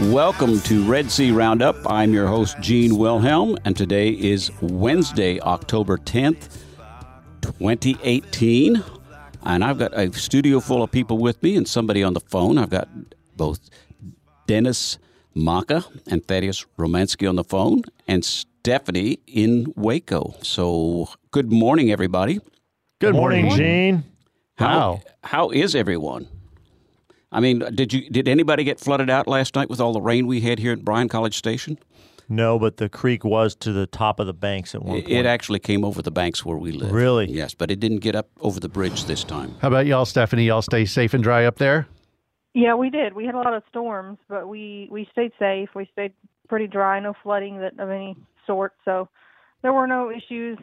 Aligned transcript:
Welcome 0.00 0.60
to 0.62 0.84
Red 0.84 1.10
C 1.10 1.30
Roundup. 1.30 1.76
I'm 1.88 2.12
your 2.12 2.26
host, 2.26 2.58
Gene 2.60 2.96
Wilhelm, 2.98 3.56
and 3.64 3.76
today 3.76 4.10
is 4.10 4.50
Wednesday, 4.60 5.40
October 5.40 5.98
10th, 5.98 6.48
2018. 7.42 8.82
And 9.44 9.62
I've 9.64 9.78
got 9.78 9.96
a 9.96 10.12
studio 10.12 10.58
full 10.58 10.82
of 10.82 10.90
people 10.90 11.18
with 11.18 11.40
me 11.42 11.56
and 11.56 11.66
somebody 11.68 12.02
on 12.02 12.12
the 12.14 12.20
phone. 12.20 12.58
I've 12.58 12.70
got 12.70 12.88
both 13.36 13.60
Dennis 14.48 14.98
Maka 15.34 15.84
and 16.08 16.26
Thaddeus 16.26 16.66
Romansky 16.76 17.28
on 17.28 17.36
the 17.36 17.44
phone, 17.44 17.82
and 18.08 18.24
Stephanie 18.24 19.20
in 19.26 19.72
Waco. 19.76 20.34
So, 20.42 21.08
good 21.30 21.52
morning, 21.52 21.90
everybody. 21.92 22.40
Good 23.00 23.14
morning, 23.14 23.50
Gene. 23.50 24.04
How, 24.56 24.66
Wow. 24.66 25.02
how 25.22 25.50
is 25.50 25.74
everyone? 25.74 26.28
I 27.34 27.40
mean, 27.40 27.58
did 27.74 27.92
you 27.92 28.08
did 28.10 28.28
anybody 28.28 28.62
get 28.62 28.78
flooded 28.78 29.10
out 29.10 29.26
last 29.26 29.56
night 29.56 29.68
with 29.68 29.80
all 29.80 29.92
the 29.92 30.00
rain 30.00 30.26
we 30.28 30.40
had 30.40 30.60
here 30.60 30.72
at 30.72 30.84
Bryan 30.84 31.08
College 31.08 31.36
Station? 31.36 31.78
No, 32.28 32.58
but 32.58 32.78
the 32.78 32.88
creek 32.88 33.24
was 33.24 33.54
to 33.56 33.72
the 33.72 33.86
top 33.86 34.18
of 34.20 34.26
the 34.26 34.32
banks 34.32 34.74
at 34.74 34.82
one 34.82 34.96
It, 34.96 35.04
point. 35.06 35.16
it 35.18 35.26
actually 35.26 35.58
came 35.58 35.84
over 35.84 36.00
the 36.00 36.10
banks 36.12 36.42
where 36.44 36.56
we 36.56 36.70
live. 36.72 36.90
Really? 36.92 37.30
Yes, 37.30 37.52
but 37.52 37.70
it 37.70 37.80
didn't 37.80 37.98
get 37.98 38.14
up 38.14 38.30
over 38.40 38.60
the 38.60 38.68
bridge 38.68 39.04
this 39.04 39.24
time. 39.24 39.54
How 39.60 39.68
about 39.68 39.84
y'all, 39.84 40.06
Stephanie? 40.06 40.46
Y'all 40.46 40.62
stay 40.62 40.86
safe 40.86 41.12
and 41.12 41.22
dry 41.22 41.44
up 41.44 41.56
there? 41.58 41.86
Yeah, 42.54 42.76
we 42.76 42.88
did. 42.88 43.14
We 43.14 43.26
had 43.26 43.34
a 43.34 43.38
lot 43.38 43.52
of 43.52 43.62
storms, 43.68 44.18
but 44.28 44.48
we 44.48 44.88
we 44.90 45.08
stayed 45.10 45.32
safe. 45.40 45.70
We 45.74 45.88
stayed 45.92 46.12
pretty 46.48 46.68
dry, 46.68 47.00
no 47.00 47.14
flooding 47.22 47.58
that 47.58 47.78
of 47.80 47.90
any 47.90 48.16
sort. 48.46 48.74
So 48.84 49.08
there 49.62 49.72
were 49.72 49.88
no 49.88 50.10
issues. 50.10 50.56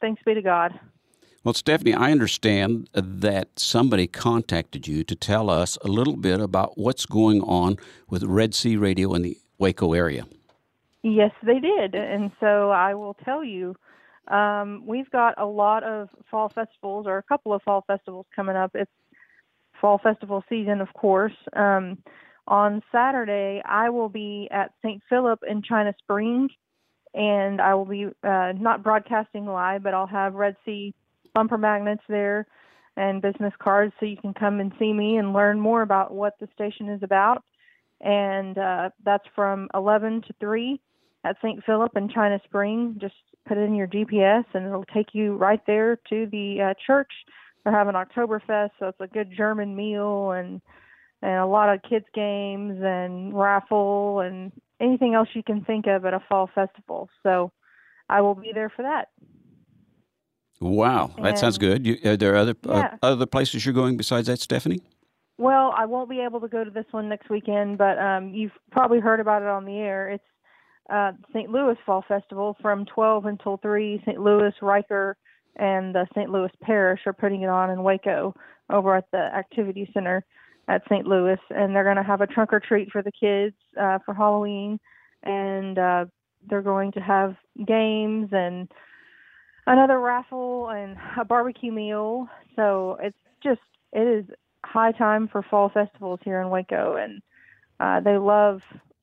Thanks 0.00 0.22
be 0.24 0.32
to 0.34 0.42
God. 0.42 0.72
Well, 1.44 1.52
Stephanie, 1.52 1.92
I 1.92 2.10
understand 2.10 2.88
that 2.94 3.58
somebody 3.58 4.06
contacted 4.06 4.88
you 4.88 5.04
to 5.04 5.14
tell 5.14 5.50
us 5.50 5.76
a 5.84 5.88
little 5.88 6.16
bit 6.16 6.40
about 6.40 6.78
what's 6.78 7.04
going 7.04 7.42
on 7.42 7.76
with 8.08 8.22
Red 8.22 8.54
C 8.54 8.78
Radio 8.78 9.12
in 9.12 9.20
the 9.20 9.36
Waco 9.58 9.92
area. 9.92 10.24
Yes, 11.02 11.32
they 11.42 11.60
did, 11.60 11.94
and 11.94 12.30
so 12.40 12.70
I 12.70 12.94
will 12.94 13.12
tell 13.12 13.44
you. 13.44 13.76
Um, 14.26 14.86
we've 14.86 15.10
got 15.10 15.34
a 15.36 15.44
lot 15.44 15.84
of 15.84 16.08
fall 16.30 16.48
festivals, 16.48 17.06
or 17.06 17.18
a 17.18 17.22
couple 17.22 17.52
of 17.52 17.60
fall 17.60 17.84
festivals 17.86 18.24
coming 18.34 18.56
up. 18.56 18.70
It's 18.72 18.90
fall 19.82 19.98
festival 19.98 20.42
season, 20.48 20.80
of 20.80 20.94
course. 20.94 21.36
Um, 21.54 21.98
on 22.48 22.82
Saturday, 22.90 23.60
I 23.66 23.90
will 23.90 24.08
be 24.08 24.48
at 24.50 24.72
St. 24.82 25.02
Philip 25.10 25.40
in 25.46 25.60
China 25.60 25.94
Spring, 25.98 26.48
and 27.12 27.60
I 27.60 27.74
will 27.74 27.84
be 27.84 28.06
uh, 28.06 28.52
not 28.58 28.82
broadcasting 28.82 29.44
live, 29.44 29.82
but 29.82 29.92
I'll 29.92 30.06
have 30.06 30.32
Red 30.32 30.56
C 30.64 30.94
bumper 31.34 31.58
magnets 31.58 32.02
there 32.08 32.46
and 32.96 33.20
business 33.20 33.52
cards 33.58 33.92
so 33.98 34.06
you 34.06 34.16
can 34.16 34.32
come 34.34 34.60
and 34.60 34.72
see 34.78 34.92
me 34.92 35.16
and 35.16 35.32
learn 35.32 35.58
more 35.58 35.82
about 35.82 36.14
what 36.14 36.34
the 36.40 36.48
station 36.54 36.88
is 36.88 37.02
about. 37.02 37.42
And 38.00 38.56
uh, 38.56 38.90
that's 39.04 39.24
from 39.34 39.68
11 39.74 40.22
to 40.28 40.34
3 40.40 40.80
at 41.24 41.36
St. 41.42 41.62
Philip 41.64 41.96
in 41.96 42.08
China 42.08 42.38
Spring. 42.44 42.96
Just 43.00 43.14
put 43.48 43.58
in 43.58 43.74
your 43.74 43.88
GPS 43.88 44.44
and 44.54 44.66
it'll 44.66 44.84
take 44.84 45.08
you 45.12 45.36
right 45.36 45.60
there 45.66 45.96
to 46.10 46.26
the 46.30 46.70
uh, 46.70 46.74
church. 46.86 47.10
They're 47.64 47.72
having 47.72 47.94
Oktoberfest, 47.94 48.70
so 48.78 48.88
it's 48.88 49.00
a 49.00 49.06
good 49.06 49.32
German 49.36 49.74
meal 49.74 50.32
and 50.32 50.60
and 51.22 51.40
a 51.40 51.46
lot 51.46 51.72
of 51.72 51.80
kids 51.88 52.04
games 52.14 52.78
and 52.84 53.34
raffle 53.34 54.20
and 54.20 54.52
anything 54.78 55.14
else 55.14 55.28
you 55.32 55.42
can 55.42 55.64
think 55.64 55.86
of 55.86 56.04
at 56.04 56.12
a 56.12 56.22
fall 56.28 56.50
festival. 56.54 57.08
So 57.22 57.50
I 58.10 58.20
will 58.20 58.34
be 58.34 58.52
there 58.52 58.68
for 58.68 58.82
that. 58.82 59.08
Wow, 60.60 61.10
that 61.22 61.38
sounds 61.38 61.58
good. 61.58 61.86
You, 61.86 61.98
are 62.04 62.16
there 62.16 62.36
other 62.36 62.54
Yeah. 62.66 62.96
uh, 63.02 63.06
other 63.06 63.26
places 63.26 63.66
you're 63.66 63.74
going 63.74 63.96
besides 63.96 64.28
that, 64.28 64.40
Stephanie? 64.40 64.80
Well, 65.36 65.74
I 65.76 65.84
won't 65.86 66.08
be 66.08 66.20
able 66.20 66.40
to 66.40 66.48
go 66.48 66.62
to 66.62 66.70
this 66.70 66.86
one 66.92 67.08
next 67.08 67.28
weekend, 67.28 67.76
but 67.76 67.98
um, 67.98 68.32
you've 68.34 68.52
probably 68.70 69.00
heard 69.00 69.18
about 69.20 69.42
it 69.42 69.48
on 69.48 69.64
the 69.64 69.76
air. 69.78 70.10
It's 70.10 70.24
uh, 70.90 71.12
St. 71.32 71.50
Louis 71.50 71.76
Fall 71.84 72.04
Festival 72.06 72.56
from 72.62 72.84
12 72.86 73.26
until 73.26 73.56
3. 73.56 74.00
St. 74.06 74.20
Louis, 74.20 74.52
Reicher, 74.62 75.14
and 75.56 75.94
the 75.94 76.06
St. 76.14 76.30
Louis 76.30 76.50
Parish 76.62 77.00
are 77.06 77.12
putting 77.12 77.42
it 77.42 77.48
on 77.48 77.70
in 77.70 77.82
Waco 77.82 78.34
over 78.70 78.94
at 78.94 79.10
the 79.10 79.18
Activity 79.18 79.90
Center 79.92 80.24
at 80.68 80.82
St. 80.88 81.06
Louis. 81.06 81.38
And 81.50 81.74
they're 81.74 81.84
going 81.84 81.96
to 81.96 82.02
have 82.02 82.20
a 82.20 82.26
trunk 82.28 82.52
or 82.52 82.60
treat 82.60 82.90
for 82.92 83.02
the 83.02 83.12
kids 83.12 83.56
uh, 83.80 83.98
for 84.04 84.14
Halloween. 84.14 84.78
And 85.24 85.78
uh, 85.78 86.04
they're 86.48 86.62
going 86.62 86.92
to 86.92 87.00
have 87.00 87.34
games 87.66 88.28
and 88.32 88.70
another 89.66 89.98
raffle 89.98 90.68
and 90.68 90.96
a 91.18 91.24
barbecue 91.24 91.72
meal. 91.72 92.28
So 92.56 92.98
it's 93.00 93.18
just, 93.42 93.60
it 93.92 94.06
is 94.06 94.24
high 94.64 94.92
time 94.92 95.28
for 95.28 95.42
fall 95.42 95.68
festivals 95.68 96.20
here 96.24 96.40
in 96.40 96.50
Waco, 96.50 96.96
and 96.96 97.22
uh, 97.80 98.00
they 98.00 98.16
love 98.16 98.60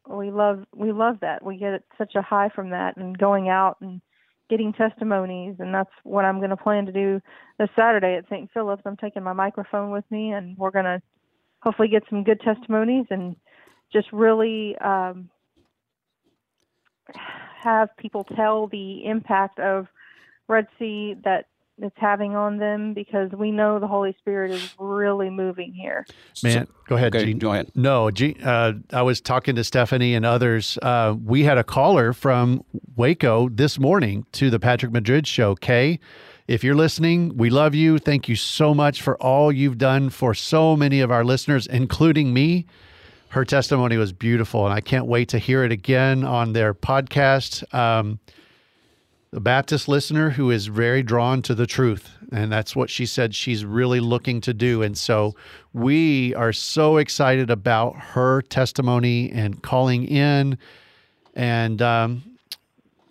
we 0.09 0.31
love 0.31 0.63
we 0.75 0.91
love 0.91 1.17
that 1.21 1.43
we 1.43 1.57
get 1.57 1.83
such 1.97 2.15
a 2.15 2.21
high 2.21 2.49
from 2.49 2.71
that 2.71 2.97
and 2.97 3.17
going 3.17 3.49
out 3.49 3.77
and 3.81 4.01
getting 4.49 4.73
testimonies 4.73 5.55
and 5.59 5.73
that's 5.73 5.91
what 6.03 6.25
I'm 6.25 6.39
going 6.39 6.49
to 6.49 6.57
plan 6.57 6.85
to 6.87 6.91
do 6.91 7.21
this 7.57 7.69
Saturday 7.75 8.15
at 8.15 8.25
St. 8.29 8.49
Philip's. 8.53 8.81
I'm 8.85 8.97
taking 8.97 9.23
my 9.23 9.33
microphone 9.33 9.91
with 9.91 10.03
me 10.09 10.33
and 10.33 10.57
we're 10.57 10.71
going 10.71 10.85
to 10.85 11.01
hopefully 11.61 11.87
get 11.87 12.03
some 12.09 12.23
good 12.23 12.41
testimonies 12.41 13.05
and 13.09 13.35
just 13.93 14.11
really 14.11 14.75
um, 14.79 15.29
have 17.63 17.95
people 17.97 18.25
tell 18.35 18.67
the 18.67 19.05
impact 19.05 19.59
of 19.59 19.87
Red 20.51 20.67
C 20.77 21.15
that 21.23 21.45
it's 21.81 21.95
having 21.97 22.35
on 22.35 22.57
them 22.57 22.93
because 22.93 23.31
we 23.31 23.49
know 23.49 23.79
the 23.79 23.87
Holy 23.87 24.15
Spirit 24.19 24.51
is 24.51 24.75
really 24.77 25.31
moving 25.31 25.73
here. 25.73 26.05
Man, 26.43 26.67
go 26.87 26.95
ahead, 26.95 27.15
Okay, 27.15 27.25
Gene. 27.25 27.39
go 27.39 27.53
ahead. 27.53 27.71
No, 27.73 28.11
Gene, 28.11 28.39
uh, 28.43 28.73
I 28.93 29.01
was 29.01 29.19
talking 29.19 29.55
to 29.55 29.63
Stephanie 29.63 30.13
and 30.13 30.23
others. 30.23 30.77
Uh, 30.81 31.15
we 31.23 31.43
had 31.43 31.57
a 31.57 31.63
caller 31.63 32.13
from 32.13 32.63
Waco 32.95 33.49
this 33.49 33.79
morning 33.79 34.25
to 34.33 34.51
the 34.51 34.59
Patrick 34.59 34.91
Madrid 34.91 35.25
show. 35.25 35.55
Kay, 35.55 35.99
if 36.47 36.63
you're 36.63 36.75
listening, 36.75 37.35
we 37.37 37.49
love 37.49 37.73
you. 37.73 37.97
Thank 37.97 38.29
you 38.29 38.35
so 38.35 38.75
much 38.75 39.01
for 39.01 39.15
all 39.17 39.51
you've 39.51 39.79
done 39.79 40.11
for 40.11 40.35
so 40.35 40.75
many 40.75 40.99
of 40.99 41.09
our 41.09 41.23
listeners, 41.23 41.65
including 41.65 42.31
me. 42.33 42.67
Her 43.29 43.45
testimony 43.45 43.95
was 43.97 44.11
beautiful, 44.11 44.65
and 44.65 44.73
I 44.73 44.81
can't 44.81 45.07
wait 45.07 45.29
to 45.29 45.39
hear 45.39 45.63
it 45.63 45.71
again 45.71 46.23
on 46.25 46.51
their 46.53 46.73
podcast. 46.75 47.73
Um, 47.73 48.19
a 49.33 49.39
Baptist 49.39 49.87
listener 49.87 50.31
who 50.31 50.51
is 50.51 50.67
very 50.67 51.01
drawn 51.03 51.41
to 51.43 51.55
the 51.55 51.65
truth. 51.65 52.17
And 52.31 52.51
that's 52.51 52.75
what 52.75 52.89
she 52.89 53.05
said 53.05 53.33
she's 53.33 53.63
really 53.63 53.99
looking 53.99 54.41
to 54.41 54.53
do. 54.53 54.81
And 54.81 54.97
so 54.97 55.35
we 55.73 56.35
are 56.35 56.51
so 56.51 56.97
excited 56.97 57.49
about 57.49 57.95
her 57.95 58.41
testimony 58.41 59.31
and 59.31 59.61
calling 59.61 60.03
in. 60.05 60.57
And 61.33 61.81
um, 61.81 62.23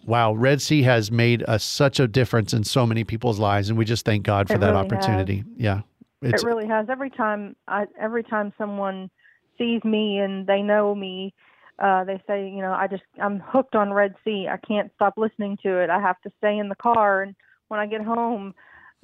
wow, 0.05 0.35
Red 0.35 0.61
C 0.61 0.83
has 0.83 1.11
made 1.11 1.43
a, 1.49 1.59
such 1.59 1.99
a 2.01 2.07
difference 2.07 2.53
in 2.53 2.65
so 2.65 2.87
many 2.87 3.03
people's 3.03 3.39
lives. 3.39 3.71
And 3.71 3.79
we 3.79 3.87
just 3.87 4.05
thank 4.05 4.23
God 4.23 4.47
for 4.47 4.55
It 4.55 4.61
that 4.61 4.73
really 4.73 4.85
has. 4.85 4.93
opportunity. 4.93 5.45
Yeah. 5.57 5.81
It's, 6.23 6.43
it 6.43 6.47
really 6.47 6.67
has. 6.67 6.91
Every 6.91 7.09
time 7.09 7.57
I 7.67 7.87
every 7.99 8.23
time 8.23 8.53
someone 8.59 9.11
sees 9.57 9.83
me 9.85 10.19
and 10.19 10.47
they 10.47 10.61
know 10.61 10.95
me, 10.95 11.33
uh, 11.81 12.05
they 12.05 12.23
say, 12.27 12.49
you 12.49 12.61
know, 12.61 12.73
I 12.73 12.87
just 12.87 13.03
I'm 13.21 13.41
hooked 13.41 13.75
on 13.75 13.93
Red 13.93 14.15
C. 14.25 14.47
I 14.51 14.59
can't 14.59 14.91
stop 14.95 15.15
listening 15.17 15.59
to 15.63 15.79
it. 15.83 15.91
I 15.91 16.01
have 16.01 16.21
to 16.23 16.31
stay 16.39 16.59
in 16.59 16.69
the 16.69 16.75
car 16.77 17.23
and 17.23 17.35
when 17.69 17.81
I 17.81 17.87
get 17.87 18.03
home 18.03 18.55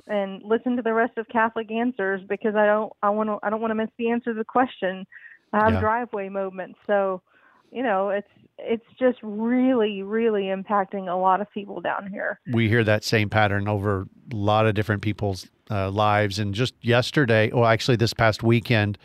and 0.06 0.42
listen 0.44 0.76
to 0.76 0.82
the 0.82 0.92
rest 0.92 1.16
of 1.16 1.26
Catholic 1.28 1.70
Answers 1.70 2.20
because 2.28 2.54
I 2.54 2.66
don't 2.66 2.92
I 3.02 3.10
want 3.10 3.28
to 3.30 3.38
I 3.42 3.50
don't 3.50 3.60
want 3.60 3.70
to 3.70 3.76
miss 3.76 3.90
the 3.98 4.10
answer 4.10 4.32
to 4.32 4.38
the 4.38 4.44
question. 4.44 5.06
I 5.52 5.64
have 5.64 5.74
Yeah. 5.74 5.80
driveway 5.80 6.28
moments. 6.28 6.78
So, 6.86 7.22
you 7.72 7.82
know, 7.82 8.10
it's 8.10 8.28
it's 8.58 8.84
just 8.98 9.18
really 9.22 10.02
really 10.02 10.44
impacting 10.44 11.10
a 11.10 11.16
lot 11.16 11.40
of 11.40 11.50
people 11.52 11.80
down 11.80 12.10
here. 12.10 12.40
we 12.52 12.68
hear 12.68 12.84
that 12.84 13.04
same 13.04 13.30
pattern 13.30 13.68
over 13.68 14.06
a 14.32 14.36
lot 14.36 14.66
of 14.66 14.74
different 14.74 15.02
people's 15.02 15.46
uh, 15.70 15.90
lives. 15.90 16.38
And 16.38 16.54
just 16.54 16.74
yesterday, 16.82 17.50
well, 17.52 17.66
actually, 17.66 17.96
this 17.96 18.14
past 18.14 18.42
weekend, 18.42 18.98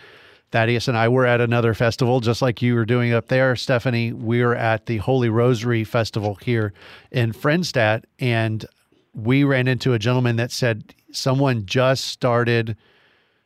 Thaddeus 0.52 0.88
and 0.88 0.98
I 0.98 1.08
were 1.08 1.26
at 1.26 1.40
another 1.40 1.74
festival, 1.74 2.20
just 2.20 2.42
like 2.42 2.62
you 2.62 2.76
were 2.76 2.86
doing 2.86 3.14
up 3.14 3.28
there, 3.28 3.56
Stephanie. 3.56 4.12
We 4.12 4.44
were 4.44 4.56
at 4.56 4.86
the 4.86 4.98
Holy 4.98 5.30
Rosary 5.30 5.84
Festival 5.84 6.36
here 6.36 6.74
in 7.10 7.32
Frenstat, 7.32 8.04
and 8.20 8.66
we 9.14 9.44
ran 9.44 9.68
into 9.68 9.94
a 9.94 10.00
gentleman 10.00 10.36
that 10.36 10.52
said 10.52 10.94
someone 11.12 11.66
just 11.66 12.06
started 12.06 12.76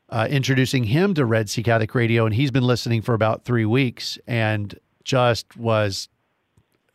uh, 0.09 0.27
introducing 0.29 0.83
him 0.83 1.13
to 1.13 1.25
Red 1.25 1.49
C 1.49 1.61
Catholic 1.61 1.93
Radio, 1.93 2.25
and 2.25 2.33
he's 2.33 2.51
been 2.51 2.63
listening 2.63 3.01
for 3.01 3.13
about 3.13 3.43
three 3.43 3.65
weeks, 3.65 4.17
and 4.27 4.77
just 5.03 5.55
was 5.55 6.09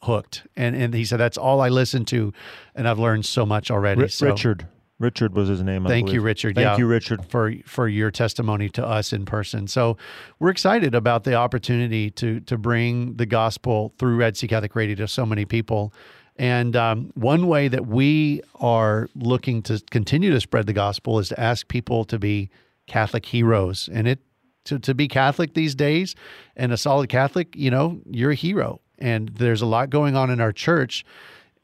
hooked. 0.02 0.46
And 0.56 0.74
and 0.74 0.92
he 0.92 1.04
said 1.04 1.18
that's 1.18 1.38
all 1.38 1.60
I 1.60 1.68
listen 1.68 2.04
to, 2.06 2.32
and 2.74 2.88
I've 2.88 2.98
learned 2.98 3.26
so 3.26 3.46
much 3.46 3.70
already. 3.70 4.02
Ri- 4.02 4.08
so 4.08 4.26
Richard. 4.26 4.66
Richard 5.00 5.34
was 5.34 5.48
his 5.48 5.62
name. 5.62 5.86
I 5.86 5.90
Thank 5.90 6.12
you. 6.12 6.20
Richard. 6.20 6.54
Thank 6.54 6.64
Yeah. 6.64 6.76
you, 6.76 6.86
Richard. 6.86 7.24
for 7.24 7.52
for 7.64 7.88
your 7.88 8.10
testimony 8.10 8.68
to 8.68 8.86
us 8.86 9.12
in 9.12 9.24
person. 9.24 9.66
So 9.66 9.96
we're 10.38 10.50
excited 10.50 10.94
about 10.94 11.24
the 11.24 11.34
opportunity 11.34 12.10
to 12.12 12.40
to 12.40 12.56
bring 12.56 13.16
the 13.16 13.26
gospel 13.26 13.92
through 13.98 14.16
Red 14.16 14.36
C 14.36 14.46
Catholic 14.46 14.76
Radio 14.76 14.94
to 14.96 15.08
so 15.08 15.26
many 15.26 15.44
people. 15.44 15.92
And 16.36 16.76
um, 16.76 17.10
one 17.14 17.48
way 17.48 17.68
that 17.68 17.86
we 17.86 18.42
are 18.60 19.08
looking 19.14 19.62
to 19.64 19.82
continue 19.90 20.30
to 20.30 20.40
spread 20.40 20.66
the 20.66 20.72
gospel 20.72 21.18
is 21.18 21.28
to 21.30 21.40
ask 21.40 21.66
people 21.68 22.04
to 22.04 22.18
be 22.18 22.50
Catholic 22.86 23.26
heroes. 23.26 23.88
And 23.92 24.06
it 24.06 24.20
to, 24.64 24.78
to 24.78 24.94
be 24.94 25.08
Catholic 25.08 25.54
these 25.54 25.74
days 25.74 26.14
and 26.56 26.72
a 26.72 26.76
solid 26.76 27.08
Catholic, 27.08 27.56
you 27.56 27.70
know, 27.70 28.00
you're 28.10 28.30
a 28.32 28.34
hero. 28.34 28.80
And 28.98 29.30
there's 29.30 29.62
a 29.62 29.66
lot 29.66 29.88
going 29.88 30.14
on 30.14 30.30
in 30.30 30.40
our 30.40 30.52
church 30.52 31.04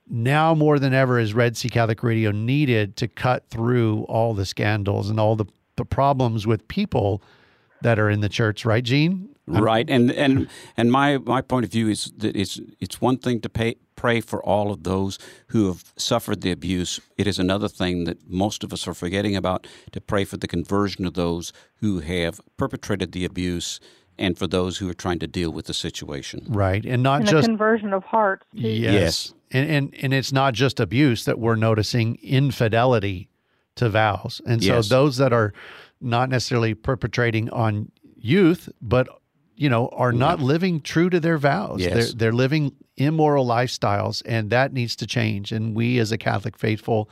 now 0.09 0.55
more 0.55 0.79
than 0.79 0.95
ever 0.95 1.19
is 1.19 1.35
Red 1.35 1.57
C 1.57 1.69
Catholic 1.69 2.03
Radio 2.03 2.31
needed 2.31 2.97
to 2.97 3.09
cut 3.09 3.49
through 3.51 4.05
all 4.05 4.35
the 4.35 4.47
scandals 4.47 5.11
and 5.11 5.19
all 5.19 5.37
the, 5.37 5.47
the 5.77 5.85
problems 5.85 6.47
with 6.47 6.67
people 6.69 7.23
that 7.83 7.99
are 7.99 8.09
in 8.09 8.21
the 8.21 8.29
church, 8.29 8.65
right, 8.65 8.85
Gene? 8.85 9.37
Right, 9.49 9.89
and 9.89 10.11
and 10.11 10.49
and 10.77 10.91
my 10.91 11.19
my 11.19 11.41
point 11.41 11.65
of 11.65 11.71
view 11.71 11.89
is 11.89 12.13
that 12.17 12.35
it's 12.35 12.59
it's 12.81 13.01
one 13.01 13.17
thing 13.17 13.41
to 13.43 13.49
pay, 13.49 13.77
pray 13.95 14.21
for 14.21 14.45
all 14.45 14.73
of 14.73 14.83
those 14.83 15.21
who 15.49 15.69
have 15.69 15.93
suffered 15.97 16.41
the 16.41 16.51
abuse. 16.51 17.01
It 17.17 17.29
is 17.29 17.39
another 17.39 17.69
thing 17.69 18.05
that 18.05 18.29
most 18.29 18.65
of 18.65 18.73
us 18.73 18.89
are 18.89 18.95
forgetting 18.95 19.37
about 19.37 19.69
to 19.93 20.01
pray 20.01 20.25
for 20.25 20.37
the 20.37 20.49
conversion 20.49 21.07
of 21.07 21.15
those 21.15 21.53
who 21.77 22.01
have 22.01 22.41
perpetrated 22.57 23.13
the 23.13 23.25
abuse 23.25 23.79
and 24.19 24.39
for 24.39 24.47
those 24.47 24.79
who 24.79 24.89
are 24.89 24.95
trying 24.95 25.19
to 25.21 25.27
deal 25.27 25.51
with 25.51 25.67
the 25.67 25.75
situation. 25.75 26.47
Right. 26.49 26.85
And 26.85 27.03
not 27.03 27.21
and 27.21 27.29
a 27.29 27.33
just 27.33 27.49
conversion 27.49 27.93
of 27.93 28.05
hearts. 28.05 28.47
Too. 28.55 28.61
yes. 28.69 28.93
Yes. 28.93 29.35
And, 29.53 29.71
and 29.71 29.95
and 30.03 30.15
it's 30.15 30.33
not 30.33 30.55
just 30.55 30.81
abuse 30.81 31.25
that 31.25 31.39
we're 31.39 31.57
noticing 31.57 32.19
infidelity 32.23 33.29
to 33.77 33.89
vows. 33.89 34.41
And 34.47 34.63
so 34.63 34.77
Yes. 34.77 34.89
those 34.89 35.19
that 35.19 35.33
are 35.33 35.53
not 36.01 36.31
necessarily 36.31 36.75
perpetrating 36.75 37.49
on 37.51 37.91
youth, 38.17 38.69
but 38.83 39.09
you 39.55 39.71
know, 39.71 39.89
are 39.89 40.11
mm-hmm. 40.11 40.19
not 40.19 40.41
living 40.41 40.81
true 40.81 41.09
to 41.11 41.21
their 41.21 41.39
vows. 41.39 41.81
Yes. 41.81 41.95
They're 41.95 42.13
they're 42.15 42.33
living 42.33 42.73
immoral 42.97 43.47
lifestyles 43.47 44.23
and 44.27 44.51
that 44.51 44.73
needs 44.73 44.97
to 44.97 45.07
change. 45.07 45.53
And 45.53 45.75
we 45.75 45.99
as 45.99 46.13
a 46.13 46.19
Catholic 46.19 46.59
faithful 46.59 47.09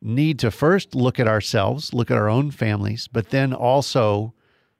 need 0.00 0.38
to 0.38 0.50
first 0.50 0.94
look 0.94 1.18
at 1.18 1.26
ourselves, 1.26 1.92
look 1.92 2.10
at 2.10 2.16
our 2.16 2.28
own 2.28 2.50
families, 2.50 3.08
but 3.08 3.30
then 3.30 3.52
also 3.52 4.32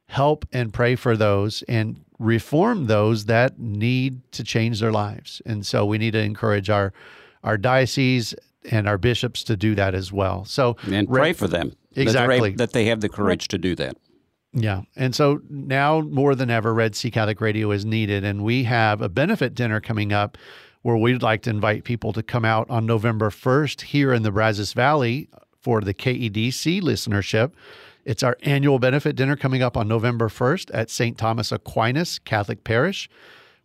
help 0.09 0.47
and 0.53 0.73
pray 0.73 0.97
for 0.97 1.17
those 1.17 1.63
and 1.69 2.01
reform 2.19 2.87
those 2.87 3.27
that 3.27 3.59
need 3.59 4.21
to 4.33 4.43
change 4.43 4.81
their 4.81 4.91
lives. 4.93 5.41
And 5.47 5.65
so 5.65 5.87
we 5.87 5.99
need 5.99 6.13
to 6.13 6.21
encourage 6.21 6.69
our 6.71 6.93
our 7.45 7.57
diocese 7.57 8.35
and 8.73 8.89
our 8.89 8.99
bishops 8.99 9.45
to 9.45 9.57
do 9.57 9.75
that 9.77 9.95
as 9.95 10.13
well. 10.13 10.45
So 10.45 10.77
And 10.91 11.09
Re- 11.09 11.21
pray 11.21 11.33
for 11.33 11.47
them 11.47 11.73
Exactly. 11.95 12.51
that 12.53 12.73
they 12.73 12.87
have 12.87 13.01
the 13.01 13.09
courage 13.09 13.47
to 13.49 13.59
do 13.59 13.75
that. 13.77 13.97
Yeah. 14.53 14.83
And 14.97 15.15
so 15.15 15.41
now 15.49 16.01
more 16.01 16.35
than 16.35 16.51
ever, 16.51 16.75
Red 16.75 16.97
C 16.97 17.11
Catholic 17.11 17.41
Radio 17.41 17.71
is 17.71 17.85
needed. 17.85 18.25
And 18.25 18.43
we 18.43 18.65
have 18.65 19.01
a 19.01 19.09
benefit 19.09 19.55
dinner 19.55 19.81
coming 19.81 20.13
up 20.13 20.37
where 20.83 20.97
we'd 20.97 21.23
like 21.23 21.43
to 21.43 21.51
invite 21.51 21.85
people 21.85 22.13
to 22.15 22.23
come 22.23 22.45
out 22.45 22.69
on 22.71 22.87
November 22.87 23.31
1st 23.31 23.83
here 23.83 24.13
in 24.13 24.23
the 24.23 24.33
Brazos 24.33 24.73
Valley 24.73 25.29
for 25.61 25.81
the 25.81 25.95
KEDC 25.95 26.81
listenership. 26.81 27.53
It's 28.09 28.23
our 28.23 28.39
annual 28.41 28.79
benefit 28.79 29.17
dinner 29.17 29.37
coming 29.37 29.61
up 29.61 29.77
on 29.77 29.87
November 29.87 30.31
1st 30.31 30.71
at 30.73 30.89
St. 30.89 31.19
Thomas 31.19 31.53
Aquinas 31.53 32.19
Catholic 32.19 32.65
Parish. 32.65 33.11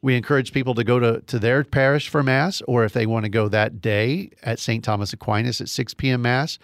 We 0.02 0.18
encourage 0.18 0.52
people 0.52 0.76
to 0.76 0.84
go 0.84 1.00
to, 1.00 1.22
to 1.22 1.40
their 1.40 1.64
parish 1.64 2.10
for 2.10 2.22
Mass, 2.24 2.62
or 2.68 2.84
if 2.84 2.92
they 2.92 3.06
want 3.06 3.24
to 3.24 3.30
go 3.30 3.48
that 3.48 3.80
day 3.80 4.32
at 4.44 4.60
St. 4.60 4.84
Thomas 4.84 5.14
Aquinas 5.14 5.62
at 5.62 5.70
6 5.70 5.94
p.m. 5.94 6.24
Mass. 6.24 6.60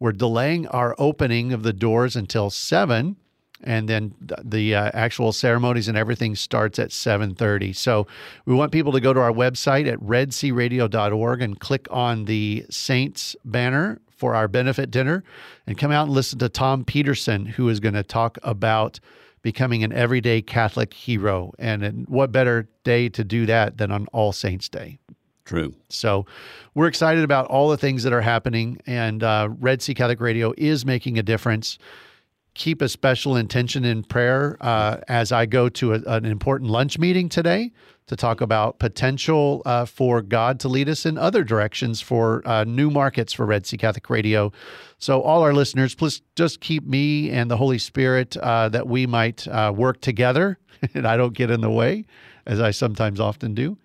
We're 0.00 0.10
delaying 0.10 0.66
our 0.66 0.96
opening 0.98 1.52
of 1.52 1.62
the 1.62 1.72
doors 1.72 2.16
until 2.16 2.50
7 2.50 3.14
and 3.62 3.88
then 3.88 4.16
the 4.42 4.74
uh, 4.74 4.90
actual 4.92 5.32
ceremonies 5.32 5.86
and 5.86 5.96
everything 5.96 6.34
starts 6.34 6.78
at 6.78 6.88
7.30 6.88 7.76
so 7.76 8.06
we 8.46 8.54
want 8.54 8.72
people 8.72 8.90
to 8.92 9.00
go 9.00 9.12
to 9.12 9.20
our 9.20 9.32
website 9.32 9.86
at 9.86 9.98
redcradio.org 10.00 11.42
and 11.42 11.60
click 11.60 11.86
on 11.90 12.24
the 12.24 12.64
saints 12.70 13.36
banner 13.44 14.00
for 14.20 14.34
our 14.34 14.46
benefit 14.46 14.90
dinner 14.90 15.24
and 15.66 15.78
come 15.78 15.90
out 15.90 16.04
and 16.04 16.12
listen 16.12 16.38
to 16.38 16.48
tom 16.48 16.84
peterson 16.84 17.46
who 17.46 17.68
is 17.68 17.80
going 17.80 17.94
to 17.94 18.02
talk 18.02 18.38
about 18.42 19.00
becoming 19.42 19.82
an 19.82 19.92
everyday 19.92 20.42
catholic 20.42 20.92
hero 20.92 21.52
and, 21.58 22.06
what 22.06 22.30
better 22.30 22.68
day 22.84 23.08
to 23.08 23.24
do 23.24 23.46
that 23.46 23.78
than 23.78 23.90
on 23.90 24.06
all 24.12 24.30
saints 24.30 24.68
day 24.68 24.98
True. 25.46 25.74
so 25.88 26.26
we're 26.74 26.86
excited 26.86 27.24
about 27.24 27.46
all 27.46 27.70
the 27.70 27.76
things 27.76 28.04
that 28.04 28.12
are 28.12 28.20
happening, 28.20 28.78
and 28.86 29.24
uh, 29.24 29.48
Red 29.58 29.82
C 29.82 29.94
Catholic 29.94 30.20
Radio 30.20 30.54
is 30.56 30.86
making 30.86 31.18
a 31.18 31.24
difference. 31.24 31.76
Keep 32.54 32.82
a 32.82 32.88
special 32.88 33.36
intention 33.36 33.84
in 33.84 34.02
prayer 34.02 34.56
uh, 34.60 34.98
as 35.08 35.32
I 35.32 35.46
go 35.46 35.68
to 35.68 35.94
a, 35.94 36.00
an 36.06 36.24
important 36.24 36.70
lunch 36.70 36.98
meeting 36.98 37.28
today 37.28 37.72
to 38.06 38.16
talk 38.16 38.40
about 38.40 38.80
potential 38.80 39.62
uh, 39.64 39.84
for 39.84 40.20
God 40.20 40.58
to 40.60 40.68
lead 40.68 40.88
us 40.88 41.06
in 41.06 41.16
other 41.16 41.44
directions 41.44 42.00
for 42.00 42.42
uh, 42.46 42.64
new 42.64 42.90
markets 42.90 43.32
for 43.32 43.46
Red 43.46 43.66
C 43.66 43.76
Catholic 43.76 44.10
Radio. 44.10 44.52
So, 44.98 45.22
all 45.22 45.42
our 45.42 45.52
listeners, 45.52 45.94
please 45.94 46.20
just 46.34 46.60
keep 46.60 46.84
me 46.84 47.30
and 47.30 47.48
the 47.50 47.56
Holy 47.56 47.78
Spirit 47.78 48.36
uh, 48.36 48.68
that 48.70 48.88
we 48.88 49.06
might 49.06 49.46
uh, 49.46 49.72
work 49.74 50.00
together 50.00 50.58
and 50.94 51.06
I 51.06 51.16
don't 51.16 51.34
get 51.34 51.50
in 51.50 51.60
the 51.60 51.70
way, 51.70 52.04
as 52.46 52.60
I 52.60 52.72
sometimes 52.72 53.20
often 53.20 53.54
do 53.54 53.78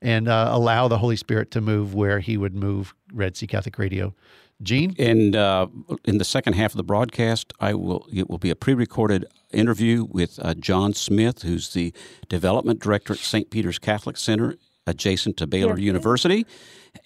and 0.00 0.28
uh, 0.28 0.48
allow 0.50 0.88
the 0.88 0.98
Holy 0.98 1.16
Spirit 1.16 1.50
to 1.52 1.60
move 1.60 1.94
where 1.94 2.20
He 2.20 2.36
would 2.36 2.54
move 2.54 2.94
Red 3.12 3.36
C 3.36 3.46
Catholic 3.46 3.78
Radio. 3.78 4.14
Gene? 4.62 4.94
And 4.98 5.36
uh, 5.36 5.68
in 6.04 6.18
the 6.18 6.24
second 6.24 6.54
half 6.54 6.72
of 6.72 6.76
the 6.76 6.82
broadcast, 6.82 7.52
I 7.60 7.74
will 7.74 8.06
it 8.12 8.28
will 8.28 8.38
be 8.38 8.50
a 8.50 8.56
pre-recorded 8.56 9.24
interview 9.52 10.04
with 10.04 10.38
uh, 10.42 10.54
John 10.54 10.94
Smith, 10.94 11.42
who's 11.42 11.72
the 11.72 11.92
development 12.28 12.80
director 12.80 13.12
at 13.12 13.20
St. 13.20 13.50
Peter's 13.50 13.78
Catholic 13.78 14.16
Center, 14.16 14.56
adjacent 14.86 15.36
to 15.36 15.46
Baylor 15.46 15.70
Yes, 15.70 15.78
sir. 15.78 15.84
University. 15.84 16.46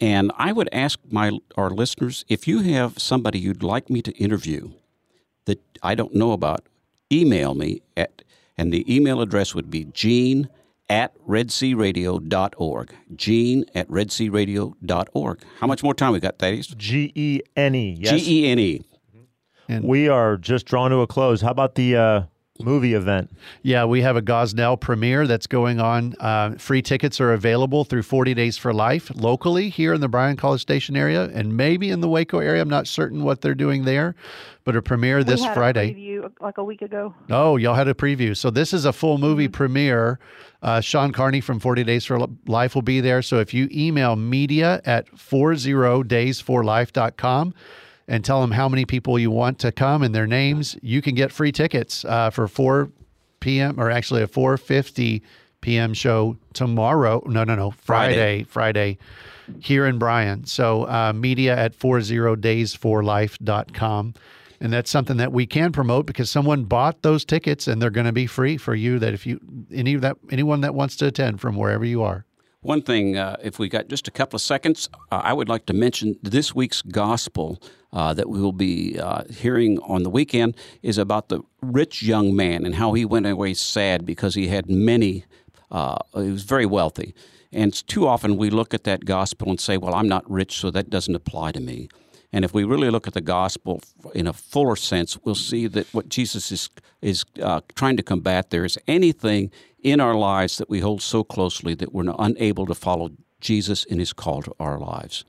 And 0.01 0.33
I 0.39 0.53
would 0.53 0.69
ask 0.73 0.99
my 1.11 1.39
our 1.57 1.71
listeners 1.71 2.25
if 2.29 2.49
you 2.49 2.61
have 2.63 2.99
somebody 2.99 3.39
you'd 3.39 3.63
like 3.63 3.91
me 3.91 4.01
to 4.03 4.13
interview 4.13 4.71
that 5.45 5.61
I 5.83 5.95
don't 5.95 6.15
know 6.15 6.33
about, 6.33 6.67
email 7.13 7.55
me 7.55 7.83
at, 7.97 8.23
and 8.57 8.73
the 8.73 8.95
email 8.95 9.21
address 9.21 9.55
would 9.55 9.71
be 9.71 9.85
Gene 9.85 10.49
at 10.93 11.17
redcradio.org. 11.27 12.95
Gene 13.17 13.65
at 13.75 13.89
redcradio.org. 13.89 15.43
How 15.59 15.67
much 15.67 15.83
more 15.83 15.95
time 15.95 16.13
we 16.13 16.21
got, 16.21 16.39
Thaddeus? 16.39 16.67
G 16.67 17.11
E 17.15 17.41
N 17.57 17.75
E. 17.75 17.97
Yes. 17.99 18.23
G 18.23 18.45
E 18.45 18.51
N 18.51 18.59
E. 18.59 18.83
We 19.81 20.07
are 20.09 20.37
just 20.37 20.67
drawn 20.67 20.91
to 20.91 20.99
a 20.99 21.07
close. 21.07 21.41
How 21.41 21.51
about 21.51 21.77
the 21.77 21.97
uh, 21.97 22.23
movie 22.63 22.95
event? 22.95 23.31
Yeah, 23.63 23.85
we 23.85 24.03
have 24.03 24.17
a 24.17 24.23
Gosnell 24.23 24.81
premiere 24.81 25.27
that's 25.27 25.47
going 25.47 25.81
on. 25.81 26.15
Uh, 26.21 26.53
free 26.59 26.83
tickets 26.83 27.21
are 27.21 27.33
available 27.33 27.85
through 27.85 28.03
40 28.03 28.35
Days 28.35 28.59
for 28.59 28.73
Life 28.73 29.11
locally 29.15 29.69
here 29.69 29.95
in 29.95 30.01
the 30.01 30.09
Bryan 30.09 30.37
College 30.37 30.61
Station 30.61 30.97
area 30.97 31.25
and 31.35 31.57
maybe 31.57 31.91
in 31.91 32.01
the 32.01 32.09
Waco 32.09 32.39
area. 32.39 32.63
I'm 32.63 32.69
not 32.69 32.87
certain 32.87 33.25
what 33.25 33.41
they're 33.41 33.55
doing 33.55 33.85
there, 33.85 34.15
but 34.65 34.77
a 34.77 34.83
premiere 34.83 35.25
this 35.25 35.41
we 35.41 35.47
had 35.47 35.55
Friday. 35.55 35.91
A 35.91 35.95
preview 35.95 36.33
like 36.41 36.59
a 36.59 36.65
week 36.65 36.83
ago. 36.83 37.15
Oh, 37.31 37.57
y'all 37.57 37.75
had 37.75 37.89
a 37.89 37.95
preview. 37.95 38.37
So 38.37 38.51
this 38.51 38.73
is 38.73 38.85
a 38.85 38.93
full 38.93 39.19
movie 39.19 39.49
premiere. 39.49 40.19
Uh, 40.63 40.81
Shawn 40.81 41.13
Carney 41.13 41.41
from 41.41 41.59
40 41.59 41.83
Days 41.85 42.05
for 42.05 42.27
Life 42.47 42.75
will 42.75 42.83
be 42.83 43.01
there. 43.01 43.23
So 43.23 43.41
if 43.41 43.53
you 43.53 43.69
email 43.73 44.15
media 44.17 44.81
at 44.85 45.11
40daysforlife.com 45.13 47.55
and 48.13 48.23
tell 48.23 48.41
them 48.43 48.51
how 48.51 48.69
many 48.69 48.85
people 48.85 49.19
you 49.19 49.31
want 49.31 49.59
to 49.61 49.73
come 49.73 50.03
and 50.03 50.15
their 50.15 50.27
names, 50.27 50.77
you 50.83 51.01
can 51.01 51.15
get 51.15 51.33
free 51.33 51.51
tickets 51.51 52.05
uh, 52.05 52.29
for 52.29 52.47
4 52.47 52.91
p.m. 53.41 53.81
or 53.81 53.91
actually 53.91 54.23
a 54.23 54.27
4:50 54.27 55.23
p.m. 55.63 55.95
show 55.95 56.37
tomorrow. 56.53 57.23
No, 57.25 57.45
no, 57.45 57.55
no, 57.55 57.71
Friday, 57.71 58.45
Friday, 58.45 58.99
here 59.61 59.87
in 59.87 59.99
Bryan. 59.99 60.45
So 60.45 60.87
uh, 60.87 61.15
media 61.15 61.57
at 61.57 61.75
40daysforlife.com. 61.79 64.15
And 64.61 64.73
that's 64.73 64.91
something 64.91 65.17
that 65.17 65.33
we 65.33 65.47
can 65.47 65.73
promote 65.73 66.05
because 66.07 66.31
someone 66.31 66.65
bought 66.65 67.01
those 67.03 67.25
tickets 67.25 67.67
and 67.67 67.81
they're 67.81 67.89
going 67.91 68.07
to 68.07 68.13
be 68.13 68.27
free 68.27 68.59
for 68.59 68.75
you. 68.75 68.99
That 68.99 69.15
if 69.15 69.27
you 69.27 69.41
any 69.73 69.97
that 69.97 70.19
anyone 70.31 70.61
that 70.61 70.75
wants 70.75 70.97
to 70.97 71.07
attend 71.07 71.41
from 71.41 71.57
wherever 71.57 71.87
you 71.87 72.03
are. 72.03 72.27
One 72.63 72.81
thing, 72.81 73.17
uh, 73.17 73.37
if 73.43 73.59
we 73.59 73.69
got 73.69 73.89
just 73.89 74.07
a 74.07 74.13
couple 74.13 74.37
of 74.37 74.41
seconds, 74.41 74.89
uh, 75.11 75.21
I 75.25 75.33
would 75.33 75.49
like 75.49 75.67
to 75.67 75.73
mention 75.73 76.17
this 76.23 76.55
week's 76.55 76.81
gospel 76.81 77.61
uh, 77.93 78.15
that 78.15 78.29
we 78.29 78.41
will 78.41 78.53
be 78.53 79.01
uh, 79.01 79.25
hearing 79.29 79.81
on 79.81 80.05
the 80.05 80.11
weekend 80.11 80.57
is 80.81 80.97
about 80.97 81.29
the 81.29 81.41
rich 81.61 82.05
young 82.05 82.37
man 82.37 82.65
and 82.65 82.77
how 82.77 82.93
he 82.93 83.05
went 83.05 83.27
away 83.27 83.55
sad 83.55 84.07
because 84.07 84.37
he 84.37 84.47
had 84.47 84.71
many, 84.71 85.25
uh, 85.73 85.99
he 86.15 86.31
was 86.31 86.45
very 86.45 86.65
wealthy. 86.65 87.17
And 87.51 87.75
too 87.89 88.07
often 88.07 88.37
we 88.37 88.49
look 88.49 88.73
at 88.73 88.85
that 88.85 89.05
gospel 89.05 89.51
and 89.51 89.61
say, 89.61 89.77
well, 89.77 89.97
I'm 89.97 90.09
not 90.09 90.31
rich, 90.31 90.57
so 90.59 90.71
that 90.71 90.89
doesn't 90.89 91.17
apply 91.17 91.51
to 91.53 91.61
me. 91.61 91.89
And 92.33 92.45
if 92.45 92.55
we 92.55 92.63
really 92.63 92.91
look 92.91 93.09
at 93.09 93.15
the 93.15 93.21
gospel 93.21 93.83
in 94.15 94.29
a 94.29 94.33
fuller 94.33 94.77
sense, 94.77 95.19
we'll 95.25 95.35
see 95.35 95.67
that 95.67 95.93
what 95.93 96.09
Jesus 96.09 96.53
is 96.53 96.71
is 97.03 97.25
uh, 97.43 97.61
trying 97.75 97.97
to 97.97 98.03
combat 98.03 98.51
there 98.51 98.65
is 98.65 98.79
anything 98.87 99.51
in 99.83 100.01
our 100.01 100.15
lives 100.15 100.59
that 100.59 100.69
we 100.69 100.81
hold 100.81 101.03
so 101.03 101.25
closely 101.25 101.75
that 101.75 101.93
we're 101.93 102.13
unable 102.19 102.67
to 102.67 102.75
follow 102.75 103.11
Jesus 103.41 103.85
in 103.85 103.99
his 103.99 104.13
call 104.13 104.43
to 104.43 104.55
our 104.61 104.79
lives. 104.79 105.25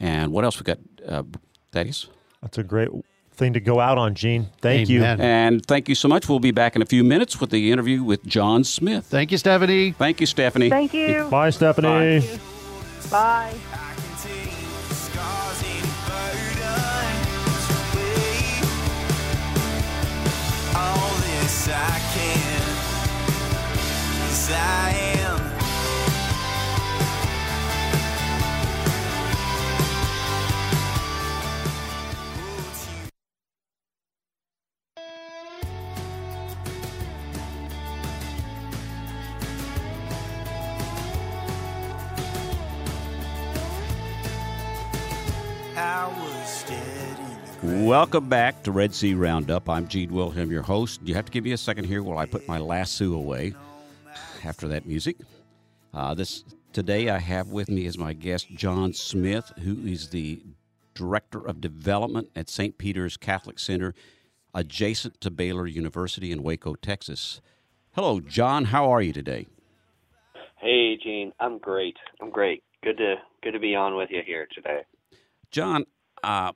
And 0.00 0.32
what 0.32 0.44
else 0.44 0.58
we 0.58 0.64
got, 0.64 0.78
uh, 1.06 1.22
Thaddeus? 1.72 2.08
That's 2.42 2.58
a 2.58 2.62
great 2.62 2.88
thing 3.32 3.52
to 3.52 3.60
go 3.60 3.80
out 3.80 3.98
on, 3.98 4.14
Gene. 4.14 4.48
Thank 4.60 4.90
Amen. 4.90 5.18
you. 5.18 5.24
And 5.24 5.66
thank 5.66 5.88
you 5.88 5.94
so 5.94 6.08
much. 6.08 6.28
We'll 6.28 6.40
be 6.40 6.50
back 6.50 6.76
in 6.76 6.82
a 6.82 6.86
few 6.86 7.04
minutes 7.04 7.40
with 7.40 7.50
the 7.50 7.70
interview 7.72 8.02
with 8.02 8.24
John 8.24 8.64
Smith. 8.64 9.06
Thank 9.06 9.32
you, 9.32 9.38
Stephanie. 9.38 9.92
Thank 9.92 10.20
you, 10.20 10.26
Stephanie. 10.26 10.70
Thank 10.70 10.94
you. 10.94 11.28
Bye, 11.30 11.50
Stephanie. 11.50 12.38
Bye. 13.10 13.54
I 21.66 21.98
can 22.12 22.13
I 24.50 24.90
am. 24.90 25.14
Welcome 47.86 48.28
back 48.28 48.62
to 48.64 48.72
Red 48.72 48.94
C 48.94 49.14
Roundup. 49.14 49.68
I'm 49.70 49.88
Gene 49.88 50.12
Wilhelm, 50.12 50.50
your 50.50 50.62
host. 50.62 51.00
You 51.02 51.14
have 51.14 51.24
to 51.24 51.32
give 51.32 51.44
me 51.44 51.52
a 51.52 51.56
second 51.56 51.84
here 51.84 52.02
while 52.02 52.18
I 52.18 52.26
put 52.26 52.46
my 52.46 52.58
lasso 52.58 53.14
away 53.14 53.54
after 54.44 54.68
that 54.68 54.86
music. 54.86 55.16
Uh, 55.92 56.14
this 56.14 56.44
today 56.72 57.08
I 57.08 57.18
have 57.18 57.48
with 57.48 57.68
me 57.68 57.86
as 57.86 57.96
my 57.96 58.12
guest 58.12 58.48
John 58.50 58.92
Smith, 58.92 59.52
who 59.60 59.86
is 59.86 60.10
the 60.10 60.42
director 60.94 61.46
of 61.46 61.60
development 61.60 62.30
at 62.36 62.48
St. 62.48 62.76
Peter's 62.78 63.16
Catholic 63.16 63.58
Center, 63.58 63.94
adjacent 64.54 65.20
to 65.20 65.30
Baylor 65.30 65.66
University 65.66 66.30
in 66.32 66.42
Waco, 66.42 66.74
Texas. 66.74 67.40
Hello, 67.92 68.20
John. 68.20 68.66
How 68.66 68.90
are 68.90 69.02
you 69.02 69.12
today? 69.12 69.46
Hey, 70.56 70.96
Gene. 71.02 71.32
I'm 71.40 71.58
great. 71.58 71.96
I'm 72.20 72.30
great. 72.30 72.62
Good 72.82 72.96
to 72.98 73.16
good 73.42 73.52
to 73.52 73.60
be 73.60 73.74
on 73.74 73.96
with 73.96 74.10
you 74.10 74.22
here 74.24 74.48
today. 74.54 74.82
John, 75.50 75.84
uh, 76.22 76.52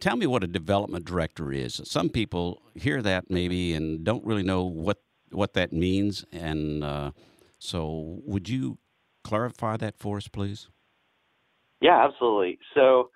tell 0.00 0.16
me 0.16 0.26
what 0.26 0.42
a 0.42 0.46
development 0.46 1.04
director 1.04 1.52
is. 1.52 1.80
Some 1.84 2.08
people 2.08 2.62
hear 2.74 3.00
that 3.02 3.30
maybe 3.30 3.74
and 3.74 4.02
don't 4.02 4.24
really 4.24 4.42
know 4.42 4.64
what 4.64 4.98
what 5.30 5.54
that 5.54 5.72
means, 5.72 6.24
and 6.32 6.84
uh, 6.84 7.10
so 7.58 8.20
would 8.24 8.48
you 8.48 8.78
clarify 9.24 9.76
that 9.76 9.96
for 9.98 10.16
us, 10.16 10.28
please? 10.28 10.68
Yeah, 11.80 12.04
absolutely. 12.04 12.58
So, 12.74 13.10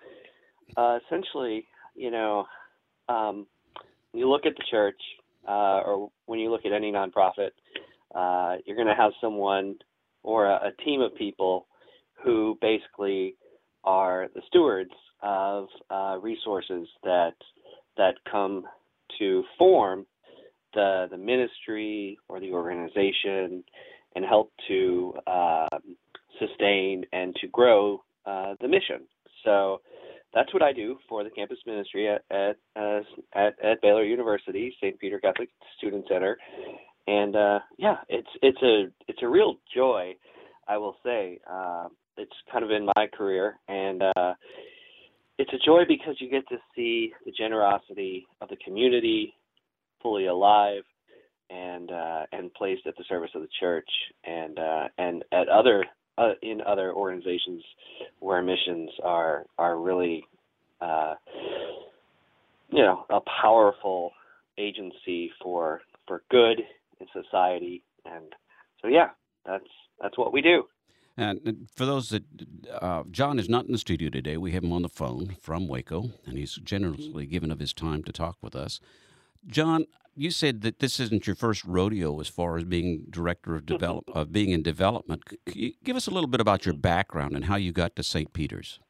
uh, 0.76 0.98
essentially, 1.04 1.66
you 1.94 2.10
know, 2.10 2.46
um, 3.08 3.46
when 4.12 4.20
you 4.20 4.28
look 4.28 4.46
at 4.46 4.56
the 4.56 4.64
church, 4.70 5.00
uh, 5.46 5.80
or 5.84 6.10
when 6.26 6.38
you 6.38 6.50
look 6.50 6.64
at 6.64 6.72
any 6.72 6.90
nonprofit, 6.90 7.50
uh, 8.14 8.56
you're 8.64 8.76
going 8.76 8.88
to 8.88 8.94
have 8.94 9.12
someone 9.20 9.76
or 10.22 10.46
a, 10.46 10.68
a 10.68 10.84
team 10.84 11.00
of 11.00 11.14
people 11.16 11.66
who 12.24 12.56
basically 12.60 13.36
are 13.84 14.28
the 14.34 14.40
stewards 14.46 14.92
of 15.22 15.66
uh, 15.90 16.16
resources 16.20 16.88
that 17.02 17.34
that 17.96 18.14
come 18.30 18.64
to 19.18 19.44
form 19.58 20.06
the 20.74 21.06
the 21.10 21.16
ministry 21.16 22.18
or 22.28 22.40
the 22.40 22.52
organization 22.52 23.64
and 24.14 24.24
help 24.24 24.52
to 24.68 25.14
um, 25.26 25.96
sustain 26.38 27.04
and 27.12 27.34
to 27.40 27.48
grow 27.48 28.02
uh, 28.26 28.54
the 28.60 28.68
mission. 28.68 29.02
So 29.44 29.80
that's 30.32 30.52
what 30.52 30.62
I 30.62 30.72
do 30.72 30.98
for 31.08 31.22
the 31.24 31.30
campus 31.30 31.58
ministry 31.66 32.08
at 32.08 32.22
at 32.30 32.56
uh, 32.76 33.00
at, 33.34 33.54
at 33.62 33.80
Baylor 33.82 34.04
University, 34.04 34.74
St. 34.78 34.98
Peter 34.98 35.20
Catholic 35.20 35.48
Student 35.78 36.06
Center, 36.08 36.36
and 37.06 37.36
uh, 37.36 37.58
yeah, 37.78 37.96
it's 38.08 38.28
it's 38.42 38.62
a 38.62 38.86
it's 39.08 39.22
a 39.22 39.28
real 39.28 39.56
joy, 39.74 40.14
I 40.68 40.78
will 40.78 40.96
say. 41.04 41.38
Uh, 41.50 41.88
it's 42.16 42.32
kind 42.50 42.64
of 42.64 42.70
in 42.70 42.86
my 42.96 43.06
career, 43.12 43.58
and 43.68 44.02
uh, 44.02 44.34
it's 45.38 45.52
a 45.52 45.58
joy 45.64 45.82
because 45.86 46.16
you 46.20 46.30
get 46.30 46.46
to 46.48 46.56
see 46.74 47.12
the 47.24 47.32
generosity 47.32 48.26
of 48.40 48.48
the 48.48 48.56
community 48.64 49.34
fully 50.04 50.26
alive 50.28 50.84
and 51.50 51.90
uh, 51.90 52.22
and 52.32 52.54
placed 52.54 52.86
at 52.86 52.96
the 52.96 53.04
service 53.08 53.30
of 53.34 53.42
the 53.42 53.48
church 53.60 53.88
and 54.24 54.58
uh, 54.58 54.88
and 54.98 55.24
at 55.32 55.48
other 55.48 55.84
uh, 56.18 56.32
in 56.42 56.60
other 56.66 56.92
organizations 56.92 57.64
where 58.20 58.42
missions 58.42 58.90
are 59.02 59.46
are 59.58 59.80
really 59.80 60.24
uh, 60.80 61.14
you 62.70 62.82
know 62.82 63.04
a 63.10 63.20
powerful 63.42 64.12
agency 64.58 65.32
for 65.42 65.80
for 66.06 66.22
good 66.30 66.60
in 67.00 67.06
society 67.12 67.82
and 68.04 68.34
so 68.82 68.88
yeah 68.88 69.08
that's 69.46 69.66
that's 70.00 70.18
what 70.18 70.32
we 70.32 70.40
do 70.40 70.64
And 71.16 71.68
for 71.72 71.86
those 71.86 72.08
that 72.08 72.24
uh, 72.80 73.04
John 73.10 73.38
is 73.38 73.48
not 73.48 73.66
in 73.66 73.72
the 73.72 73.78
studio 73.78 74.10
today, 74.10 74.36
we 74.36 74.50
have 74.52 74.64
him 74.64 74.72
on 74.72 74.82
the 74.82 74.88
phone 74.88 75.36
from 75.40 75.68
Waco, 75.68 76.10
and 76.26 76.36
he's 76.36 76.56
generously 76.56 77.24
given 77.26 77.52
of 77.52 77.60
his 77.60 77.72
time 77.72 78.02
to 78.02 78.12
talk 78.12 78.36
with 78.42 78.56
us. 78.56 78.80
John, 79.46 79.86
you 80.14 80.30
said 80.30 80.62
that 80.62 80.78
this 80.78 81.00
isn't 81.00 81.26
your 81.26 81.36
first 81.36 81.64
rodeo 81.64 82.20
as 82.20 82.28
far 82.28 82.56
as 82.56 82.64
being 82.64 83.06
director 83.10 83.54
of 83.54 83.66
develop 83.66 84.04
of 84.14 84.32
being 84.32 84.50
in 84.50 84.62
development. 84.62 85.22
Give 85.84 85.96
us 85.96 86.06
a 86.06 86.10
little 86.10 86.28
bit 86.28 86.40
about 86.40 86.64
your 86.64 86.74
background 86.74 87.34
and 87.34 87.46
how 87.46 87.56
you 87.56 87.72
got 87.72 87.96
to 87.96 88.02
St. 88.02 88.32
Peter's? 88.32 88.80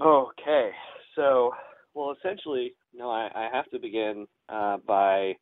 Okay, 0.00 0.70
so 1.14 1.52
well, 1.94 2.14
essentially, 2.18 2.74
no, 2.94 3.10
I, 3.10 3.28
I 3.34 3.48
have 3.52 3.68
to 3.70 3.78
begin 3.78 4.26
uh, 4.48 4.78
by 4.86 5.34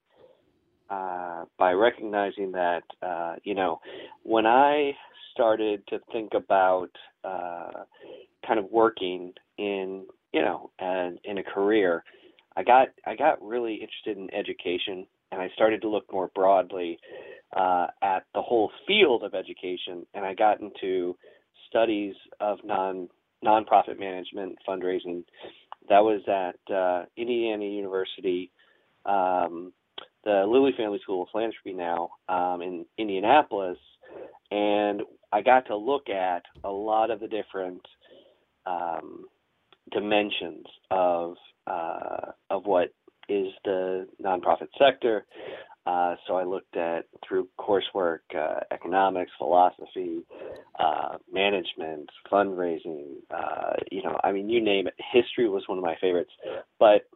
uh, 0.90 1.44
by 1.58 1.72
recognizing 1.72 2.52
that 2.52 2.82
uh, 3.02 3.36
you 3.44 3.54
know 3.54 3.80
when 4.22 4.46
I 4.46 4.92
started 5.32 5.82
to 5.88 6.00
think 6.12 6.32
about 6.34 6.90
uh, 7.24 7.84
kind 8.46 8.58
of 8.58 8.66
working 8.70 9.32
in 9.58 10.06
you 10.32 10.42
know 10.42 10.70
and 10.78 11.18
in 11.24 11.38
a 11.38 11.42
career, 11.42 12.02
I 12.58 12.64
got 12.64 12.88
I 13.06 13.14
got 13.14 13.40
really 13.40 13.74
interested 13.74 14.18
in 14.18 14.34
education, 14.34 15.06
and 15.30 15.40
I 15.40 15.48
started 15.54 15.80
to 15.82 15.88
look 15.88 16.12
more 16.12 16.28
broadly 16.34 16.98
uh, 17.56 17.86
at 18.02 18.24
the 18.34 18.42
whole 18.42 18.72
field 18.84 19.22
of 19.22 19.32
education, 19.32 20.04
and 20.12 20.24
I 20.24 20.34
got 20.34 20.60
into 20.60 21.16
studies 21.68 22.16
of 22.40 22.58
non 22.64 23.08
nonprofit 23.44 24.00
management 24.00 24.58
fundraising. 24.68 25.22
That 25.88 26.00
was 26.00 26.20
at 26.26 26.74
uh, 26.74 27.04
Indiana 27.16 27.64
University, 27.64 28.50
um, 29.06 29.72
the 30.24 30.44
Lilly 30.44 30.72
Family 30.76 30.98
School 31.04 31.22
of 31.22 31.28
Philanthropy 31.30 31.74
now 31.74 32.10
um, 32.28 32.60
in 32.60 32.84
Indianapolis, 32.98 33.78
and 34.50 35.02
I 35.32 35.42
got 35.42 35.64
to 35.68 35.76
look 35.76 36.08
at 36.08 36.42
a 36.64 36.70
lot 36.70 37.12
of 37.12 37.20
the 37.20 37.28
different 37.28 37.82
um, 38.66 39.26
dimensions 39.90 40.66
of 40.90 41.36
uh, 41.66 42.32
of 42.50 42.64
what 42.64 42.88
is 43.28 43.48
the 43.64 44.06
nonprofit 44.22 44.68
sector. 44.78 45.26
Uh, 45.86 46.16
so 46.26 46.36
I 46.36 46.44
looked 46.44 46.76
at 46.76 47.06
through 47.26 47.48
coursework, 47.58 48.18
uh, 48.36 48.60
economics, 48.70 49.30
philosophy, 49.38 50.22
uh, 50.78 51.16
management, 51.32 52.10
fundraising. 52.30 53.16
Uh, 53.30 53.72
you 53.90 54.02
know, 54.02 54.18
I 54.22 54.32
mean, 54.32 54.50
you 54.50 54.62
name 54.62 54.86
it. 54.86 54.94
History 55.12 55.48
was 55.48 55.62
one 55.66 55.78
of 55.78 55.84
my 55.84 55.96
favorites, 56.00 56.32
but 56.78 57.08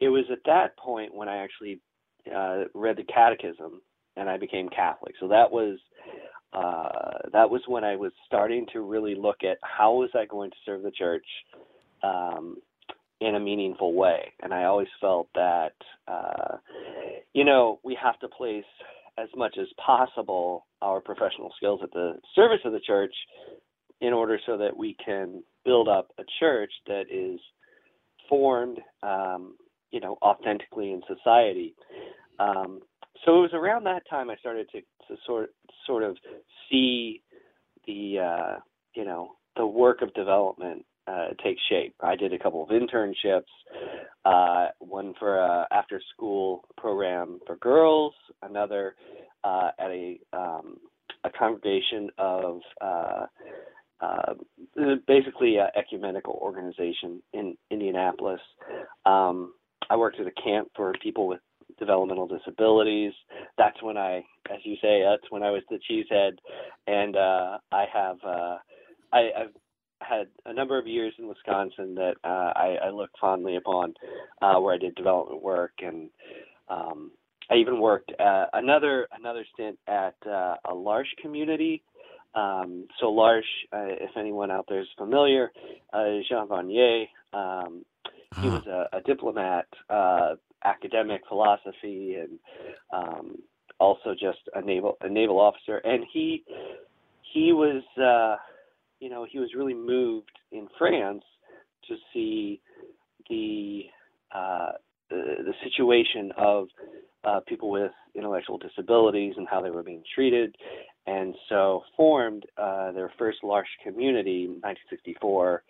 it 0.00 0.08
was 0.08 0.24
at 0.32 0.38
that 0.46 0.76
point 0.76 1.14
when 1.14 1.28
I 1.28 1.36
actually 1.36 1.80
uh, 2.34 2.64
read 2.74 2.96
the 2.96 3.04
Catechism 3.04 3.80
and 4.16 4.28
I 4.28 4.38
became 4.38 4.68
Catholic. 4.68 5.14
So 5.20 5.28
that 5.28 5.50
was 5.50 5.78
uh, 6.52 7.28
that 7.32 7.48
was 7.48 7.62
when 7.68 7.84
I 7.84 7.94
was 7.94 8.12
starting 8.26 8.66
to 8.72 8.80
really 8.80 9.14
look 9.14 9.44
at 9.44 9.58
how 9.62 9.94
was 9.94 10.10
I 10.14 10.26
going 10.26 10.50
to 10.50 10.56
serve 10.66 10.82
the 10.82 10.90
church 10.90 11.24
um, 12.02 12.56
in 13.20 13.34
a 13.34 13.40
meaningful 13.40 13.94
way. 13.94 14.32
And 14.42 14.52
I 14.54 14.64
always 14.64 14.88
felt 15.00 15.28
that, 15.34 15.74
uh, 16.08 16.56
you 17.34 17.44
know, 17.44 17.80
we 17.84 17.96
have 18.02 18.18
to 18.20 18.28
place 18.28 18.64
as 19.18 19.28
much 19.36 19.56
as 19.60 19.66
possible 19.84 20.66
our 20.80 21.00
professional 21.00 21.52
skills 21.56 21.80
at 21.82 21.92
the 21.92 22.14
service 22.34 22.60
of 22.64 22.72
the 22.72 22.80
church 22.80 23.14
in 24.00 24.12
order 24.12 24.38
so 24.46 24.56
that 24.56 24.76
we 24.76 24.96
can 25.04 25.42
build 25.64 25.88
up 25.88 26.08
a 26.18 26.22
church 26.38 26.72
that 26.86 27.04
is 27.10 27.38
formed, 28.28 28.78
um, 29.02 29.56
you 29.90 30.00
know, 30.00 30.16
authentically 30.22 30.92
in 30.92 31.02
society. 31.06 31.74
Um, 32.38 32.80
so 33.24 33.38
it 33.38 33.40
was 33.42 33.50
around 33.52 33.84
that 33.84 34.08
time 34.08 34.30
I 34.30 34.36
started 34.36 34.68
to, 34.70 34.80
to 34.80 35.20
sort 35.26 35.50
sort 35.86 36.02
of 36.02 36.16
see 36.70 37.22
the 37.86 38.18
uh, 38.18 38.60
you 38.94 39.04
know 39.04 39.32
the 39.56 39.66
work 39.66 40.00
of 40.00 40.14
development 40.14 40.84
uh, 41.06 41.28
take 41.42 41.56
shape. 41.68 41.94
I 42.02 42.16
did 42.16 42.32
a 42.32 42.38
couple 42.38 42.62
of 42.62 42.70
internships, 42.70 43.42
uh, 44.24 44.68
one 44.78 45.14
for 45.18 45.38
a 45.38 45.66
after 45.70 46.00
school 46.14 46.64
program 46.76 47.40
for 47.46 47.56
girls, 47.56 48.14
another 48.42 48.94
uh, 49.44 49.70
at 49.78 49.90
a 49.90 50.18
um, 50.32 50.78
a 51.24 51.30
congregation 51.30 52.10
of 52.18 52.60
uh, 52.80 53.26
uh, 54.00 54.34
basically 55.06 55.56
an 55.56 55.68
ecumenical 55.76 56.38
organization 56.40 57.22
in 57.32 57.56
Indianapolis. 57.70 58.40
Um, 59.04 59.52
I 59.90 59.96
worked 59.96 60.20
at 60.20 60.26
a 60.26 60.42
camp 60.42 60.68
for 60.74 60.94
people 61.02 61.26
with 61.26 61.40
developmental 61.78 62.26
disabilities. 62.26 63.12
That's 63.58 63.82
when 63.82 63.96
I, 63.96 64.18
as 64.50 64.60
you 64.64 64.76
say, 64.80 65.02
that's 65.02 65.30
when 65.30 65.42
I 65.42 65.50
was 65.50 65.62
the 65.68 65.78
cheesehead, 65.90 66.32
and 66.86 67.16
uh, 67.16 67.58
I 67.72 67.84
have 67.92 68.16
uh, 68.24 68.56
I, 69.12 69.30
I've 69.36 69.54
had 70.00 70.28
a 70.46 70.52
number 70.52 70.78
of 70.78 70.86
years 70.86 71.12
in 71.18 71.28
Wisconsin 71.28 71.94
that 71.96 72.14
uh, 72.24 72.52
I, 72.56 72.76
I 72.86 72.90
look 72.90 73.10
fondly 73.20 73.56
upon, 73.56 73.94
uh, 74.42 74.56
where 74.56 74.74
I 74.74 74.78
did 74.78 74.94
development 74.94 75.42
work, 75.42 75.72
and 75.80 76.10
um, 76.68 77.10
I 77.50 77.56
even 77.56 77.80
worked 77.80 78.12
uh, 78.18 78.46
another 78.52 79.08
another 79.12 79.44
stint 79.54 79.78
at 79.86 80.14
uh, 80.26 80.56
a 80.64 80.74
L'Arche 80.74 81.14
community. 81.20 81.82
Um, 82.34 82.86
so 83.00 83.10
L'Arche, 83.10 83.44
uh, 83.72 83.86
if 83.86 84.10
anyone 84.16 84.50
out 84.50 84.66
there 84.68 84.80
is 84.80 84.88
familiar, 84.96 85.50
uh, 85.92 86.04
Jean 86.28 86.46
Vanier, 86.46 87.06
um, 87.32 87.84
he 88.40 88.48
was 88.48 88.64
a, 88.66 88.96
a 88.96 89.00
diplomat, 89.00 89.66
uh, 89.88 90.36
academic 90.64 91.22
philosophy, 91.28 92.16
and 92.16 92.38
um, 92.92 93.36
also 93.80 94.12
just 94.12 94.38
a 94.54 94.60
naval 94.60 94.96
a 95.00 95.08
naval 95.08 95.40
officer. 95.40 95.78
And 95.78 96.04
he 96.12 96.44
he 97.32 97.52
was 97.52 97.82
uh, 98.00 98.36
you 99.00 99.08
know 99.08 99.26
he 99.28 99.38
was 99.38 99.50
really 99.56 99.74
moved 99.74 100.38
in 100.52 100.68
France 100.78 101.24
to 101.88 101.96
see 102.12 102.60
the 103.28 103.84
uh, 104.34 104.72
the, 105.08 105.36
the 105.44 105.54
situation 105.64 106.32
of 106.36 106.68
uh, 107.24 107.40
people 107.46 107.70
with 107.70 107.92
intellectual 108.14 108.58
disabilities 108.58 109.34
and 109.36 109.46
how 109.48 109.60
they 109.60 109.70
were 109.70 109.82
being 109.82 110.02
treated, 110.14 110.54
and 111.06 111.34
so 111.48 111.82
formed 111.96 112.44
uh, 112.56 112.92
their 112.92 113.12
first 113.18 113.38
large 113.42 113.66
community 113.82 114.44
in 114.44 114.60
1964 114.60 115.62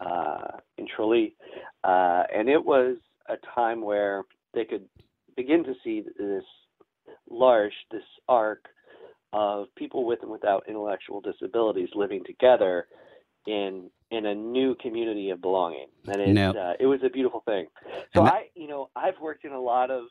uh, 0.00 0.58
in 0.78 0.86
Trosly, 0.86 1.34
uh, 1.84 2.24
and 2.34 2.48
it 2.48 2.62
was 2.62 2.96
a 3.28 3.36
time 3.54 3.82
where 3.82 4.24
they 4.54 4.64
could 4.64 4.84
begin 5.36 5.64
to 5.64 5.74
see 5.82 6.02
this 6.18 6.44
large, 7.30 7.72
this 7.90 8.02
arc 8.28 8.64
of 9.32 9.66
people 9.76 10.04
with 10.04 10.20
and 10.22 10.30
without 10.30 10.64
intellectual 10.68 11.20
disabilities 11.20 11.88
living 11.94 12.22
together 12.24 12.86
in 13.46 13.90
in 14.10 14.26
a 14.26 14.34
new 14.34 14.74
community 14.74 15.30
of 15.30 15.40
belonging, 15.40 15.88
and 16.06 16.20
it 16.20 16.28
Now- 16.34 16.52
uh, 16.52 16.74
it 16.78 16.86
was 16.86 17.02
a 17.02 17.08
beautiful 17.08 17.40
thing. 17.40 17.66
So 18.14 18.24
that- 18.24 18.34
I, 18.34 18.50
you 18.54 18.66
know, 18.66 18.90
I've 18.94 19.18
worked 19.20 19.44
in 19.46 19.52
a 19.52 19.60
lot 19.60 19.90
of, 19.90 20.04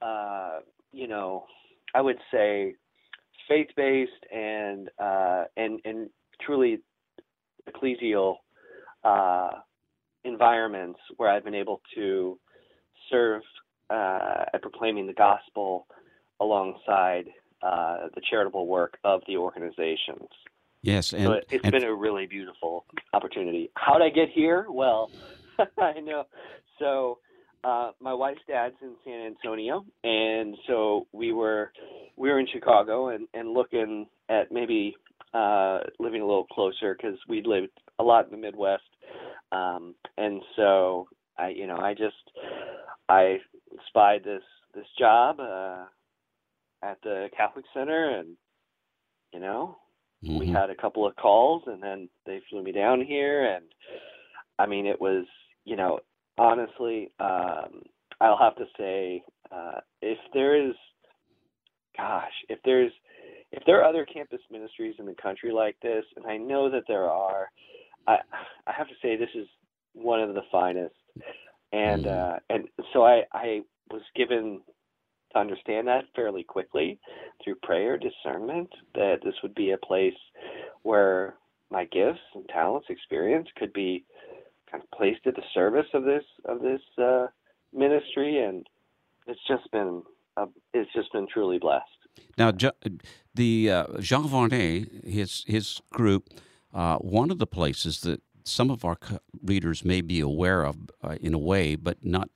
uh, 0.00 0.60
you 0.92 1.08
know, 1.08 1.46
I 1.94 2.00
would 2.00 2.20
say 2.30 2.76
faith 3.48 3.68
based 3.76 4.24
and 4.32 4.88
uh, 4.98 5.44
and 5.56 5.80
and 5.84 6.10
truly 6.40 6.80
ecclesial 7.68 8.36
uh, 9.02 9.50
environments 10.24 11.00
where 11.16 11.28
I've 11.30 11.44
been 11.44 11.54
able 11.54 11.80
to 11.94 12.38
serve 13.10 13.42
uh, 13.90 14.44
at 14.52 14.62
proclaiming 14.62 15.06
the 15.06 15.12
gospel 15.12 15.86
alongside 16.40 17.26
uh, 17.64 18.08
the 18.14 18.20
charitable 18.28 18.66
work 18.66 18.98
of 19.04 19.22
the 19.26 19.36
organizations. 19.36 20.28
Yes, 20.82 21.14
and, 21.14 21.24
so 21.24 21.32
it, 21.32 21.46
it's 21.50 21.64
and 21.64 21.72
been 21.72 21.84
a 21.84 21.94
really 21.94 22.26
beautiful 22.26 22.84
opportunity. 23.14 23.70
How'd 23.74 24.02
I 24.02 24.10
get 24.10 24.28
here? 24.28 24.66
Well, 24.68 25.10
I 25.78 26.00
know. 26.00 26.24
So 26.78 27.18
uh, 27.64 27.92
my 28.00 28.12
wife's 28.12 28.42
dad's 28.46 28.74
in 28.82 28.94
San 29.02 29.26
Antonio, 29.26 29.86
and 30.02 30.56
so 30.66 31.06
we 31.12 31.32
were 31.32 31.72
we 32.16 32.28
were 32.28 32.38
in 32.38 32.46
Chicago 32.52 33.08
and 33.08 33.26
and 33.32 33.54
looking 33.54 34.06
at 34.28 34.52
maybe 34.52 34.94
uh, 35.32 35.78
living 35.98 36.20
a 36.20 36.26
little 36.26 36.46
closer 36.52 36.94
because 36.94 37.18
we'd 37.28 37.46
lived 37.46 37.70
a 37.98 38.02
lot 38.04 38.26
in 38.26 38.32
the 38.32 38.36
Midwest, 38.36 38.82
um, 39.52 39.94
and 40.18 40.42
so 40.54 41.08
I 41.38 41.48
you 41.48 41.66
know 41.66 41.78
I 41.78 41.94
just 41.94 42.30
I 43.08 43.38
spied 43.88 44.22
this 44.22 44.42
this 44.74 44.86
job 44.98 45.40
uh, 45.40 45.84
at 46.84 46.98
the 47.02 47.28
Catholic 47.36 47.64
Center, 47.72 48.18
and 48.18 48.36
you 49.32 49.40
know 49.40 49.76
we 50.38 50.46
Mhm. 50.46 50.54
had 50.54 50.70
a 50.70 50.74
couple 50.74 51.06
of 51.06 51.14
calls 51.16 51.62
and 51.66 51.82
then 51.82 52.08
they 52.24 52.40
flew 52.48 52.62
me 52.62 52.72
down 52.72 53.00
here 53.00 53.44
and 53.44 53.66
i 54.58 54.66
mean 54.66 54.86
it 54.86 55.00
was 55.00 55.26
you 55.64 55.76
know 55.76 56.00
honestly 56.38 57.10
um 57.20 57.82
i'll 58.20 58.38
have 58.38 58.56
to 58.56 58.64
say 58.78 59.22
uh 59.52 59.80
if 60.00 60.18
there 60.32 60.56
is 60.56 60.74
gosh 61.96 62.32
if 62.48 62.58
there's 62.64 62.92
if 63.52 63.62
there 63.66 63.80
are 63.80 63.88
other 63.88 64.06
campus 64.06 64.40
ministries 64.50 64.94
in 64.98 65.06
the 65.06 65.14
country 65.22 65.52
like 65.52 65.76
this 65.82 66.04
and 66.16 66.26
i 66.26 66.36
know 66.36 66.70
that 66.70 66.84
there 66.88 67.08
are 67.10 67.50
i 68.06 68.16
i 68.66 68.72
have 68.72 68.88
to 68.88 68.94
say 69.02 69.16
this 69.16 69.34
is 69.34 69.46
one 69.92 70.20
of 70.20 70.34
the 70.34 70.42
finest 70.50 70.94
and 71.72 72.06
Mhm. 72.06 72.08
uh 72.08 72.36
and 72.50 72.64
so 72.92 73.04
i 73.04 73.22
i 73.32 73.60
was 73.90 74.02
given 74.16 74.60
to 75.34 75.40
understand 75.40 75.86
that 75.88 76.04
fairly 76.14 76.42
quickly 76.44 76.98
through 77.42 77.56
prayer 77.56 77.98
discernment 77.98 78.70
that 78.94 79.16
this 79.24 79.34
would 79.42 79.54
be 79.54 79.72
a 79.72 79.78
place 79.78 80.14
where 80.82 81.34
my 81.70 81.84
gifts 81.86 82.20
and 82.34 82.48
talents 82.48 82.86
experience 82.90 83.48
could 83.56 83.72
be 83.72 84.04
kind 84.70 84.82
of 84.82 84.90
placed 84.96 85.26
at 85.26 85.34
the 85.34 85.42
service 85.52 85.86
of 85.92 86.04
this 86.04 86.24
of 86.46 86.60
this 86.60 86.80
uh 87.02 87.26
ministry. 87.72 88.42
And 88.42 88.66
it's 89.26 89.40
just 89.48 89.70
been 89.72 90.02
it's 90.72 90.92
just 90.94 91.12
been 91.12 91.26
truly 91.32 91.58
blessed. 91.58 91.84
Now, 92.38 92.52
the 93.34 93.70
uh, 93.70 93.86
Jean 94.00 94.24
Vanier, 94.24 95.04
his 95.04 95.44
his 95.46 95.80
group, 95.90 96.28
uh, 96.72 96.96
one 96.98 97.30
of 97.30 97.38
the 97.38 97.46
places 97.46 98.00
that 98.02 98.22
some 98.44 98.70
of 98.70 98.84
our 98.84 98.98
readers 99.42 99.84
may 99.84 100.00
be 100.00 100.20
aware 100.20 100.64
of 100.64 100.76
uh, 101.02 101.16
in 101.20 101.34
a 101.34 101.38
way, 101.38 101.74
but 101.74 102.04
not 102.04 102.28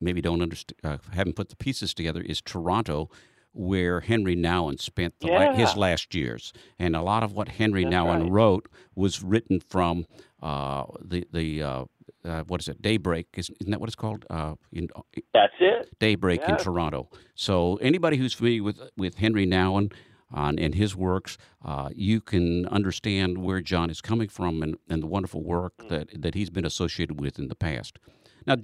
maybe 0.00 0.20
don't 0.20 0.42
understand, 0.42 0.78
uh, 0.84 0.98
haven't 1.12 1.36
put 1.36 1.48
the 1.48 1.56
pieces 1.56 1.94
together, 1.94 2.20
is 2.20 2.40
Toronto, 2.40 3.10
where 3.52 4.00
Henri 4.00 4.36
Nouwen 4.36 4.80
spent 4.80 5.14
the 5.20 5.28
la- 5.28 5.52
his 5.54 5.76
last 5.76 6.14
years, 6.14 6.52
and 6.78 6.94
a 6.94 7.02
lot 7.02 7.22
of 7.22 7.32
what 7.32 7.48
Henri 7.48 7.84
That's 7.84 7.94
Nouwen 7.94 8.22
right. 8.22 8.30
wrote 8.30 8.68
was 8.94 9.22
written 9.22 9.60
from 9.60 10.06
uh, 10.42 10.84
the 11.02 11.26
the. 11.32 11.62
Uh, 11.62 11.84
uh, 12.24 12.42
what 12.44 12.60
is 12.60 12.68
it? 12.68 12.82
Daybreak 12.82 13.26
isn't, 13.36 13.56
isn't 13.60 13.70
that 13.70 13.80
what 13.80 13.88
it's 13.88 13.94
called? 13.96 14.24
Uh, 14.28 14.54
in, 14.72 14.88
that's 15.32 15.52
it 15.60 15.88
Daybreak 16.00 16.42
in 16.48 16.56
Toronto. 16.56 17.08
So 17.34 17.76
anybody 17.76 18.16
who's 18.16 18.32
familiar 18.34 18.62
with 18.62 18.80
with 18.96 19.16
Henri 19.18 19.46
Nouwen 19.46 19.92
on 20.32 20.58
and 20.58 20.74
his 20.74 20.96
works, 20.96 21.38
uh, 21.64 21.90
you 21.94 22.20
can 22.20 22.66
understand 22.66 23.38
where 23.38 23.60
John 23.60 23.88
is 23.88 24.00
coming 24.00 24.28
from 24.28 24.62
and, 24.62 24.76
and 24.90 25.02
the 25.02 25.06
wonderful 25.06 25.42
work 25.42 25.74
Mm. 25.78 25.88
that 25.90 26.22
that 26.22 26.34
he's 26.34 26.50
been 26.50 26.64
associated 26.66 27.20
with 27.20 27.38
in 27.38 27.48
the 27.48 27.54
past. 27.54 27.98
Now, 28.46 28.56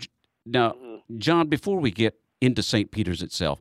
now, 0.44 0.72
Mhm. 0.72 0.93
John, 1.18 1.48
before 1.48 1.78
we 1.80 1.90
get 1.90 2.18
into 2.40 2.62
St. 2.62 2.90
Peter's 2.90 3.22
itself, 3.22 3.60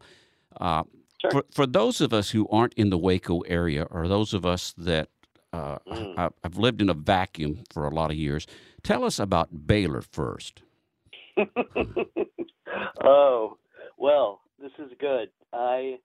uh, 0.59 0.83
Sure. 1.21 1.31
for 1.31 1.45
for 1.51 1.65
those 1.65 2.01
of 2.01 2.11
us 2.13 2.31
who 2.31 2.47
aren't 2.49 2.73
in 2.73 2.89
the 2.89 2.97
Waco 2.97 3.39
area, 3.41 3.87
or 3.89 4.07
those 4.09 4.33
of 4.33 4.45
us 4.45 4.73
that 4.73 5.09
uh, 5.53 5.77
Mm. 5.87 6.17
I- 6.17 6.29
I've 6.43 6.57
lived 6.57 6.81
in 6.81 6.89
a 6.89 6.93
vacuum 6.95 7.63
for 7.71 7.85
a 7.85 7.93
lot 7.93 8.09
of 8.09 8.17
years, 8.17 8.47
tell 8.81 9.03
us 9.05 9.19
about 9.19 9.67
Baylor 9.67 10.01
first. 10.01 10.63
oh 13.03 13.57
well 13.97 14.41
this 14.59 14.71
is 14.79 14.91
good 14.99 15.29
i 15.51 15.97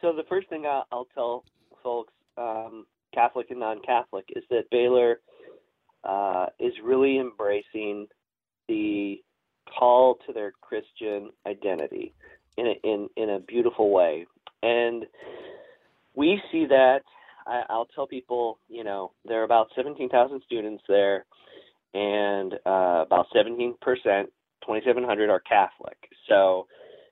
so 0.00 0.12
the 0.12 0.22
first 0.28 0.48
thing 0.48 0.64
i'll, 0.66 0.86
I'll 0.92 1.08
tell 1.14 1.44
folks 1.82 2.12
um 2.36 2.86
catholic 3.14 3.50
and 3.50 3.60
non-catholic 3.60 4.26
is 4.34 4.44
that 4.50 4.64
baylor 4.70 5.20
uh 6.04 6.46
is 6.58 6.72
really 6.84 7.18
embracing 7.18 8.06
the 8.68 9.22
call 9.78 10.18
to 10.26 10.32
their 10.32 10.52
christian 10.60 11.30
identity 11.46 12.12
in 12.56 12.66
a 12.66 12.86
in 12.86 13.08
in 13.16 13.30
a 13.30 13.40
beautiful 13.40 13.90
way 13.90 14.26
and 14.62 15.06
we 16.14 16.40
see 16.50 16.66
that 16.66 17.00
I, 17.46 17.62
i'll 17.68 17.88
tell 17.94 18.06
people 18.06 18.58
you 18.68 18.84
know 18.84 19.12
there 19.24 19.40
are 19.40 19.44
about 19.44 19.68
17,000 19.76 20.42
students 20.46 20.82
there 20.88 21.24
and 21.94 22.54
uh, 22.66 23.04
about 23.06 23.26
17% 23.34 23.74
2,700 24.66 25.30
are 25.30 25.40
Catholic. 25.40 25.96
So, 26.28 26.66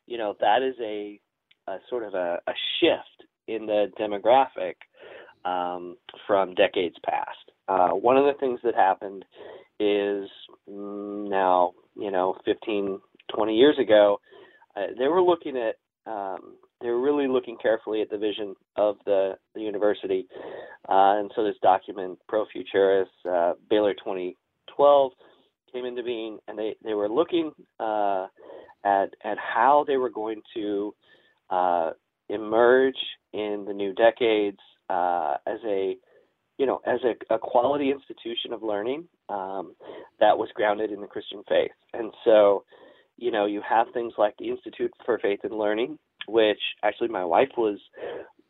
you 0.07 0.19
know, 0.19 0.35
that 0.41 0.63
is 0.63 0.75
a, 0.81 1.21
a 1.69 1.79
sort 1.89 2.03
of 2.03 2.15
a, 2.15 2.41
a 2.47 2.53
shift 2.81 3.29
in 3.47 3.67
the 3.67 3.87
demographic 3.99 4.75
um, 5.45 5.97
from 6.27 6.55
decades 6.55 6.97
past. 7.05 7.29
Uh, 7.69 7.91
one 7.91 8.17
of 8.17 8.25
the 8.25 8.39
things 8.41 8.61
that 8.65 8.75
happened 8.75 9.25
is 9.81 10.29
mm, 10.69 11.29
now, 11.29 11.73
you 11.97 12.11
know, 12.11 12.37
15, 12.45 13.01
20 13.35 13.55
years 13.55 13.77
ago, 13.79 14.21
uh, 14.77 14.87
they 14.99 15.09
were 15.09 15.23
looking 15.23 15.57
at, 15.57 15.77
um, 16.11 16.57
they 16.81 16.89
were 16.89 17.01
really 17.01 17.29
looking 17.29 17.57
carefully 17.61 18.03
at 18.03 18.11
the 18.11 18.19
vision 18.19 18.55
of 18.77 18.97
the, 19.07 19.35
the 19.55 19.61
university. 19.61 20.27
Uh, 20.89 21.19
and 21.19 21.31
so 21.35 21.45
this 21.45 21.57
document, 21.63 22.19
Pro 22.29 22.45
Futuris, 22.45 23.07
uh, 23.29 23.55
Baylor 23.71 23.95
2012, 23.95 25.13
came 25.75 25.85
into 25.85 26.03
being, 26.03 26.39
and 26.47 26.59
they 26.59 26.77
they 26.85 26.95
were 26.95 27.09
looking 27.09 27.51
uh, 27.81 28.27
at 28.85 29.07
at 29.25 29.37
how 29.39 29.85
they 29.87 29.97
were 29.97 30.11
going 30.11 30.41
to 30.55 30.95
uh, 31.51 31.91
emerge 32.29 32.97
in 33.33 33.65
the 33.67 33.75
new 33.75 33.93
decades 33.95 34.59
uh, 34.89 35.35
as 35.47 35.59
a 35.67 35.97
you 36.59 36.67
know 36.67 36.81
as 36.87 37.01
a, 37.05 37.35
a 37.35 37.39
quality 37.39 37.91
institution 37.91 38.53
of 38.53 38.63
learning 38.63 39.05
um, 39.29 39.75
that 40.21 40.37
was 40.37 40.49
grounded 40.55 40.91
in 40.91 41.01
the 41.01 41.07
Christian 41.07 41.43
faith. 41.49 41.73
And 41.93 42.13
so, 42.25 42.65
you 43.17 43.31
know, 43.31 43.47
you 43.47 43.63
have 43.69 43.87
things 43.93 44.13
like 44.19 44.35
the 44.39 44.51
Institute 44.51 44.93
for 45.05 45.19
Faith 45.19 45.41
and 45.43 45.55
Learning, 45.55 45.99
which 46.29 46.61
actually 46.83 47.09
my 47.09 47.25
wife 47.25 47.51
was 47.57 47.79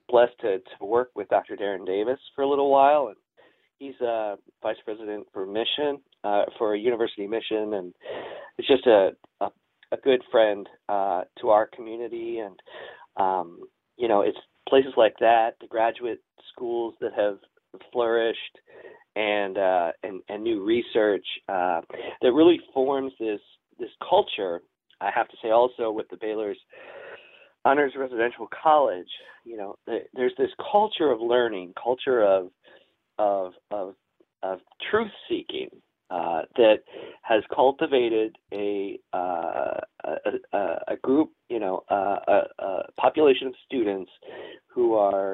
blessed 0.09 0.39
to, 0.41 0.59
to 0.59 0.85
work 0.85 1.11
with 1.15 1.29
Dr. 1.29 1.57
Darin 1.57 1.85
Davis 1.85 2.19
for 2.35 2.43
a 2.43 2.49
little 2.49 2.71
while, 2.71 3.09
and 3.09 3.17
he's 3.79 4.01
a 4.01 4.37
vice 4.63 4.77
president 4.85 5.27
for 5.33 5.47
mission 5.47 6.01
uh, 6.25 6.45
for 6.59 6.75
university 6.77 7.27
mission, 7.27 7.75
and 7.75 7.95
it's 8.59 8.69
just 8.69 8.87
a 8.87 9.11
a, 9.41 9.49
a 9.93 9.97
good 10.03 10.23
friend 10.31 10.69
uh, 10.89 11.23
to 11.41 11.51
our 11.51 11.69
community, 11.75 12.39
and 12.39 12.59
um, 13.17 13.61
you 13.97 14.09
know, 14.09 14.23
it's 14.23 14.39
places 14.69 14.93
like 14.97 15.15
that, 15.21 15.53
the 15.61 15.67
graduate 15.67 16.21
schools 16.53 16.95
that 17.01 17.13
have 17.17 17.39
flourished, 17.93 18.59
and 19.17 19.59
uh, 19.59 19.93
and, 20.03 20.21
and 20.29 20.43
new 20.43 20.65
research 20.65 21.27
uh, 21.49 21.81
that 22.23 22.33
really 22.33 22.61
forms 22.73 23.13
this 23.19 23.41
this 23.79 23.91
culture. 24.09 24.61
I 25.01 25.11
have 25.15 25.29
to 25.29 25.37
say 25.43 25.51
also 25.51 25.91
with 25.91 26.09
the 26.11 26.17
Baylor's 26.17 26.59
honors 27.65 27.93
residential 27.99 28.49
college, 28.63 29.09
you 29.45 29.57
know, 29.57 29.77
there's 29.87 30.35
this 30.39 30.51
culture 30.71 31.11
of 31.11 31.21
learning, 31.21 31.75
culture 31.83 32.23
of 32.23 32.51
of 33.19 33.53
of, 33.71 33.95
of 34.43 34.61
truth 34.91 35.11
seeking 35.29 35.69
uh, 36.11 36.43
that 36.57 36.77
has 37.23 37.43
cultivated 37.55 38.37
a, 38.53 38.99
uh, 39.13 39.81
a, 40.53 40.59
a 40.89 40.97
group, 41.03 41.31
you 41.49 41.59
know, 41.59 41.83
uh, 41.91 42.19
a, 42.29 42.43
a, 42.59 42.83
population 43.01 43.49
of 43.49 43.55
students 43.65 44.11
who 44.67 44.95
are 44.95 45.34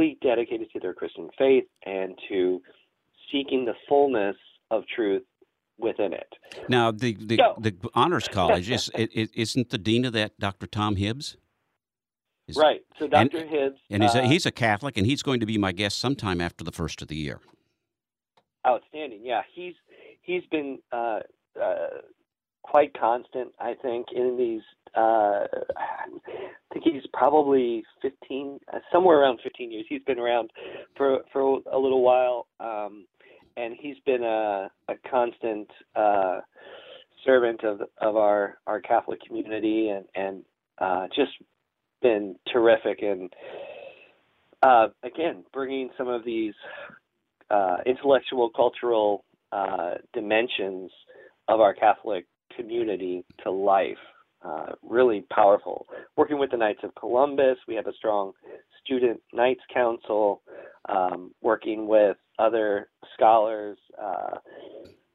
are 0.00 0.14
dedicated 0.22 0.70
to 0.72 0.80
their 0.80 0.94
Christian 0.94 1.28
faith 1.38 1.64
and 1.84 2.18
to 2.28 2.60
seeking 3.30 3.64
the 3.64 3.74
fullness 3.88 4.36
of 4.70 4.84
truth 4.94 5.22
within 5.78 6.12
it. 6.12 6.28
Now, 6.68 6.90
the 6.90 7.16
the, 7.20 7.36
so, 7.36 7.54
the 7.58 7.74
honors 7.94 8.28
college 8.28 8.70
is 8.70 8.90
it, 8.94 9.30
isn't 9.34 9.70
the 9.70 9.78
dean 9.78 10.04
of 10.04 10.12
that 10.12 10.38
Dr. 10.38 10.66
Tom 10.66 10.96
Hibbs? 10.96 11.36
Is, 12.48 12.56
right. 12.56 12.80
So 12.98 13.06
Dr. 13.06 13.38
And, 13.38 13.50
Hibbs, 13.50 13.78
and 13.90 14.02
he's 14.02 14.14
a, 14.14 14.22
uh, 14.22 14.28
he's 14.28 14.46
a 14.46 14.50
Catholic, 14.50 14.96
and 14.96 15.06
he's 15.06 15.22
going 15.22 15.40
to 15.40 15.46
be 15.46 15.58
my 15.58 15.72
guest 15.72 15.98
sometime 15.98 16.40
after 16.40 16.64
the 16.64 16.72
first 16.72 17.00
of 17.00 17.08
the 17.08 17.16
year. 17.16 17.40
Outstanding. 18.66 19.20
Yeah, 19.22 19.42
he's 19.52 19.74
he's 20.22 20.42
been 20.50 20.78
uh, 20.92 21.20
uh, 21.60 21.86
quite 22.62 22.98
constant. 22.98 23.52
I 23.60 23.74
think 23.80 24.06
in 24.14 24.36
these. 24.36 24.62
Uh, 24.94 25.46
I 25.76 26.74
think 26.74 26.84
he's 26.84 27.02
probably 27.14 27.82
15, 28.02 28.58
uh, 28.72 28.78
somewhere 28.92 29.20
around 29.20 29.40
15 29.42 29.72
years. 29.72 29.81
He's 29.92 30.02
been 30.04 30.18
around 30.18 30.50
for 30.96 31.20
for 31.32 31.60
a 31.70 31.78
little 31.78 32.02
while, 32.02 32.46
um, 32.60 33.04
and 33.58 33.74
he's 33.78 33.96
been 34.06 34.22
a, 34.22 34.70
a 34.88 34.94
constant 35.10 35.68
uh, 35.94 36.40
servant 37.26 37.62
of 37.62 37.82
of 38.00 38.16
our 38.16 38.58
our 38.66 38.80
Catholic 38.80 39.20
community, 39.20 39.90
and 39.90 40.06
and 40.14 40.42
uh, 40.78 41.08
just 41.14 41.32
been 42.00 42.36
terrific 42.50 43.02
and 43.02 43.32
uh, 44.62 44.88
again 45.02 45.44
bringing 45.52 45.90
some 45.98 46.08
of 46.08 46.24
these 46.24 46.54
uh, 47.50 47.76
intellectual 47.84 48.48
cultural 48.50 49.24
uh, 49.52 49.94
dimensions 50.14 50.90
of 51.48 51.60
our 51.60 51.74
Catholic 51.74 52.24
community 52.56 53.24
to 53.44 53.50
life. 53.50 53.98
Uh, 54.44 54.72
really 54.82 55.24
powerful. 55.32 55.86
Working 56.16 56.38
with 56.38 56.50
the 56.50 56.56
Knights 56.56 56.80
of 56.82 56.92
Columbus, 56.96 57.58
we 57.68 57.76
have 57.76 57.86
a 57.86 57.92
strong 57.92 58.32
student 58.92 59.20
Knights 59.32 59.62
Council. 59.72 60.42
Um, 60.88 61.30
working 61.40 61.86
with 61.86 62.16
other 62.40 62.88
scholars. 63.14 63.78
Uh, 63.96 64.38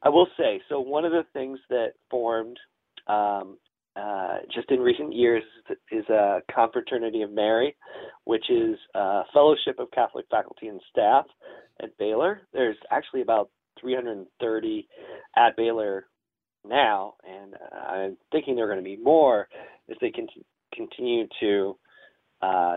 I 0.02 0.08
will 0.08 0.26
say, 0.38 0.62
so 0.70 0.80
one 0.80 1.04
of 1.04 1.12
the 1.12 1.26
things 1.34 1.58
that 1.68 1.92
formed 2.10 2.56
um, 3.06 3.58
uh, 3.96 4.38
just 4.54 4.70
in 4.70 4.80
recent 4.80 5.12
years 5.12 5.42
is 5.90 6.08
a 6.08 6.40
Confraternity 6.54 7.22
of 7.22 7.32
Mary, 7.32 7.76
which 8.24 8.48
is 8.48 8.78
a 8.94 9.22
fellowship 9.32 9.78
of 9.78 9.90
Catholic 9.90 10.26
faculty 10.30 10.68
and 10.68 10.80
staff 10.88 11.26
at 11.82 11.96
Baylor. 11.98 12.42
There's 12.52 12.76
actually 12.90 13.22
about 13.22 13.50
330 13.80 14.88
at 15.36 15.56
Baylor 15.56 16.06
now, 16.66 17.14
and 17.28 17.54
I'm 17.88 18.16
thinking 18.30 18.54
there 18.54 18.64
are 18.64 18.72
going 18.72 18.84
to 18.84 18.96
be 18.96 19.02
more 19.02 19.48
as 19.90 19.96
they 20.00 20.12
continue 20.74 21.26
to, 21.40 21.76
uh, 22.42 22.76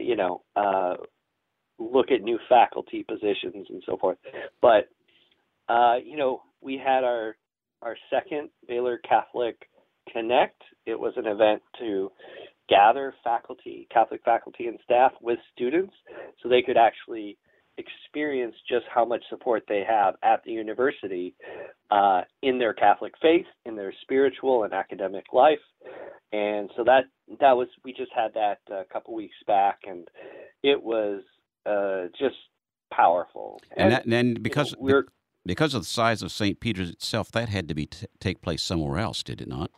you 0.00 0.16
know, 0.16 0.42
uh, 0.56 0.94
look 1.78 2.10
at 2.10 2.22
new 2.22 2.38
faculty 2.48 3.04
positions 3.04 3.66
and 3.68 3.82
so 3.86 3.96
forth. 3.96 4.18
But 4.60 4.88
uh, 5.68 5.96
you 6.04 6.16
know, 6.16 6.42
we 6.60 6.80
had 6.82 7.04
our 7.04 7.36
our 7.82 7.96
second 8.10 8.50
Baylor 8.66 8.98
Catholic 9.08 9.56
Connect. 10.12 10.60
It 10.86 10.98
was 10.98 11.12
an 11.16 11.26
event 11.26 11.62
to 11.78 12.10
gather 12.68 13.14
faculty, 13.24 13.86
Catholic 13.92 14.22
faculty 14.24 14.66
and 14.66 14.78
staff 14.84 15.12
with 15.22 15.38
students 15.54 15.94
so 16.42 16.48
they 16.48 16.62
could 16.62 16.76
actually 16.76 17.38
experience 17.78 18.54
just 18.68 18.84
how 18.92 19.04
much 19.04 19.22
support 19.30 19.64
they 19.68 19.84
have 19.88 20.14
at 20.22 20.42
the 20.44 20.50
university 20.50 21.34
uh, 21.90 22.22
in 22.42 22.58
their 22.58 22.74
Catholic 22.74 23.14
faith, 23.22 23.46
in 23.64 23.76
their 23.76 23.92
spiritual 24.02 24.64
and 24.64 24.72
academic 24.72 25.24
life. 25.32 25.58
And 26.32 26.70
so 26.76 26.84
that 26.84 27.04
that 27.40 27.52
was 27.56 27.68
we 27.84 27.92
just 27.92 28.12
had 28.14 28.34
that 28.34 28.58
a 28.70 28.84
couple 28.92 29.14
weeks 29.14 29.36
back, 29.46 29.80
and 29.86 30.06
it 30.62 30.82
was 30.82 31.22
uh, 31.64 32.08
just 32.18 32.36
powerful. 32.92 33.60
And, 33.76 33.92
and, 33.92 33.92
that, 33.92 34.06
and 34.06 34.42
because 34.42 34.74
you 34.80 34.88
know, 34.88 35.02
because 35.46 35.72
of 35.72 35.82
the 35.82 35.88
size 35.88 36.22
of 36.22 36.30
St. 36.30 36.60
Peter's 36.60 36.90
itself, 36.90 37.30
that 37.32 37.48
had 37.48 37.68
to 37.68 37.74
be 37.74 37.86
t- 37.86 38.06
take 38.20 38.42
place 38.42 38.62
somewhere 38.62 38.98
else, 38.98 39.22
did 39.22 39.40
it 39.40 39.48
not? 39.48 39.70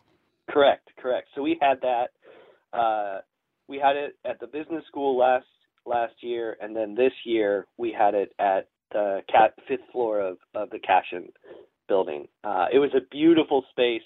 Correct, 0.51 0.89
correct. 0.99 1.29
So 1.35 1.43
we 1.43 1.59
had 1.61 1.81
that. 1.83 2.09
Uh, 2.77 3.21
we 3.69 3.79
had 3.79 3.97
it 3.97 4.17
at 4.25 4.41
the 4.41 4.49
business 4.49 4.85
school 4.89 5.17
last 5.17 5.47
last 5.87 6.14
year, 6.21 6.57
and 6.61 6.75
then 6.75 6.95
this 6.95 7.12
year 7.25 7.66
we 7.77 7.95
had 7.97 8.14
it 8.14 8.33
at 8.38 8.69
the 8.93 9.21
cat, 9.31 9.55
fifth 9.69 9.81
floor 9.93 10.21
of 10.21 10.38
of 10.55 10.71
the 10.71 10.79
Cashion 10.79 11.29
building. 11.88 12.27
Uh, 12.45 12.66
it 12.73 12.79
was 12.79 12.90
a 12.95 13.07
beautiful 13.11 13.64
space, 13.71 14.03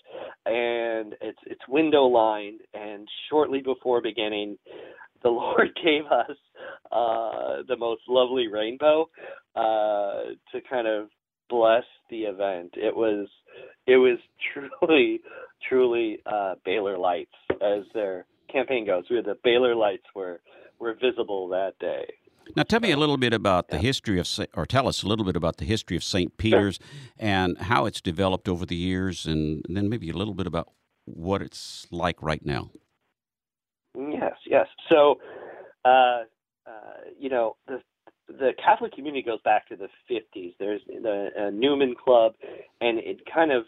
and 0.47 1.15
it's 1.21 1.39
it's 1.47 1.61
window 1.69 2.05
lined. 2.05 2.61
And 2.73 3.07
shortly 3.31 3.61
before 3.61 4.01
beginning, 4.01 4.57
the 5.23 5.29
Lord 5.31 5.69
gave 5.83 6.07
us 6.07 6.37
uh, 6.91 7.63
the 7.69 7.77
most 7.79 8.03
lovely 8.09 8.49
rainbow 8.49 9.09
uh, 9.55 10.35
to 10.53 10.61
kind 10.69 10.89
of 10.89 11.09
bless 11.49 11.85
the 12.11 12.23
event. 12.23 12.73
It 12.75 12.95
was 12.97 13.29
it 13.87 13.97
was 13.97 14.19
truly 14.81 15.21
truly 15.69 16.19
uh, 16.27 16.55
Baylor 16.65 16.99
lights 16.99 17.35
as 17.53 17.85
their 17.93 18.27
campaign 18.51 18.87
goes. 18.87 19.05
We 19.11 19.17
had 19.17 19.25
the 19.25 19.39
Baylor 19.45 19.75
lights 19.75 20.05
were 20.15 20.41
were 20.85 20.95
visible 20.95 21.49
that 21.49 21.73
day. 21.81 22.07
Now, 22.57 22.63
tell 22.63 22.81
me 22.81 22.93
a 22.93 22.97
little 22.97 23.17
bit 23.17 23.33
about 23.33 23.69
the 23.69 23.79
history 23.79 24.21
of, 24.21 24.29
or 24.55 24.67
tell 24.67 24.87
us 24.87 25.03
a 25.03 25.09
little 25.09 25.25
bit 25.25 25.35
about 25.35 25.57
the 25.57 25.65
history 25.65 25.97
of 25.97 26.05
St. 26.05 26.37
Peter's 26.37 26.77
sure. 26.77 26.87
and 27.19 27.59
how 27.59 27.87
it's 27.87 28.03
developed 28.03 28.49
over 28.49 28.67
the 28.67 28.77
years, 28.77 29.25
and 29.25 29.65
then 29.67 29.89
maybe 29.89 30.11
a 30.11 30.13
little 30.13 30.35
bit 30.35 30.47
about 30.47 30.69
what 31.07 31.41
it's 31.41 31.87
like 31.91 32.23
right 32.23 32.45
now. 32.45 32.71
Yes, 33.97 34.35
yes. 34.47 34.67
So, 34.93 35.21
uh, 35.87 36.25
uh, 36.67 37.01
you 37.19 37.31
know, 37.31 37.57
the 37.67 37.81
the 38.27 38.53
Catholic 38.63 38.93
community 38.93 39.23
goes 39.23 39.41
back 39.45 39.69
to 39.69 39.77
the 39.77 39.89
50s. 40.11 40.55
There's 40.59 40.81
the 40.87 41.29
uh, 41.39 41.51
Newman 41.51 41.95
Club, 41.95 42.33
and 42.81 42.99
it 42.99 43.21
kind 43.33 43.53
of 43.53 43.65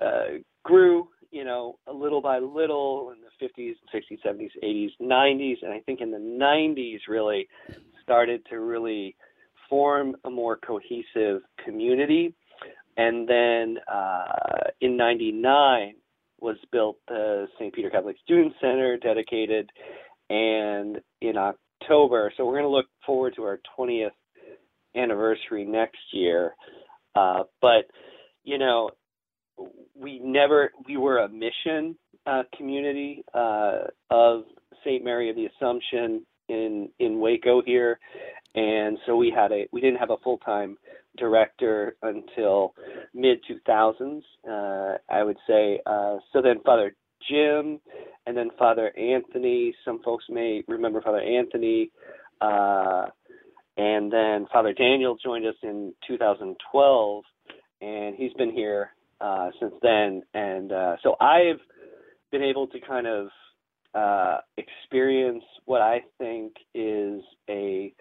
uh, 0.00 0.38
grew, 0.64 1.08
you 1.36 1.44
know, 1.44 1.78
a 1.86 1.92
little 1.92 2.22
by 2.22 2.38
little 2.38 3.12
in 3.12 3.18
the 3.20 3.46
50s, 3.46 3.74
60s, 3.94 4.18
70s, 4.26 4.48
80s, 4.64 4.88
90s, 5.02 5.56
and 5.60 5.70
I 5.70 5.80
think 5.80 6.00
in 6.00 6.10
the 6.10 6.16
90s 6.16 7.00
really 7.06 7.46
started 8.02 8.40
to 8.48 8.60
really 8.60 9.14
form 9.68 10.16
a 10.24 10.30
more 10.30 10.56
cohesive 10.56 11.42
community. 11.62 12.32
And 12.96 13.28
then 13.28 13.76
uh, 13.86 14.70
in 14.80 14.96
'99 14.96 15.96
was 16.40 16.56
built 16.72 16.96
the 17.06 17.46
St. 17.58 17.74
Peter 17.74 17.90
Catholic 17.90 18.16
Student 18.24 18.54
Center, 18.58 18.96
dedicated, 18.96 19.68
and 20.30 20.98
in 21.20 21.34
October. 21.36 22.32
So 22.38 22.46
we're 22.46 22.54
going 22.54 22.64
to 22.64 22.70
look 22.70 22.86
forward 23.04 23.34
to 23.36 23.42
our 23.42 23.60
20th 23.78 24.08
anniversary 24.96 25.66
next 25.66 25.98
year. 26.14 26.54
Uh, 27.14 27.42
but 27.60 27.84
you 28.44 28.56
know, 28.56 28.92
we 29.94 30.20
never 30.20 30.72
we 30.86 30.96
were 30.96 31.18
a 31.18 31.28
mission 31.28 31.96
uh, 32.26 32.42
community 32.56 33.24
uh, 33.34 33.78
of 34.10 34.44
St. 34.84 35.04
Mary 35.04 35.30
of 35.30 35.36
the 35.36 35.46
Assumption 35.46 36.24
in 36.48 36.88
in 36.98 37.20
Waco 37.20 37.62
here, 37.62 37.98
and 38.54 38.98
so 39.06 39.16
we 39.16 39.30
had 39.34 39.52
a 39.52 39.66
we 39.72 39.80
didn't 39.80 39.98
have 39.98 40.10
a 40.10 40.18
full 40.18 40.38
time 40.38 40.76
director 41.18 41.96
until 42.02 42.74
mid 43.14 43.40
2000s. 43.50 44.22
Uh, 44.48 44.98
I 45.10 45.22
would 45.24 45.38
say. 45.46 45.80
Uh, 45.86 46.18
so 46.32 46.42
then 46.42 46.60
Father 46.64 46.94
Jim, 47.28 47.80
and 48.26 48.36
then 48.36 48.50
Father 48.58 48.96
Anthony. 48.98 49.74
Some 49.84 50.02
folks 50.02 50.24
may 50.28 50.62
remember 50.68 51.00
Father 51.02 51.20
Anthony 51.22 51.90
Uh, 52.40 53.06
and 53.76 54.12
then 54.12 54.46
Father 54.52 54.72
Daniel 54.72 55.16
joined 55.22 55.46
us 55.46 55.56
in 55.62 55.92
2012, 56.06 57.24
and 57.82 58.16
he's 58.16 58.32
been 58.34 58.52
here 58.52 58.90
uh, 59.20 59.50
since 59.60 59.74
then. 59.82 60.22
And 60.34 60.72
uh, 60.72 60.96
so 61.02 61.16
I've 61.20 61.60
been 62.30 62.42
able 62.42 62.66
to 62.68 62.80
kind 62.80 63.06
of 63.06 63.28
uh, 63.94 64.38
experience 64.56 65.44
what 65.64 65.80
I 65.80 66.00
think 66.18 66.52
is 66.74 67.22
a 67.48 67.92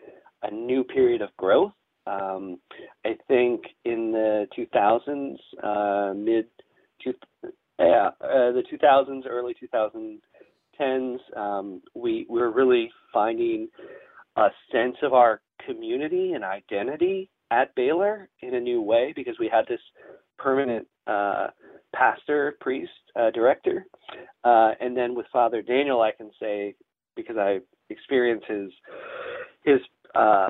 a 0.43 0.51
new 0.51 0.83
period 0.83 1.21
of 1.21 1.29
growth. 1.37 1.71
Um, 2.05 2.59
I 3.03 3.15
think 3.27 3.61
in 3.83 4.11
the 4.11 4.45
2000s, 4.55 5.37
uh, 5.63 6.13
mid 6.13 6.45
two, 7.03 7.13
yeah, 7.79 8.09
uh, 8.21 8.51
the 8.51 8.63
2000s, 8.71 9.23
early 9.27 9.55
2010s, 10.79 11.17
um, 11.35 11.81
we 11.95 12.27
we 12.29 12.39
were 12.39 12.51
really 12.51 12.91
finding 13.13 13.69
a 14.35 14.49
sense 14.71 14.97
of 15.01 15.13
our 15.13 15.41
community 15.65 16.33
and 16.33 16.43
identity 16.43 17.29
at 17.51 17.73
Baylor 17.75 18.29
in 18.41 18.55
a 18.55 18.59
new 18.59 18.81
way 18.81 19.13
because 19.15 19.35
we 19.39 19.49
had 19.51 19.65
this 19.67 19.79
permanent 20.37 20.87
uh, 21.07 21.47
pastor, 21.93 22.55
priest, 22.59 22.91
uh, 23.15 23.31
director, 23.31 23.85
uh, 24.43 24.71
and 24.79 24.95
then 24.95 25.15
with 25.15 25.25
Father 25.31 25.61
Daniel, 25.61 26.01
I 26.01 26.11
can 26.11 26.31
say 26.39 26.75
because 27.15 27.37
I 27.37 27.59
experience 27.89 28.43
his 28.47 28.71
his 29.63 29.79
uh, 30.13 30.49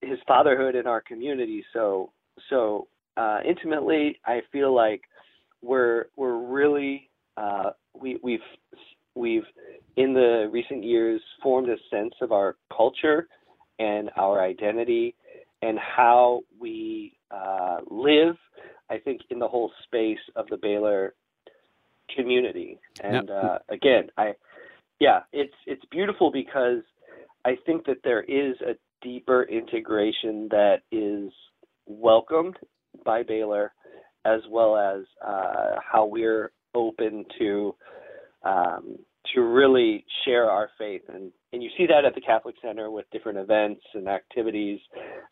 his 0.00 0.18
fatherhood 0.26 0.74
in 0.74 0.86
our 0.86 1.00
community 1.00 1.64
so 1.72 2.12
so 2.48 2.88
uh, 3.16 3.38
intimately. 3.46 4.18
I 4.26 4.40
feel 4.50 4.74
like 4.74 5.02
we're 5.62 6.06
we're 6.16 6.38
really 6.38 7.10
uh, 7.36 7.70
we 8.00 8.18
we've 8.22 8.40
we've 9.14 9.44
in 9.96 10.14
the 10.14 10.48
recent 10.50 10.84
years 10.84 11.20
formed 11.42 11.68
a 11.68 11.76
sense 11.90 12.14
of 12.20 12.32
our 12.32 12.56
culture 12.74 13.28
and 13.78 14.10
our 14.16 14.42
identity 14.42 15.14
and 15.60 15.78
how 15.78 16.40
we 16.60 17.16
live. 17.90 18.36
I 18.92 18.98
think 18.98 19.22
in 19.30 19.38
the 19.38 19.48
whole 19.48 19.72
space 19.84 20.18
of 20.36 20.46
the 20.48 20.58
Baylor 20.60 21.14
community. 22.14 22.78
And 23.02 23.30
uh, 23.30 23.58
again, 23.70 24.08
I 24.18 24.32
yeah, 25.00 25.20
it's 25.32 25.54
it's 25.66 25.84
beautiful 25.90 26.30
because 26.30 26.82
I 27.44 27.56
think 27.66 27.86
that 27.86 27.98
there 28.04 28.22
is 28.22 28.54
a 28.60 28.74
deeper 29.02 29.44
integration 29.44 30.48
that 30.50 30.82
is 30.92 31.32
welcomed 31.86 32.56
by 33.04 33.22
Baylor, 33.22 33.72
as 34.24 34.40
well 34.50 34.76
as 34.76 35.04
uh, 35.26 35.76
how 35.90 36.06
we're 36.06 36.52
open 36.74 37.24
to 37.38 37.74
um, 38.44 38.98
to 39.34 39.40
really 39.40 40.04
share 40.24 40.50
our 40.50 40.68
faith, 40.78 41.02
and 41.08 41.32
and 41.52 41.62
you 41.62 41.70
see 41.78 41.86
that 41.86 42.04
at 42.04 42.14
the 42.14 42.20
Catholic 42.20 42.56
Center 42.60 42.90
with 42.90 43.06
different 43.10 43.38
events 43.38 43.82
and 43.94 44.06
activities, 44.06 44.80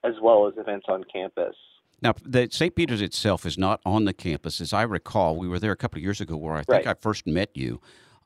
as 0.03 0.14
well 0.23 0.49
as 0.49 0.55
events 0.57 0.87
on 0.88 1.05
campus. 1.12 1.55
Now, 2.03 2.15
the 2.25 2.49
St. 2.51 2.75
Peter's 2.75 3.03
itself 3.03 3.45
is 3.45 3.59
not 3.59 3.81
on 3.85 4.05
the 4.05 4.13
campus. 4.13 4.61
As 4.61 4.73
I 4.73 4.83
recall, 4.83 5.37
we 5.37 5.49
were 5.49 5.59
there 5.59 5.73
a 5.73 5.77
couple 5.77 5.99
of 5.99 6.03
years 6.03 6.21
ago 6.21 6.37
where 6.37 6.55
I 6.55 6.63
think 6.63 6.87
Right. 6.87 6.89
I 6.89 6.95
first 6.95 7.27
met 7.27 7.51
you. 7.55 7.81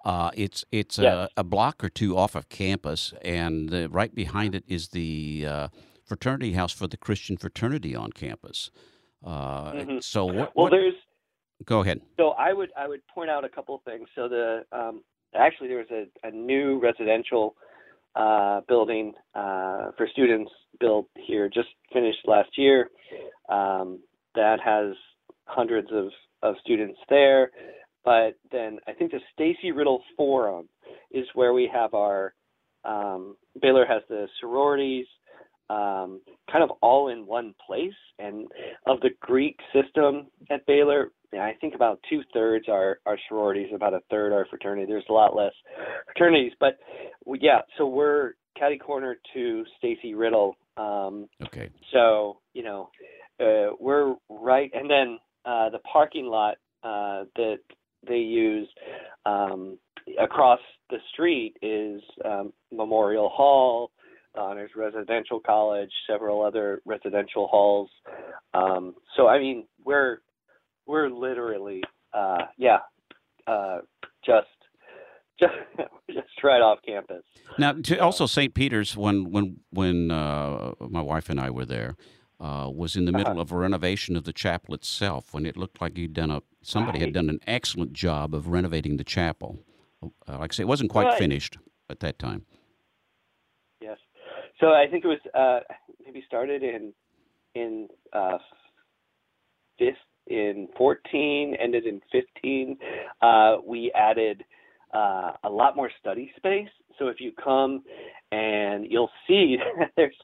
Uh, 0.04 0.30
it's 0.34 0.64
it's 0.70 0.98
Yes. 0.98 1.30
a, 1.36 1.40
a 1.40 1.44
block 1.44 1.82
or 1.82 1.88
two 1.88 2.16
off 2.16 2.34
of 2.34 2.48
campus, 2.50 3.14
and 3.22 3.72
uh, 3.72 3.88
right 3.88 4.14
behind 4.14 4.54
it 4.54 4.62
is 4.68 4.88
the 4.88 5.46
uh, 5.48 5.68
fraternity 6.04 6.52
house 6.52 6.72
for 6.72 6.86
the 6.86 6.98
Christian 6.98 7.36
fraternity 7.38 7.96
on 7.96 8.12
campus. 8.12 8.70
Uh, 9.24 9.72
Mhm. 9.72 10.02
So, 10.02 10.26
what, 10.26 10.34
Well, 10.36 10.50
what- 10.54 10.70
there's 10.70 10.94
go 11.64 11.80
ahead. 11.80 12.02
So 12.18 12.30
I 12.32 12.52
would 12.52 12.70
I 12.76 12.86
would 12.86 13.00
point 13.08 13.30
out 13.30 13.44
a 13.44 13.48
couple 13.48 13.74
of 13.74 13.82
things. 13.82 14.06
So 14.14 14.28
the 14.28 14.66
um, 14.72 15.02
actually 15.34 15.68
there 15.68 15.78
was 15.78 15.90
a, 15.90 16.06
a 16.28 16.30
new 16.30 16.78
residential 16.78 17.56
uh, 18.16 18.60
building 18.68 19.12
uh, 19.34 19.90
for 19.96 20.08
students 20.12 20.50
built 20.80 21.08
here 21.16 21.48
just 21.48 21.68
finished 21.92 22.18
last 22.26 22.50
year. 22.56 22.90
Um, 23.48 24.00
that 24.34 24.58
has 24.64 24.94
hundreds 25.46 25.88
of, 25.92 26.08
of 26.42 26.56
students 26.60 26.98
there. 27.08 27.50
But 28.04 28.36
then 28.52 28.78
I 28.86 28.92
think 28.92 29.12
the 29.12 29.20
Stacy 29.32 29.72
Riddle 29.72 30.02
Forum 30.16 30.68
is 31.10 31.26
where 31.34 31.52
we 31.52 31.70
have 31.72 31.94
our 31.94 32.34
um, 32.84 33.36
Baylor 33.60 33.86
has 33.86 34.02
the 34.08 34.26
sororities 34.40 35.06
um, 35.70 36.20
kind 36.50 36.62
of 36.62 36.70
all 36.82 37.08
in 37.08 37.26
one 37.26 37.54
place. 37.66 37.94
And 38.18 38.46
of 38.86 39.00
the 39.00 39.10
Greek 39.20 39.58
system 39.72 40.26
at 40.50 40.66
Baylor, 40.66 41.12
yeah, 41.34 41.44
I 41.44 41.54
think 41.60 41.74
about 41.74 42.00
two 42.08 42.22
thirds 42.32 42.66
are, 42.68 42.98
are 43.06 43.18
sororities, 43.28 43.68
about 43.74 43.92
a 43.92 44.00
third 44.10 44.32
are 44.32 44.46
fraternity. 44.48 44.86
There's 44.86 45.04
a 45.08 45.12
lot 45.12 45.34
less 45.34 45.52
fraternities, 46.06 46.52
but 46.60 46.78
yeah. 47.40 47.60
So 47.76 47.86
we're 47.86 48.32
catty 48.56 48.78
corner 48.78 49.16
to 49.34 49.64
Stacy 49.78 50.14
Riddle. 50.14 50.56
Um, 50.76 51.28
Okay. 51.42 51.70
so 51.92 52.38
you 52.52 52.62
know, 52.62 52.90
uh, 53.40 53.74
we're 53.80 54.14
right, 54.28 54.70
and 54.74 54.88
then 54.88 55.18
uh, 55.44 55.70
the 55.70 55.80
parking 55.80 56.26
lot 56.26 56.56
uh, 56.84 57.24
that 57.36 57.58
they 58.06 58.18
use 58.18 58.68
um, 59.26 59.78
across 60.20 60.60
the 60.90 60.98
street 61.12 61.56
is 61.62 62.00
um, 62.24 62.52
Memorial 62.70 63.28
Hall, 63.28 63.90
Honors 64.36 64.70
Residential 64.76 65.40
College, 65.40 65.90
several 66.08 66.42
other 66.42 66.80
residential 66.84 67.48
halls. 67.48 67.90
Um, 68.52 68.94
so 69.16 69.26
I 69.26 69.38
mean, 69.38 69.66
we're 69.84 70.18
we're 70.86 71.08
literally, 71.08 71.82
uh, 72.12 72.44
yeah, 72.56 72.78
uh, 73.46 73.78
just 74.24 74.46
just 75.38 75.52
just 76.10 76.42
right 76.42 76.60
off 76.62 76.78
campus. 76.86 77.22
Now, 77.58 77.72
to, 77.72 77.98
also 77.98 78.26
St. 78.26 78.54
Peter's, 78.54 78.96
when 78.96 79.30
when 79.30 79.60
when 79.70 80.10
uh, 80.10 80.72
my 80.80 81.00
wife 81.02 81.28
and 81.28 81.40
I 81.40 81.50
were 81.50 81.64
there, 81.66 81.96
uh, 82.40 82.70
was 82.72 82.96
in 82.96 83.04
the 83.04 83.12
middle 83.12 83.40
of 83.40 83.52
a 83.52 83.56
renovation 83.56 84.16
of 84.16 84.24
the 84.24 84.32
chapel 84.32 84.74
itself. 84.74 85.32
When 85.32 85.46
it 85.46 85.56
looked 85.56 85.80
like 85.80 85.96
you'd 85.98 86.14
done 86.14 86.30
a 86.30 86.42
somebody 86.62 87.00
had 87.00 87.12
done 87.12 87.28
an 87.28 87.40
excellent 87.46 87.92
job 87.92 88.34
of 88.34 88.48
renovating 88.48 88.96
the 88.96 89.04
chapel. 89.04 89.58
Uh, 90.02 90.38
like 90.38 90.52
I 90.52 90.54
say, 90.54 90.62
it 90.62 90.68
wasn't 90.68 90.90
quite 90.90 91.06
Right. 91.06 91.18
finished 91.18 91.58
at 91.88 92.00
that 92.00 92.18
time. 92.18 92.44
Yes. 93.80 93.98
So 94.60 94.68
I 94.68 94.86
think 94.90 95.04
it 95.04 95.08
was 95.08 95.18
uh, 95.34 95.60
maybe 96.04 96.22
started 96.26 96.62
in 96.62 96.92
in 97.54 97.88
uh, 98.12 98.38
fifth 99.78 99.96
in 100.26 100.68
14, 100.76 101.56
ended 101.60 101.86
in 101.86 102.00
15. 102.12 102.76
Uh, 103.20 103.56
we 103.66 103.92
added 103.94 104.44
uh, 104.94 105.32
a 105.44 105.50
lot 105.50 105.76
more 105.76 105.90
study 106.00 106.32
space. 106.36 106.68
So 106.98 107.08
if 107.08 107.20
you 107.20 107.32
come 107.32 107.82
and 108.30 108.86
you'll 108.88 109.10
see 109.26 109.56
there's 109.96 110.14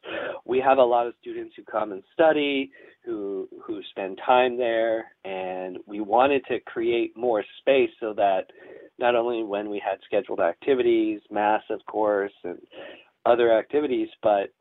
we 0.45 0.61
have 0.61 0.79
a 0.79 0.83
lot 0.83 1.07
of 1.07 1.15
students 1.21 1.55
who 1.57 1.63
come 1.65 1.93
and 1.93 2.03
study, 2.13 2.71
who 3.05 3.49
who 3.63 3.81
spend 3.91 4.21
time 4.25 4.57
there, 4.57 5.07
and 5.25 5.79
we 5.87 6.01
wanted 6.01 6.45
to 6.47 6.61
create 6.61 7.17
more 7.17 7.45
space 7.61 7.91
so 7.99 8.13
that 8.15 8.51
not 8.99 9.17
only 9.17 9.43
when 9.43 9.69
we 9.71 9.83
had 9.85 9.99
scheduled 10.05 10.41
activities, 10.41 11.21
mass 11.31 11.63
of 11.71 11.81
course, 11.87 12.33
and 12.45 12.59
other 13.27 13.53
activities, 13.53 14.09
but 14.23 14.53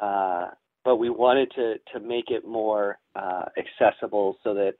uh, 0.00 0.48
but 0.84 0.96
we 0.96 1.10
wanted 1.10 1.50
to 1.52 1.74
to 1.92 2.00
make 2.00 2.26
it 2.28 2.46
more 2.46 2.98
uh, 3.14 3.44
accessible 3.56 4.36
so 4.42 4.54
that 4.54 4.74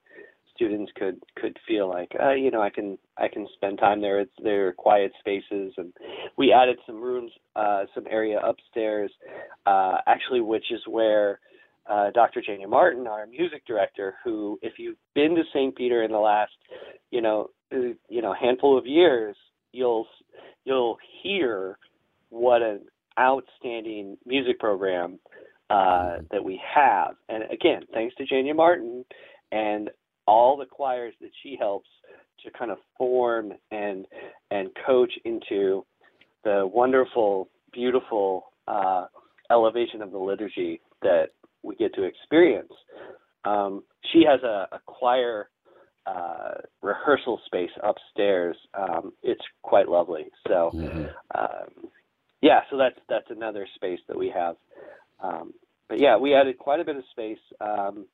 students 0.55 0.93
could 0.97 1.23
could 1.37 1.57
feel 1.67 1.89
like 1.89 2.13
uh, 2.23 2.33
you 2.33 2.51
know 2.51 2.63
I 2.63 2.71
can 2.71 2.99
I 3.17 3.29
can 3.29 3.47
spend 3.55 3.79
time 3.79 4.01
there. 4.01 4.21
It's 4.21 4.33
they're 4.43 4.73
quiet 4.73 5.13
spaces, 5.21 5.73
and 5.77 5.93
we 6.37 6.53
added 6.53 6.79
some 6.87 7.01
rooms, 7.01 7.33
uh, 7.57 7.85
some 7.95 8.07
area 8.11 8.41
upstairs, 8.41 9.11
uh, 9.67 9.99
actually, 10.07 10.41
which 10.41 10.71
is 10.71 10.81
where. 10.87 11.41
Uh, 11.85 12.13
Dr. 12.13 12.41
Jania 12.41 12.69
Martin, 12.69 13.09
our 13.09 13.27
music 13.27 13.67
director, 13.67 14.15
who, 14.23 14.57
if 14.63 14.75
you've 14.79 14.97
been 15.17 15.35
to 15.35 15.43
St. 15.53 15.75
Peter 15.75 16.05
in 16.05 16.13
the 16.13 16.17
last, 16.17 16.53
you 17.11 17.21
know, 17.21 17.51
uh, 17.75 17.95
you 18.09 18.23
know, 18.23 18.33
handful 18.33 18.79
of 18.79 18.87
years, 18.87 19.35
you'll 19.73 20.07
you'll 20.65 20.97
hear 21.25 21.77
what 22.29 22.63
an 22.63 22.83
outstanding 23.19 24.17
music 24.25 24.59
program 24.59 25.19
uh, 25.71 26.19
that 26.31 26.43
we 26.43 26.61
have. 26.75 27.15
And 27.29 27.45
again, 27.51 27.83
thanks 27.93 28.15
to 28.17 28.25
Jania 28.27 28.55
Martin 28.55 29.05
and 29.51 29.91
all 30.27 30.57
the 30.57 30.67
choirs 30.67 31.15
that 31.21 31.31
she 31.43 31.57
helps 31.59 31.89
to 32.45 32.51
kind 32.51 32.71
of 32.71 32.79
form 32.99 33.53
and 33.71 34.07
and 34.51 34.71
coach 34.87 35.13
into 35.25 35.85
the 36.45 36.69
wonderful, 36.73 37.49
beautiful 37.73 38.53
uh, 38.69 39.07
elevation 39.51 40.03
of 40.03 40.11
the 40.11 40.19
liturgy 40.19 40.81
that 41.03 41.29
we 41.63 41.77
get 41.77 41.95
to 41.95 42.03
experience. 42.03 42.73
Um, 43.45 43.83
she 44.13 44.25
has 44.29 44.43
a, 44.43 44.69
a 44.73 44.81
choir 44.87 45.49
uh, 46.07 46.55
rehearsal 46.83 47.41
space 47.47 47.71
upstairs. 47.83 48.57
Um, 48.75 49.13
it's 49.23 49.45
quite 49.63 49.89
lovely. 49.89 50.27
So 50.49 50.73
Mhm. 50.75 51.09
um, 51.35 51.91
yeah, 52.41 52.61
so 52.71 52.77
that's 52.77 52.99
that's 53.09 53.31
another 53.31 53.67
space 53.77 54.01
that 54.09 54.19
we 54.19 54.29
have. 54.31 54.57
Um, 55.23 55.53
but 55.89 56.01
yeah, 56.01 56.17
we 56.17 56.35
added 56.35 56.59
quite 56.59 56.81
a 56.81 56.85
bit 56.85 56.97
of 56.97 57.05
space. 57.13 57.39
Um, 57.61 58.07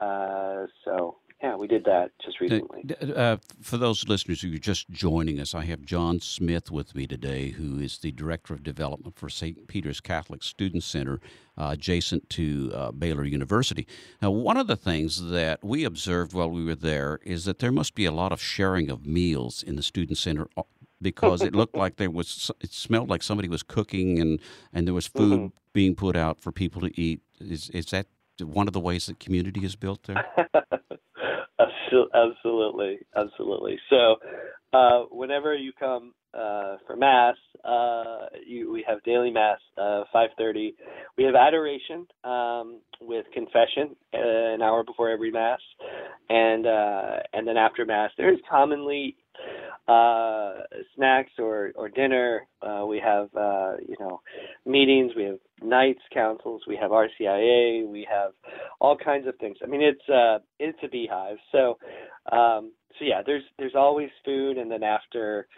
uh, 0.00 0.66
so 0.84 1.16
yeah, 1.42 1.56
we 1.56 1.66
did 1.66 1.84
that 1.84 2.10
just 2.24 2.36
Uh, 2.40 2.44
recently. 2.44 3.14
uh, 3.16 3.36
for 3.60 3.76
those 3.76 4.08
listeners 4.08 4.42
who 4.42 4.54
are 4.54 4.58
just 4.58 4.88
joining 4.90 5.40
us, 5.40 5.54
I 5.54 5.64
have 5.64 5.82
John 5.84 6.20
Smith 6.20 6.70
with 6.70 6.94
me 6.94 7.06
today, 7.06 7.50
who 7.50 7.78
is 7.80 7.98
the 7.98 8.12
Director 8.12 8.54
of 8.54 8.62
Development 8.62 9.16
for 9.16 9.28
St. 9.28 9.66
Peter's 9.68 10.00
Catholic 10.00 10.42
Student 10.44 10.84
Center, 10.84 11.20
uh, 11.58 11.70
adjacent 11.72 12.30
to 12.30 12.70
uh, 12.74 12.92
Baylor 12.92 13.24
University. 13.24 13.86
Now, 14.20 14.30
one 14.30 14.56
of 14.56 14.68
the 14.68 14.76
things 14.76 15.30
that 15.30 15.64
we 15.64 15.84
observed 15.84 16.32
while 16.32 16.50
we 16.50 16.64
were 16.64 16.76
there 16.76 17.18
is 17.24 17.44
that 17.44 17.58
there 17.58 17.72
must 17.72 17.94
be 17.96 18.04
a 18.04 18.12
lot 18.12 18.32
of 18.32 18.40
sharing 18.40 18.88
of 18.90 19.04
meals 19.06 19.62
in 19.64 19.76
the 19.76 19.82
Student 19.82 20.18
Center 20.18 20.48
uh, 20.56 20.62
because 21.02 21.44
it 21.44 21.54
looked 21.54 21.76
like 21.76 21.96
there 21.96 22.10
was, 22.10 22.50
it 22.60 22.72
smelled 22.72 23.10
like 23.10 23.22
somebody 23.22 23.48
was 23.48 23.62
cooking 23.62 24.20
and, 24.20 24.40
and 24.72 24.86
there 24.86 24.94
was 24.94 25.06
food 25.06 25.40
Mm-hmm. 25.40 25.56
being 25.74 25.94
put 25.94 26.16
out 26.16 26.40
for 26.40 26.52
people 26.52 26.80
to 26.82 27.00
eat. 27.00 27.20
Is, 27.40 27.70
is 27.70 27.86
that 27.86 28.06
one 28.40 28.66
of 28.68 28.72
the 28.72 28.80
ways 28.80 29.06
that 29.06 29.20
community 29.20 29.64
is 29.64 29.76
built 29.76 30.04
there? 30.04 30.24
Absolutely, 32.14 32.98
absolutely. 33.16 33.78
So, 33.90 34.16
uh, 34.72 35.02
whenever 35.10 35.54
you 35.54 35.72
come 35.78 36.14
uh, 36.34 36.76
for 36.86 36.96
mass, 36.96 37.36
uh, 37.64 38.26
you, 38.46 38.72
we 38.72 38.84
have 38.88 39.02
daily 39.04 39.30
mass, 39.30 39.58
uh, 39.78 40.04
five 40.12 40.30
thirty. 40.38 40.74
We 41.18 41.24
have 41.24 41.34
adoration 41.34 42.06
um, 42.24 42.80
with 43.00 43.26
confession 43.32 43.96
uh, 44.14 44.54
an 44.54 44.62
hour 44.62 44.82
before 44.84 45.10
every 45.10 45.30
mass, 45.30 45.60
and 46.28 46.66
uh, 46.66 47.16
and 47.32 47.46
then 47.46 47.56
after 47.56 47.84
mass, 47.84 48.10
there's 48.16 48.38
commonly 48.50 49.16
uh, 49.88 50.54
snacks 50.96 51.32
or 51.38 51.72
or 51.74 51.88
dinner. 51.88 52.46
We 52.88 53.00
have 53.04 53.28
you 53.86 53.96
know 54.00 54.20
meetings. 54.66 55.12
We 55.16 55.24
have 55.24 55.38
Knights 55.62 56.02
councils. 56.12 56.62
We 56.66 56.76
have 56.76 56.90
RCIA. 56.90 57.86
We 57.86 58.06
have 58.10 58.32
all 58.80 58.96
kinds 58.96 59.26
of 59.26 59.36
things. 59.36 59.58
I 59.62 59.66
mean, 59.66 59.82
it's 59.82 60.40
it's 60.58 60.78
a 60.82 60.88
beehive. 60.88 61.36
So, 61.52 61.78
um, 62.30 62.72
so 62.98 63.04
yeah, 63.04 63.22
there's 63.24 63.44
there's 63.58 63.74
always 63.74 64.10
food, 64.24 64.58
and 64.58 64.70
then 64.70 64.82
after, 64.82 65.48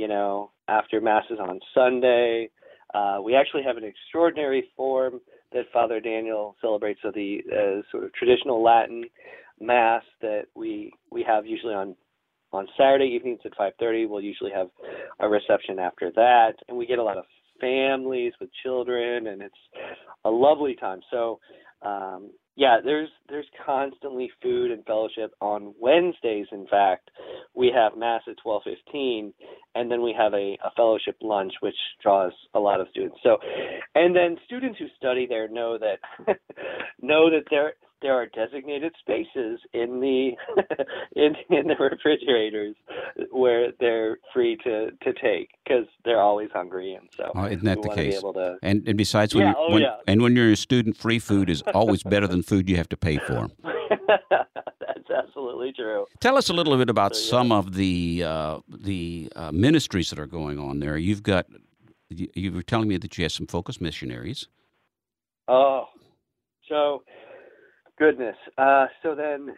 you 0.00 0.08
know, 0.08 0.50
after 0.66 0.98
masses 0.98 1.38
on 1.38 1.60
Sunday, 1.74 2.48
uh, 2.94 3.18
we 3.22 3.36
actually 3.36 3.62
have 3.62 3.76
an 3.76 3.84
extraordinary 3.84 4.64
form 4.74 5.20
that 5.52 5.64
Father 5.74 6.00
Daniel 6.00 6.56
celebrates 6.62 7.00
of 7.04 7.12
the 7.12 7.40
uh, 7.52 7.82
sort 7.90 8.04
of 8.04 8.12
traditional 8.14 8.62
Latin 8.62 9.04
mass 9.60 10.02
that 10.22 10.44
we 10.56 10.90
we 11.10 11.22
have 11.22 11.44
usually 11.44 11.74
on 11.74 11.94
on 12.50 12.66
Saturday 12.78 13.12
evenings 13.14 13.40
at 13.44 13.52
5:30. 13.58 14.08
We'll 14.08 14.22
usually 14.22 14.52
have 14.52 14.68
a 15.18 15.28
reception 15.28 15.78
after 15.78 16.10
that, 16.12 16.54
and 16.66 16.78
we 16.78 16.86
get 16.86 16.98
a 16.98 17.02
lot 17.02 17.18
of 17.18 17.24
families 17.60 18.32
with 18.40 18.48
children, 18.62 19.26
and 19.26 19.42
it's 19.42 19.62
a 20.24 20.30
lovely 20.30 20.76
time. 20.76 21.00
So, 21.10 21.40
um, 21.82 22.30
yeah, 22.56 22.78
there's 22.84 23.08
there's 23.28 23.46
constantly 23.64 24.30
food 24.42 24.70
and 24.70 24.84
fellowship 24.84 25.32
on 25.40 25.74
Wednesdays. 25.78 26.46
In 26.52 26.66
fact, 26.66 27.10
we 27.54 27.72
have 27.74 27.96
mass 27.96 28.22
at 28.28 28.36
12:15, 28.44 29.32
and 29.74 29.90
then 29.90 30.02
we 30.02 30.14
have 30.16 30.34
a, 30.34 30.58
a 30.64 30.70
fellowship 30.76 31.16
lunch, 31.22 31.52
which 31.60 31.76
draws 32.02 32.32
a 32.54 32.58
lot 32.58 32.80
of 32.80 32.88
students. 32.90 33.18
So, 33.22 33.38
and 33.94 34.14
then 34.14 34.36
students 34.46 34.78
who 34.78 34.86
study 34.96 35.26
there 35.28 35.48
know 35.48 35.78
that 35.78 36.00
know 37.00 37.30
that 37.30 37.44
there 37.50 37.74
there 38.02 38.14
are 38.14 38.26
designated 38.26 38.92
spaces 39.00 39.60
in 39.72 40.00
the 40.00 40.30
in 41.16 41.34
in 41.50 41.66
the 41.68 41.74
refrigerators 41.78 42.74
where 43.30 43.72
they're 43.80 44.18
free 44.32 44.56
to 44.64 44.90
to 45.02 45.12
take 45.22 45.50
because 45.64 45.86
they're 46.04 46.20
always 46.20 46.48
hungry, 46.52 46.94
and 46.94 47.08
so 47.16 47.30
Oh, 47.34 47.44
isn't 47.46 47.64
that 47.64 47.82
the 47.82 47.88
want 47.88 47.98
to 47.98 48.04
be 48.04 48.10
case? 48.12 48.20
to. 48.20 48.56
And 48.62 48.86
and 48.88 48.96
besides, 48.96 49.34
when 49.34 49.46
Yeah, 49.46 49.54
oh, 49.56 49.72
when, 49.72 49.82
yeah. 49.82 49.96
and 50.06 50.22
when 50.22 50.34
you're 50.36 50.52
a 50.52 50.56
student, 50.56 50.96
free 50.96 51.18
food 51.18 51.50
is 51.50 51.62
always 51.74 52.02
better 52.02 52.26
than 52.26 52.42
food 52.42 52.68
you 52.68 52.76
have 52.76 52.88
to 52.90 52.96
pay 52.96 53.18
for. 53.18 53.48
That's 54.30 55.10
absolutely 55.10 55.72
true. 55.72 56.06
Tell 56.20 56.36
us 56.36 56.48
a 56.48 56.52
little 56.52 56.76
bit 56.76 56.88
about 56.90 57.14
So, 57.16 57.22
yeah. 57.22 57.30
some 57.30 57.52
of 57.52 57.74
the 57.74 58.22
uh, 58.24 58.58
the 58.68 59.30
uh, 59.36 59.52
ministries 59.52 60.10
that 60.10 60.18
are 60.18 60.26
going 60.26 60.58
on 60.58 60.80
there. 60.80 60.96
You've 60.96 61.22
got 61.22 61.46
you, 62.08 62.28
you 62.34 62.52
were 62.52 62.62
telling 62.62 62.88
me 62.88 62.96
that 62.96 63.16
you 63.18 63.24
have 63.24 63.32
some 63.32 63.46
focus 63.46 63.80
missionaries. 63.80 64.48
Oh, 65.48 65.86
so 66.68 67.02
goodness. 68.00 68.36
Uh, 68.58 68.86
so 69.02 69.14
then, 69.14 69.54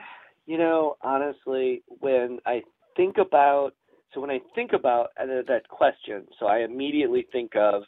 you 0.46 0.58
know, 0.58 0.96
honestly, 1.00 1.82
when 2.00 2.40
I 2.44 2.62
think 2.96 3.16
about, 3.16 3.70
so 4.12 4.20
when 4.20 4.30
I 4.30 4.40
think 4.54 4.72
about 4.74 5.10
uh, 5.18 5.26
that 5.46 5.68
question, 5.68 6.26
so 6.38 6.46
I 6.46 6.58
immediately 6.58 7.26
think 7.32 7.52
of 7.56 7.84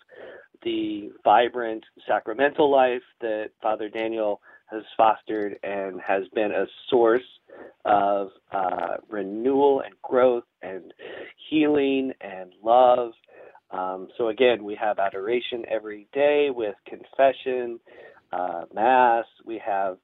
the 0.62 1.10
vibrant 1.24 1.84
sacramental 2.06 2.70
life 2.70 3.02
that 3.20 3.50
Father 3.60 3.88
Daniel 3.88 4.40
has 4.66 4.82
fostered 4.96 5.58
and 5.62 6.00
has 6.00 6.22
been 6.34 6.52
a 6.52 6.64
source 6.88 7.22
of 7.84 8.28
uh, 8.52 8.96
renewal 9.10 9.82
and 9.84 9.94
growth 10.02 10.44
and 10.62 10.94
healing 11.50 12.12
and 12.20 12.52
love. 12.62 13.10
Um, 13.72 14.08
so 14.16 14.28
again, 14.28 14.64
we 14.64 14.76
have 14.80 14.98
adoration 15.00 15.64
every 15.68 16.06
day 16.12 16.48
with 16.50 16.76
confession, 16.86 17.80
uh, 18.32 18.62
mass. 18.72 19.26
We 19.44 19.60
have 19.64 19.98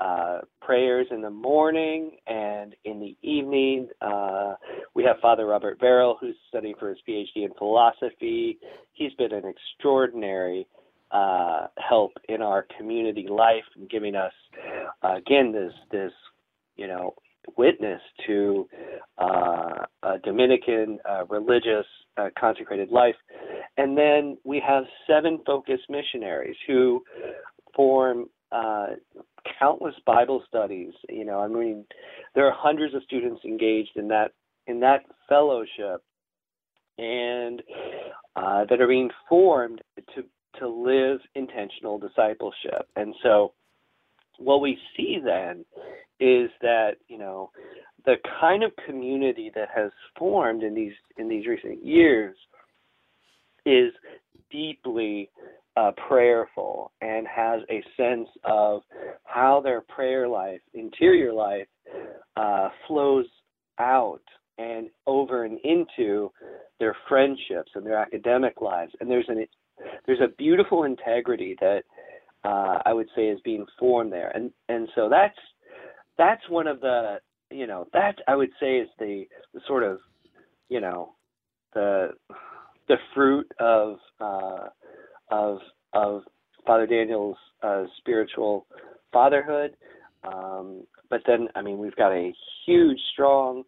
uh, 0.00 0.38
prayers 0.62 1.06
in 1.10 1.20
the 1.20 1.30
morning 1.30 2.12
and 2.26 2.74
in 2.84 3.00
the 3.00 3.16
evening. 3.22 3.88
Uh, 4.00 4.54
we 4.94 5.04
have 5.04 5.16
Father 5.20 5.46
Robert 5.46 5.78
Verrill, 5.78 6.16
who's 6.20 6.36
studying 6.48 6.74
for 6.78 6.88
his 6.88 6.98
PhD 7.08 7.44
in 7.44 7.50
philosophy. 7.58 8.58
He's 8.92 9.12
been 9.14 9.32
an 9.32 9.44
extraordinary 9.44 10.66
uh, 11.10 11.66
help 11.76 12.12
in 12.28 12.40
our 12.40 12.66
community 12.78 13.26
life 13.28 13.64
and 13.76 13.90
giving 13.90 14.14
us, 14.14 14.32
again, 15.02 15.52
this 15.52 15.72
this 15.90 16.12
you 16.76 16.86
know 16.86 17.14
witness 17.56 18.00
to 18.26 18.68
uh, 19.18 19.84
a 20.02 20.18
Dominican 20.24 20.98
uh, 21.08 21.26
religious 21.26 21.86
uh, 22.16 22.28
consecrated 22.38 22.90
life. 22.90 23.14
And 23.76 23.96
then 23.96 24.38
we 24.44 24.62
have 24.66 24.84
seven 25.06 25.40
focus 25.46 25.80
missionaries 25.88 26.56
who 26.66 27.02
form 27.74 28.28
uh, 28.52 28.86
countless 29.58 29.94
Bible 30.06 30.42
studies. 30.48 30.92
You 31.08 31.24
know, 31.24 31.40
I 31.40 31.48
mean, 31.48 31.84
there 32.34 32.46
are 32.46 32.54
hundreds 32.56 32.94
of 32.94 33.02
students 33.04 33.42
engaged 33.44 33.96
in 33.96 34.08
that 34.08 34.32
in 34.66 34.80
that 34.80 35.04
fellowship, 35.28 36.02
and 36.98 37.62
uh, 38.36 38.64
that 38.68 38.80
are 38.80 38.88
being 38.88 39.10
formed 39.28 39.82
to 40.14 40.24
to 40.58 40.68
live 40.68 41.20
intentional 41.34 41.98
discipleship. 41.98 42.88
And 42.96 43.14
so, 43.22 43.52
what 44.38 44.60
we 44.60 44.78
see 44.96 45.18
then 45.24 45.64
is 46.18 46.50
that 46.60 46.92
you 47.08 47.18
know 47.18 47.50
the 48.04 48.16
kind 48.40 48.62
of 48.62 48.72
community 48.86 49.50
that 49.54 49.68
has 49.74 49.90
formed 50.18 50.62
in 50.62 50.74
these 50.74 50.94
in 51.16 51.28
these 51.28 51.46
recent 51.46 51.84
years 51.84 52.36
is 53.66 53.92
deeply 54.50 55.30
uh, 55.76 55.92
prayerful 56.08 56.92
and 57.00 57.26
has 57.26 57.60
a 57.70 57.82
sense 57.96 58.28
of 58.44 58.82
how 59.24 59.60
their 59.60 59.80
prayer 59.82 60.28
life, 60.28 60.60
interior 60.74 61.32
life, 61.32 61.66
uh, 62.36 62.68
flows 62.86 63.26
out 63.78 64.22
and 64.58 64.90
over 65.06 65.44
and 65.44 65.58
into 65.64 66.30
their 66.78 66.96
friendships 67.08 67.70
and 67.74 67.86
their 67.86 67.96
academic 67.96 68.60
lives. 68.60 68.92
And 69.00 69.10
there's 69.10 69.28
an 69.28 69.46
there's 70.06 70.20
a 70.20 70.34
beautiful 70.36 70.84
integrity 70.84 71.56
that 71.60 71.82
uh, 72.44 72.78
I 72.84 72.92
would 72.92 73.08
say 73.16 73.28
is 73.28 73.40
being 73.44 73.66
formed 73.78 74.12
there. 74.12 74.30
And 74.34 74.50
and 74.68 74.88
so 74.94 75.08
that's 75.08 75.38
that's 76.18 76.46
one 76.48 76.66
of 76.66 76.80
the 76.80 77.18
you 77.50 77.66
know 77.66 77.86
that 77.92 78.16
I 78.28 78.36
would 78.36 78.50
say 78.60 78.78
is 78.78 78.88
the, 78.98 79.24
the 79.54 79.60
sort 79.66 79.82
of 79.82 79.98
you 80.68 80.80
know 80.80 81.14
the 81.74 82.10
the 82.88 82.96
fruit 83.14 83.50
of 83.60 83.96
uh, 84.20 84.68
of 85.30 85.58
of 85.92 86.22
Father 86.66 86.86
Daniel's 86.86 87.36
uh, 87.62 87.84
spiritual 87.98 88.66
fatherhood. 89.12 89.76
Um, 90.24 90.84
but 91.08 91.22
then, 91.26 91.48
I 91.54 91.62
mean, 91.62 91.78
we've 91.78 91.96
got 91.96 92.12
a 92.12 92.32
huge, 92.66 92.98
strong 93.12 93.64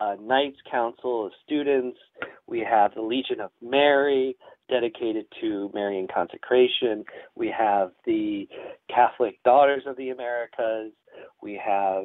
uh, 0.00 0.16
Knights 0.20 0.58
Council 0.70 1.26
of 1.26 1.32
students. 1.44 1.98
We 2.46 2.60
have 2.60 2.94
the 2.94 3.02
Legion 3.02 3.40
of 3.40 3.50
Mary, 3.62 4.36
dedicated 4.68 5.26
to 5.40 5.70
Marian 5.74 6.06
consecration. 6.12 7.04
We 7.34 7.52
have 7.56 7.90
the 8.06 8.48
Catholic 8.88 9.42
Daughters 9.44 9.82
of 9.86 9.96
the 9.96 10.10
Americas. 10.10 10.92
We 11.42 11.60
have 11.64 12.04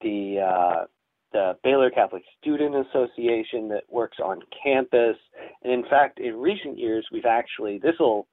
the 0.00 0.38
uh, 0.40 0.84
the 1.32 1.56
Baylor 1.62 1.90
Catholic 1.90 2.22
Student 2.40 2.74
Association 2.74 3.68
that 3.68 3.84
works 3.88 4.18
on 4.22 4.40
campus. 4.62 5.16
And 5.62 5.72
in 5.72 5.82
fact, 5.90 6.20
in 6.20 6.36
recent 6.36 6.78
years, 6.78 7.06
we've 7.12 7.26
actually, 7.26 7.78
this 7.78 7.94
will 7.98 8.26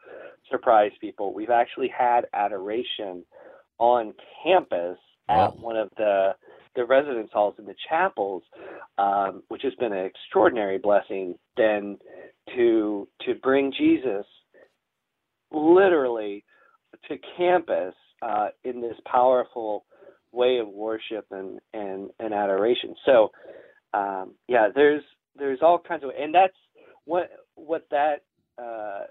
surprise 0.50 0.92
people, 1.02 1.34
we've 1.34 1.50
actually 1.50 1.90
had 1.90 2.26
adoration 2.34 3.24
on 3.80 4.14
campus 4.44 4.98
Wow. 5.28 5.48
at 5.48 5.60
one 5.60 5.76
of 5.76 5.90
the 5.98 6.36
the 6.76 6.86
residence 6.86 7.30
halls 7.34 7.56
in 7.58 7.66
the 7.66 7.76
chapels, 7.90 8.44
um, 8.98 9.44
which 9.48 9.62
has 9.64 9.74
been 9.76 9.94
an 9.94 10.06
extraordinary 10.06 10.78
blessing. 10.78 11.36
Then 11.58 11.98
to 12.56 13.08
to 13.26 13.36
bring 13.36 13.72
Jesus 13.76 14.26
literally 15.52 16.44
to 17.08 17.18
campus 17.38 17.96
uh, 18.22 18.50
in 18.64 18.82
this 18.82 18.98
powerful 19.12 19.86
way 20.36 20.60
of 20.60 20.68
worship 20.68 21.26
and 21.32 21.60
and 21.74 22.12
and 22.20 22.34
adoration. 22.34 22.96
So 23.06 23.32
um, 23.94 24.34
yeah, 24.48 24.68
there's 24.74 25.04
there's 25.38 25.60
all 25.62 25.80
kinds 25.80 26.04
of 26.04 26.12
and 26.20 26.34
that's 26.34 26.54
what 27.06 27.30
what 27.56 27.88
that 27.92 28.24
uh, 28.62 29.06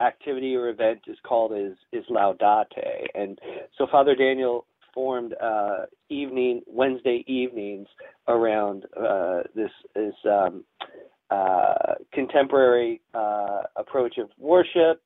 activity 0.00 0.54
or 0.56 0.68
event 0.68 1.00
is 1.06 1.16
called 1.26 1.52
is 1.54 1.76
is 1.92 2.04
laudate 2.10 3.06
and 3.14 3.38
so 3.76 3.86
father 3.90 4.14
daniel 4.14 4.66
formed 4.94 5.34
uh, 5.42 5.84
evening 6.08 6.62
wednesday 6.66 7.24
evenings 7.26 7.86
around 8.28 8.84
uh, 8.98 9.42
this 9.54 9.70
this 9.94 10.14
um, 10.24 10.64
uh, 11.30 11.94
contemporary 12.12 13.00
uh, 13.14 13.62
approach 13.76 14.18
of 14.18 14.28
worship 14.38 15.02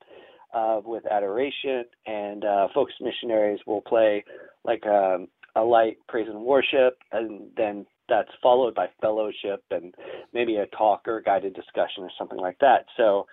uh, 0.53 0.79
with 0.83 1.03
adoration 1.11 1.83
and 2.07 2.45
uh, 2.45 2.67
focus 2.73 2.95
missionaries 3.01 3.59
will 3.67 3.81
play 3.81 4.23
like 4.63 4.85
um, 4.87 5.27
a 5.55 5.61
light 5.61 5.97
praise 6.07 6.27
and 6.29 6.41
worship 6.41 6.97
and 7.11 7.49
then 7.57 7.85
that's 8.07 8.29
followed 8.41 8.75
by 8.75 8.87
fellowship 9.01 9.63
and 9.71 9.95
maybe 10.33 10.57
a 10.57 10.67
talk 10.67 11.01
or 11.07 11.17
a 11.17 11.23
guided 11.23 11.53
discussion 11.53 12.03
or 12.03 12.11
something 12.17 12.39
like 12.39 12.57
that 12.59 12.85
so 12.97 13.25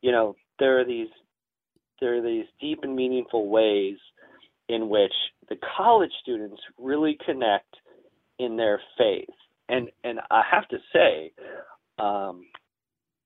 you 0.00 0.12
know 0.12 0.34
there 0.58 0.80
are 0.80 0.84
these 0.84 1.08
there 2.00 2.18
are 2.18 2.22
these 2.22 2.46
deep 2.60 2.80
and 2.82 2.94
meaningful 2.94 3.48
ways 3.48 3.96
in 4.68 4.88
which 4.88 5.12
the 5.48 5.56
college 5.76 6.10
students 6.22 6.60
really 6.78 7.16
connect 7.24 7.76
in 8.38 8.56
their 8.56 8.80
faith. 8.98 9.28
And 9.68 9.88
and 10.02 10.18
I 10.30 10.42
have 10.50 10.66
to 10.68 10.78
say, 10.92 11.32
um, 11.98 12.46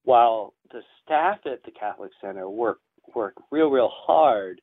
while 0.05 0.55
the 0.71 0.81
staff 1.03 1.39
at 1.47 1.63
the 1.65 1.71
Catholic 1.71 2.11
Center 2.21 2.49
work 2.49 2.79
work 3.15 3.35
real 3.51 3.71
real 3.71 3.91
hard, 3.93 4.61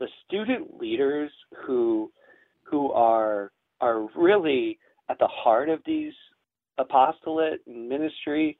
the 0.00 0.08
student 0.26 0.80
leaders 0.80 1.30
who 1.66 2.10
who 2.64 2.92
are 2.92 3.52
are 3.80 4.08
really 4.16 4.78
at 5.08 5.18
the 5.18 5.28
heart 5.28 5.68
of 5.68 5.80
these 5.84 6.12
apostolate 6.78 7.60
and 7.66 7.88
ministry 7.88 8.56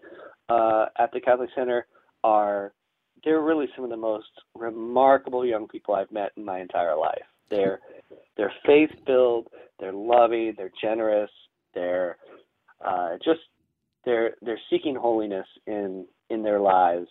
uh, 0.48 0.86
at 0.98 1.11
the 1.12 1.20
Catholic 1.20 1.50
Center 1.55 1.86
are 2.22 2.72
they're 3.24 3.40
really 3.40 3.66
some 3.74 3.84
of 3.84 3.90
the 3.90 3.96
most 3.96 4.28
remarkable 4.55 5.46
young 5.46 5.66
people 5.66 5.94
I've 5.94 6.12
met 6.12 6.32
in 6.36 6.44
my 6.44 6.61
entire 6.61 6.96
life. 6.96 7.24
They're 7.50 7.80
they're 8.36 8.52
faith 8.66 8.90
filled, 9.07 9.48
they're 9.80 9.92
loving, 9.92 10.55
they're 10.57 10.72
generous, 10.80 11.30
they're 11.74 12.16
uh, 12.84 13.16
just 13.24 13.40
they're 14.05 14.34
they're 14.42 14.61
seeking 14.70 14.94
holiness 14.94 15.46
in 15.66 16.07
in 16.30 16.42
their 16.42 16.61
lives 16.61 17.09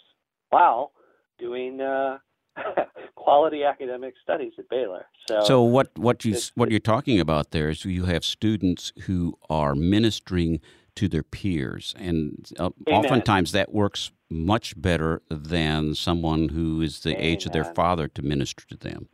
while 0.50 0.92
doing 1.40 1.82
uh, 1.82 2.18
quality 3.16 3.64
academic 3.64 4.14
studies 4.22 4.54
at 4.58 4.70
Baylor. 4.70 5.06
So, 5.28 5.44
So 5.44 5.62
what 5.62 5.98
what 5.98 6.26
you 6.26 6.38
what 6.56 6.72
you're 6.72 6.80
talking 6.80 7.20
about 7.20 7.52
there 7.52 7.70
is 7.70 7.86
you 7.86 8.06
have 8.06 8.24
students 8.24 8.92
who 9.04 9.38
are 9.50 9.76
ministering 9.76 10.60
to 10.96 11.08
their 11.08 11.24
peers, 11.24 11.96
and 11.98 12.52
uh, 12.60 12.70
oftentimes 12.88 13.52
that 13.52 13.74
works 13.74 14.12
much 14.30 14.80
better 14.80 15.22
than 15.30 15.96
someone 15.96 16.50
who 16.50 16.82
is 16.82 17.00
the 17.02 17.16
age 17.24 17.46
of 17.46 17.52
their 17.52 17.64
father 17.64 18.08
to 18.08 18.22
minister 18.22 18.64
to 18.68 18.78
them 18.78 19.08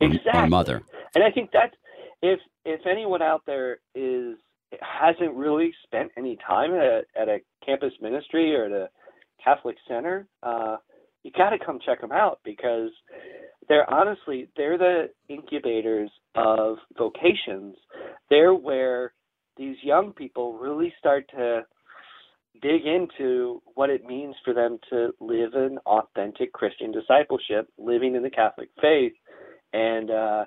or, 0.00 0.10
or 0.32 0.46
mother. 0.46 0.82
And 1.14 1.22
I 1.22 1.30
think 1.30 1.50
that's 1.52 1.74
if 2.22 2.40
if 2.64 2.80
anyone 2.86 3.22
out 3.22 3.42
there 3.46 3.78
is 3.94 4.36
hasn't 4.80 5.34
really 5.34 5.72
spent 5.84 6.10
any 6.16 6.36
time 6.46 6.72
at 6.74 6.82
a, 6.82 7.02
at 7.20 7.28
a 7.28 7.38
campus 7.64 7.92
ministry 8.00 8.54
or 8.56 8.64
at 8.64 8.72
a 8.72 8.88
Catholic 9.42 9.76
center, 9.86 10.26
uh, 10.42 10.76
you 11.24 11.32
got 11.36 11.50
to 11.50 11.58
come 11.58 11.80
check 11.84 12.00
them 12.00 12.12
out 12.12 12.38
because 12.44 12.90
they're 13.68 13.90
honestly 13.92 14.48
they're 14.56 14.78
the 14.78 15.10
incubators 15.28 16.10
of 16.36 16.76
vocations. 16.96 17.76
They're 18.30 18.54
where 18.54 19.12
these 19.56 19.76
young 19.82 20.12
people 20.12 20.58
really 20.58 20.92
start 20.98 21.28
to 21.30 21.62
dig 22.62 22.86
into 22.86 23.62
what 23.74 23.90
it 23.90 24.04
means 24.04 24.34
for 24.44 24.54
them 24.54 24.78
to 24.90 25.10
live 25.20 25.54
an 25.54 25.78
authentic 25.86 26.52
Christian 26.52 26.92
discipleship, 26.92 27.68
living 27.78 28.14
in 28.14 28.22
the 28.22 28.30
Catholic 28.30 28.68
faith, 28.80 29.12
and 29.72 30.10
uh, 30.10 30.44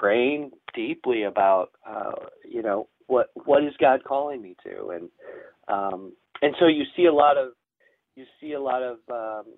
praying 0.00 0.50
deeply 0.74 1.24
about, 1.24 1.68
uh, 1.88 2.12
you 2.44 2.62
know, 2.62 2.88
what 3.06 3.28
what 3.34 3.62
is 3.62 3.74
God 3.78 4.02
calling 4.04 4.40
me 4.40 4.56
to, 4.64 4.88
and 4.88 5.08
um, 5.68 6.12
and 6.40 6.54
so 6.58 6.66
you 6.66 6.84
see 6.96 7.04
a 7.04 7.12
lot 7.12 7.36
of 7.36 7.50
you 8.16 8.24
see 8.40 8.52
a 8.52 8.60
lot 8.60 8.82
of 8.82 8.98
um, 9.10 9.52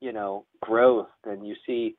you 0.00 0.12
know 0.12 0.44
growth, 0.60 1.08
and 1.24 1.46
you 1.46 1.54
see 1.66 1.96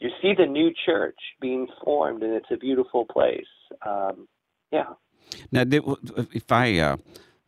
you 0.00 0.10
see 0.22 0.34
the 0.36 0.46
new 0.46 0.70
church 0.84 1.18
being 1.40 1.66
formed, 1.84 2.22
and 2.22 2.34
it's 2.34 2.50
a 2.50 2.56
beautiful 2.56 3.06
place. 3.06 3.46
Um, 3.84 4.28
yeah. 4.72 4.94
Now, 5.50 5.64
if 6.32 6.52
I 6.52 6.78
uh, 6.78 6.96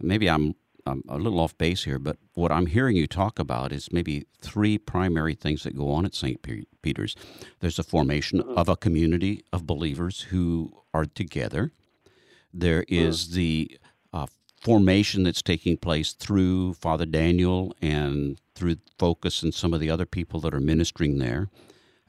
maybe 0.00 0.28
I'm, 0.28 0.54
I'm 0.86 1.02
a 1.08 1.18
little 1.18 1.40
off 1.40 1.56
base 1.58 1.84
here, 1.84 1.98
but 1.98 2.16
what 2.34 2.50
I'm 2.50 2.66
hearing 2.66 2.96
you 2.96 3.06
talk 3.06 3.38
about 3.38 3.72
is 3.72 3.92
maybe 3.92 4.26
three 4.40 4.78
primary 4.78 5.34
things 5.34 5.62
that 5.64 5.76
go 5.76 5.90
on 5.92 6.04
at 6.04 6.14
St. 6.14 6.40
Peter's. 6.82 7.14
There's 7.60 7.78
a 7.78 7.84
formation 7.84 8.40
of 8.40 8.68
a 8.68 8.76
community 8.76 9.44
of 9.52 9.66
believers 9.66 10.22
who 10.22 10.72
are 10.94 11.04
together. 11.04 11.72
There 12.52 12.84
is 12.88 13.34
the 13.34 13.78
uh, 14.12 14.26
formation 14.60 15.22
that's 15.22 15.42
taking 15.42 15.76
place 15.76 16.12
through 16.12 16.74
Father 16.74 17.06
Daniel 17.06 17.74
and 17.80 18.40
through 18.54 18.76
Focus 18.98 19.42
and 19.42 19.54
some 19.54 19.72
of 19.72 19.80
the 19.80 19.90
other 19.90 20.06
people 20.06 20.40
that 20.40 20.52
are 20.54 20.60
ministering 20.60 21.18
there. 21.18 21.48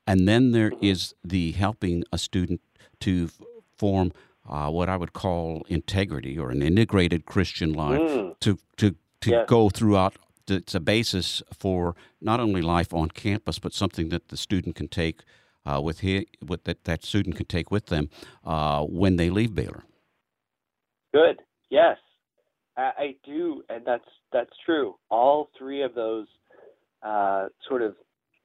And 0.07 0.27
then 0.27 0.51
there 0.51 0.71
is 0.81 1.13
the 1.23 1.51
helping 1.51 2.03
a 2.11 2.17
student 2.17 2.61
to 3.01 3.29
form 3.77 4.11
uh, 4.49 4.69
what 4.71 4.89
I 4.89 4.97
would 4.97 5.13
call 5.13 5.63
integrity 5.67 6.37
or 6.39 6.49
an 6.49 6.63
integrated 6.63 7.25
Christian 7.25 7.71
life 7.73 7.99
Mm. 8.01 8.39
to 8.39 8.57
to 8.77 8.95
to 9.21 9.29
Yes. 9.29 9.47
go 9.47 9.69
throughout. 9.69 10.15
It's 10.47 10.73
a 10.73 10.79
basis 10.79 11.43
for 11.55 11.95
not 12.19 12.39
only 12.39 12.61
life 12.61 12.91
on 12.93 13.09
campus, 13.09 13.59
but 13.59 13.73
something 13.73 14.09
that 14.09 14.29
the 14.29 14.37
student 14.37 14.75
can 14.75 14.87
take 14.87 15.21
uh, 15.65 15.79
with 15.83 15.99
he, 15.99 16.25
with 16.43 16.63
that 16.63 16.85
that 16.85 17.05
student 17.05 17.35
can 17.35 17.45
take 17.45 17.69
with 17.69 17.85
them 17.87 18.09
uh, 18.43 18.83
when 18.85 19.17
they 19.17 19.29
leave 19.29 19.53
Baylor. 19.53 19.83
Good. 21.13 21.41
Yes, 21.69 21.97
I, 22.79 22.91
I 22.97 23.15
do, 23.25 23.63
and 23.69 23.83
that's 23.85 24.03
that's 24.31 24.51
true. 24.65 24.95
All 25.09 25.49
three 25.57 25.83
of 25.83 25.93
those 25.93 26.27
uh, 27.03 27.47
sort 27.67 27.81
of 27.81 27.95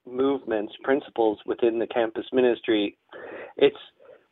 movements, 0.06 0.72
principles 0.82 1.38
within 1.46 1.78
the 1.78 1.86
campus 1.86 2.26
ministry. 2.32 2.96
It's 3.56 3.76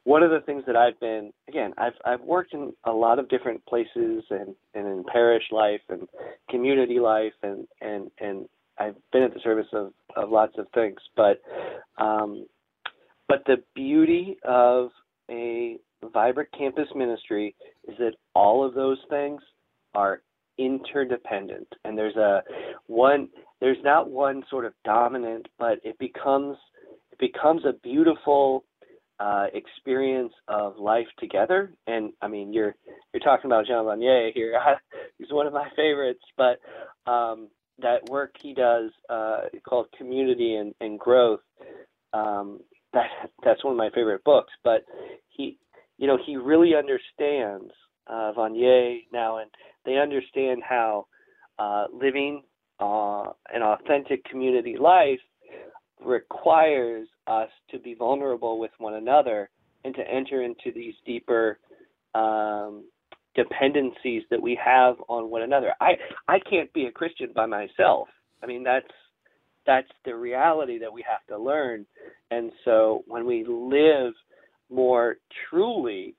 one 0.05 0.23
of 0.23 0.31
the 0.31 0.41
things 0.41 0.65
that 0.67 0.77
I've 0.77 0.99
been 1.01 1.33
again. 1.49 1.73
I've 1.79 1.95
I've 2.05 2.21
worked 2.21 2.53
in 2.53 2.73
a 2.85 2.93
lot 2.93 3.19
of 3.19 3.29
different 3.29 3.65
places 3.67 4.25
and 4.31 4.55
and 4.75 4.87
in 4.87 5.05
parish 5.11 5.45
life 5.53 5.81
and 5.89 6.09
community 6.51 6.99
life 6.99 7.35
and 7.43 7.67
and 7.81 8.11
and 8.19 8.49
I've 8.79 8.97
been 9.13 9.23
at 9.23 9.35
the 9.35 9.41
service 9.41 9.69
of 9.73 9.93
of 10.17 10.31
lots 10.31 10.55
of 10.59 10.67
things, 10.75 10.99
but 11.17 11.41
um, 11.99 12.47
but 13.29 13.45
the 13.47 13.63
beauty 13.75 14.37
of 14.45 14.91
a 15.31 15.77
vibrant 16.13 16.49
campus 16.57 16.89
ministry 16.97 17.55
is 17.87 17.95
that 17.99 18.15
all 18.35 18.67
of 18.67 18.75
those 18.75 18.99
things 19.09 19.41
are 19.95 20.23
interdependent. 20.59 21.69
And 21.85 21.97
there's 21.97 22.17
a 22.17 22.43
one 22.87 23.29
there's 23.61 23.79
not 23.83 24.11
one 24.11 24.43
sort 24.51 24.65
of 24.65 24.75
dominant 24.85 25.47
but 25.59 25.79
it 25.83 25.99
becomes 25.99 26.57
it 27.11 27.19
becomes 27.19 27.65
a 27.65 27.73
beautiful 27.83 28.65
uh, 29.21 29.47
experience 29.55 30.33
of 30.49 30.77
life 30.79 31.07
together. 31.19 31.73
And 31.87 32.13
i 32.21 32.29
mean 32.29 32.53
you're 32.53 32.75
you're 33.13 33.23
talking 33.23 33.47
about 33.51 33.67
jean 33.67 33.85
vanier 33.85 34.33
here. 34.35 34.59
He's 35.19 35.33
one 35.33 35.47
of 35.47 35.53
my 35.53 35.69
favorites. 35.77 36.25
But 36.37 36.61
um, 37.11 37.49
that 37.79 38.09
work 38.09 38.35
he 38.41 38.55
does 38.55 38.91
uh, 39.09 39.43
called 39.67 39.87
community 39.97 40.57
and, 40.57 40.75
and 40.81 40.99
growth 40.99 41.41
um, 42.13 42.61
that 42.93 43.07
that's 43.43 43.65
one 43.65 43.73
of 43.73 43.79
my 43.79 43.91
favorite 43.95 44.23
books. 44.23 44.53
But 44.63 44.85
he 45.29 45.59
you 46.03 46.09
know, 46.09 46.19
he 46.27 46.37
really 46.37 46.75
understands 46.75 47.71
uh, 48.09 48.33
Vanier 48.37 49.03
now, 49.13 49.39
and 49.39 49.51
they 49.85 49.97
understand 49.97 50.63
how 50.69 51.07
uh, 51.59 51.87
living 51.93 52.43
uh, 52.81 53.25
an 53.53 53.63
authentic 53.63 54.25
community 54.25 54.77
life 54.79 55.21
requires 56.05 57.07
us 57.27 57.49
to 57.71 57.79
be 57.79 57.95
vulnerable 57.95 58.59
with 58.59 58.73
one 58.79 58.95
another 58.95 59.51
and 59.85 59.95
to 59.95 60.03
enter 60.03 60.43
into 60.43 60.73
these 60.75 60.95
deeper 61.07 61.59
um, 62.15 62.85
dependencies 63.35 64.23
that 64.31 64.41
we 64.41 64.59
have 64.63 64.97
on 65.09 65.31
one 65.31 65.43
another. 65.43 65.73
I 65.81 65.93
I 66.29 66.39
can't 66.39 66.73
be 66.73 66.87
a 66.87 66.93
Christian 66.93 67.31
by 67.35 67.47
myself. 67.47 68.09
I 68.43 68.47
mean, 68.47 68.63
that's 68.63 68.87
that's 69.67 69.89
the 70.05 70.15
reality 70.15 70.79
that 70.79 70.93
we 70.93 71.05
have 71.09 71.25
to 71.29 71.43
learn. 71.43 71.87
And 72.31 72.53
so 72.65 73.05
when 73.07 73.27
we 73.27 73.45
live 73.45 74.13
more 74.71 75.17
truly 75.49 76.17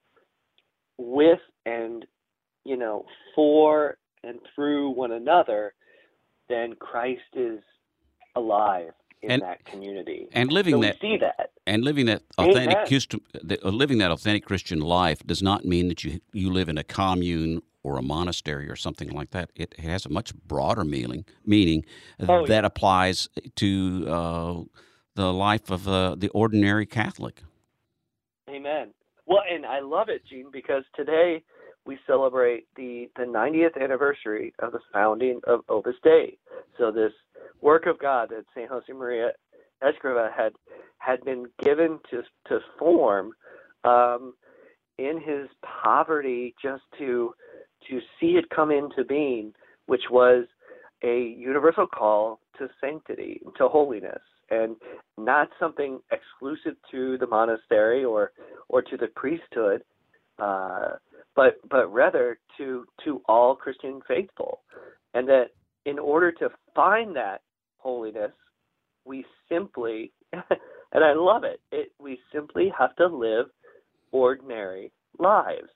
with 0.97 1.39
and 1.65 2.05
you 2.65 2.77
know 2.77 3.05
for 3.35 3.97
and 4.23 4.39
through 4.55 4.89
one 4.91 5.11
another 5.11 5.73
then 6.49 6.73
christ 6.75 7.21
is 7.35 7.59
alive 8.35 8.91
in 9.21 9.31
And- 9.31 9.41
that 9.41 9.63
community. 9.65 10.27
and 10.33 10.51
living 10.51 10.73
so 10.73 10.79
we 10.79 10.85
that 10.87 10.99
see 10.99 11.17
that. 11.21 11.51
and 11.65 11.83
living 11.83 12.05
that 12.07 12.23
authentic 12.37 12.75
Amen. 12.77 12.87
Christian, 12.87 13.21
the, 13.41 13.65
uh, 13.65 13.69
living 13.69 13.99
that 13.99 14.11
authentic 14.11 14.43
Christian 14.45 14.81
life 14.81 15.25
does 15.25 15.41
not 15.41 15.63
mean 15.63 15.87
that 15.87 16.03
you 16.03 16.19
you 16.33 16.51
live 16.51 16.67
in 16.67 16.77
a 16.77 16.83
commune 16.83 17.61
or 17.83 17.97
a 17.97 18.01
monastery 18.01 18.69
or 18.69 18.75
something 18.75 19.09
like 19.09 19.31
that. 19.31 19.49
It, 19.55 19.73
it 19.77 19.81
has 19.81 20.05
a 20.05 20.09
much 20.09 20.33
broader 20.35 20.83
meaning 20.83 21.23
meaning 21.45 21.85
Oh, 22.27 22.45
that 22.47 22.65
applies 22.65 23.29
to 23.55 24.05
uh, 24.09 24.61
the 25.15 25.31
life 25.31 25.69
of 25.69 25.87
uh, 25.87 26.15
the 26.15 26.27
ordinary 26.29 26.85
Catholic. 26.85 27.43
Amen. 28.49 28.93
Well, 29.25 29.43
and 29.49 29.65
I 29.65 29.79
love 29.79 30.09
it, 30.09 30.21
Gene, 30.29 30.49
because 30.51 30.83
today 30.95 31.43
we 31.85 31.97
celebrate 32.07 32.67
the, 32.75 33.09
the 33.17 33.23
90th 33.23 33.81
anniversary 33.81 34.53
of 34.59 34.71
the 34.71 34.79
founding 34.91 35.41
of 35.45 35.61
Opus 35.69 35.95
Dei. 36.03 36.37
So 36.77 36.91
this 36.91 37.11
work 37.61 37.85
of 37.85 37.99
God 37.99 38.29
that 38.29 38.45
Saint 38.55 38.69
Jose 38.69 38.91
Maria 38.91 39.31
Escriva 39.83 40.29
had 40.35 40.53
had 40.99 41.23
been 41.25 41.45
given 41.61 41.99
to 42.09 42.21
to 42.47 42.59
form 42.79 43.33
um, 43.83 44.33
in 44.97 45.19
his 45.19 45.49
poverty, 45.83 46.55
just 46.61 46.83
to 46.97 47.33
to 47.89 47.99
see 48.19 48.37
it 48.37 48.49
come 48.49 48.71
into 48.71 49.03
being, 49.03 49.53
which 49.87 50.03
was 50.09 50.45
a 51.03 51.35
universal 51.37 51.85
call 51.85 52.39
to 52.57 52.69
sanctity, 52.79 53.41
to 53.57 53.67
holiness, 53.67 54.21
and 54.49 54.77
not 55.17 55.49
something 55.59 55.99
exclusive 56.11 56.77
to 56.91 57.17
the 57.17 57.27
monastery 57.27 58.05
or 58.05 58.31
or 58.69 58.81
to 58.81 58.95
the 58.95 59.07
priesthood, 59.15 59.83
uh, 60.39 60.91
but 61.35 61.55
but 61.69 61.91
rather 61.91 62.39
to 62.57 62.85
to 63.05 63.21
all 63.27 63.55
Christian 63.55 64.01
faithful, 64.07 64.61
and 65.13 65.27
that 65.27 65.47
in 65.85 65.99
order 65.99 66.31
to 66.31 66.49
find 66.75 67.15
that 67.15 67.41
holiness, 67.77 68.31
we 69.05 69.25
simply, 69.49 70.11
and 70.33 71.03
I 71.03 71.13
love 71.13 71.43
it, 71.43 71.59
it 71.71 71.91
we 71.99 72.19
simply 72.33 72.71
have 72.77 72.95
to 72.97 73.07
live 73.07 73.47
ordinary 74.11 74.91
lives, 75.19 75.69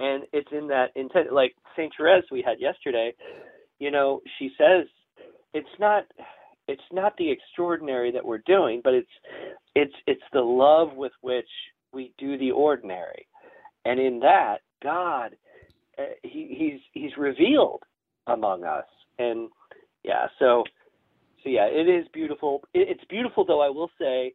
and 0.00 0.24
it's 0.32 0.50
in 0.52 0.68
that 0.68 0.88
intent. 0.94 1.32
Like 1.32 1.54
Saint 1.76 1.92
Therese 1.96 2.24
we 2.30 2.42
had 2.46 2.60
yesterday, 2.60 3.12
you 3.78 3.90
know, 3.90 4.20
she 4.38 4.50
says 4.58 4.86
it's 5.52 5.66
not 5.78 6.04
it's 6.68 6.82
not 6.92 7.14
the 7.18 7.30
extraordinary 7.30 8.10
that 8.12 8.24
we're 8.24 8.42
doing, 8.46 8.80
but 8.82 8.94
it's 8.94 9.08
it's 9.74 9.94
it's 10.06 10.22
the 10.32 10.40
love 10.40 10.94
with 10.94 11.12
which 11.20 11.48
we 11.92 12.12
do 12.18 12.38
the 12.38 12.50
ordinary, 12.50 13.26
and 13.84 14.00
in 14.00 14.20
that 14.20 14.58
God, 14.84 15.34
uh, 15.98 16.02
he, 16.22 16.54
he's 16.56 16.80
he's 16.92 17.16
revealed 17.18 17.82
among 18.28 18.62
us, 18.64 18.84
and 19.18 19.48
yeah, 20.04 20.26
so 20.38 20.62
so 21.42 21.48
yeah, 21.50 21.64
it 21.66 21.88
is 21.88 22.06
beautiful. 22.12 22.62
It, 22.74 22.88
it's 22.90 23.04
beautiful, 23.08 23.44
though 23.44 23.60
I 23.62 23.68
will 23.70 23.90
say, 24.00 24.32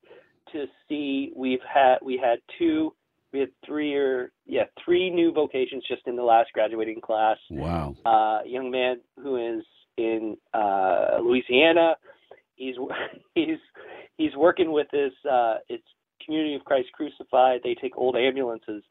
to 0.52 0.66
see 0.90 1.32
we've 1.36 1.60
had 1.72 1.98
we 2.04 2.18
had 2.18 2.40
two. 2.58 2.94
We 3.32 3.40
had 3.42 3.50
three 3.64 3.94
or 3.94 4.32
yeah 4.48 4.64
three 4.84 5.12
new 5.12 5.32
vocations 5.32 5.84
just 5.88 6.02
in 6.08 6.16
the 6.16 6.24
last 6.24 6.50
graduating 6.54 7.00
class 7.00 7.38
Wow. 7.52 7.96
uh, 8.04 8.40
young 8.44 8.72
man 8.72 9.02
who 9.22 9.38
is 9.38 9.64
in 9.98 10.36
uh, 10.54 11.20
Louisiana. 11.22 11.96
He's 12.56 12.76
he's 13.36 13.60
he's 14.18 14.36
working 14.36 14.72
with 14.72 14.88
this. 14.92 15.12
Uh, 15.30 15.58
it's 15.70 15.86
Community 16.26 16.56
of 16.56 16.64
Christ 16.66 16.90
Crucified. 16.94 17.62
They 17.64 17.76
take 17.76 17.98
old 17.98 18.16
ambulances 18.16 18.84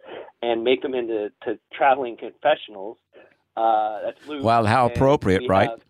and 0.42 0.64
make 0.64 0.82
them 0.82 0.94
into 0.94 1.30
to 1.44 1.58
traveling 1.72 2.16
confessionals. 2.16 2.98
Uh, 3.56 3.98
that's 4.04 4.28
Luke. 4.28 4.44
Wow, 4.44 4.64
how 4.64 4.86
appropriate, 4.86 5.48
right? 5.48 5.70
have- 5.70 5.80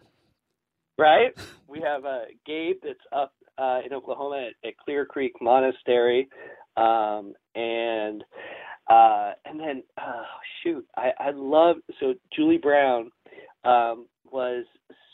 right. 0.99 1.33
We 1.71 1.83
have 1.83 2.07
uh, 2.07 2.21
Gabe 2.47 2.77
that's 2.83 2.99
up 3.13 3.35
uh, 3.59 3.81
in 3.85 3.93
Oklahoma 3.93 4.49
at, 4.49 4.69
at 4.69 4.79
Clear 4.79 5.05
Creek 5.05 5.35
Monastery, 5.39 6.27
um, 6.79 7.35
and 7.55 8.25
uh, 8.89 9.33
and 9.45 9.61
then 9.61 9.83
uh, 9.99 10.23
shoot, 10.63 10.87
I, 10.97 11.11
I 11.19 11.31
love 11.35 11.77
so 12.01 12.15
Julie 12.35 12.57
Brown 12.57 13.11
um, 13.65 14.07
was 14.31 14.65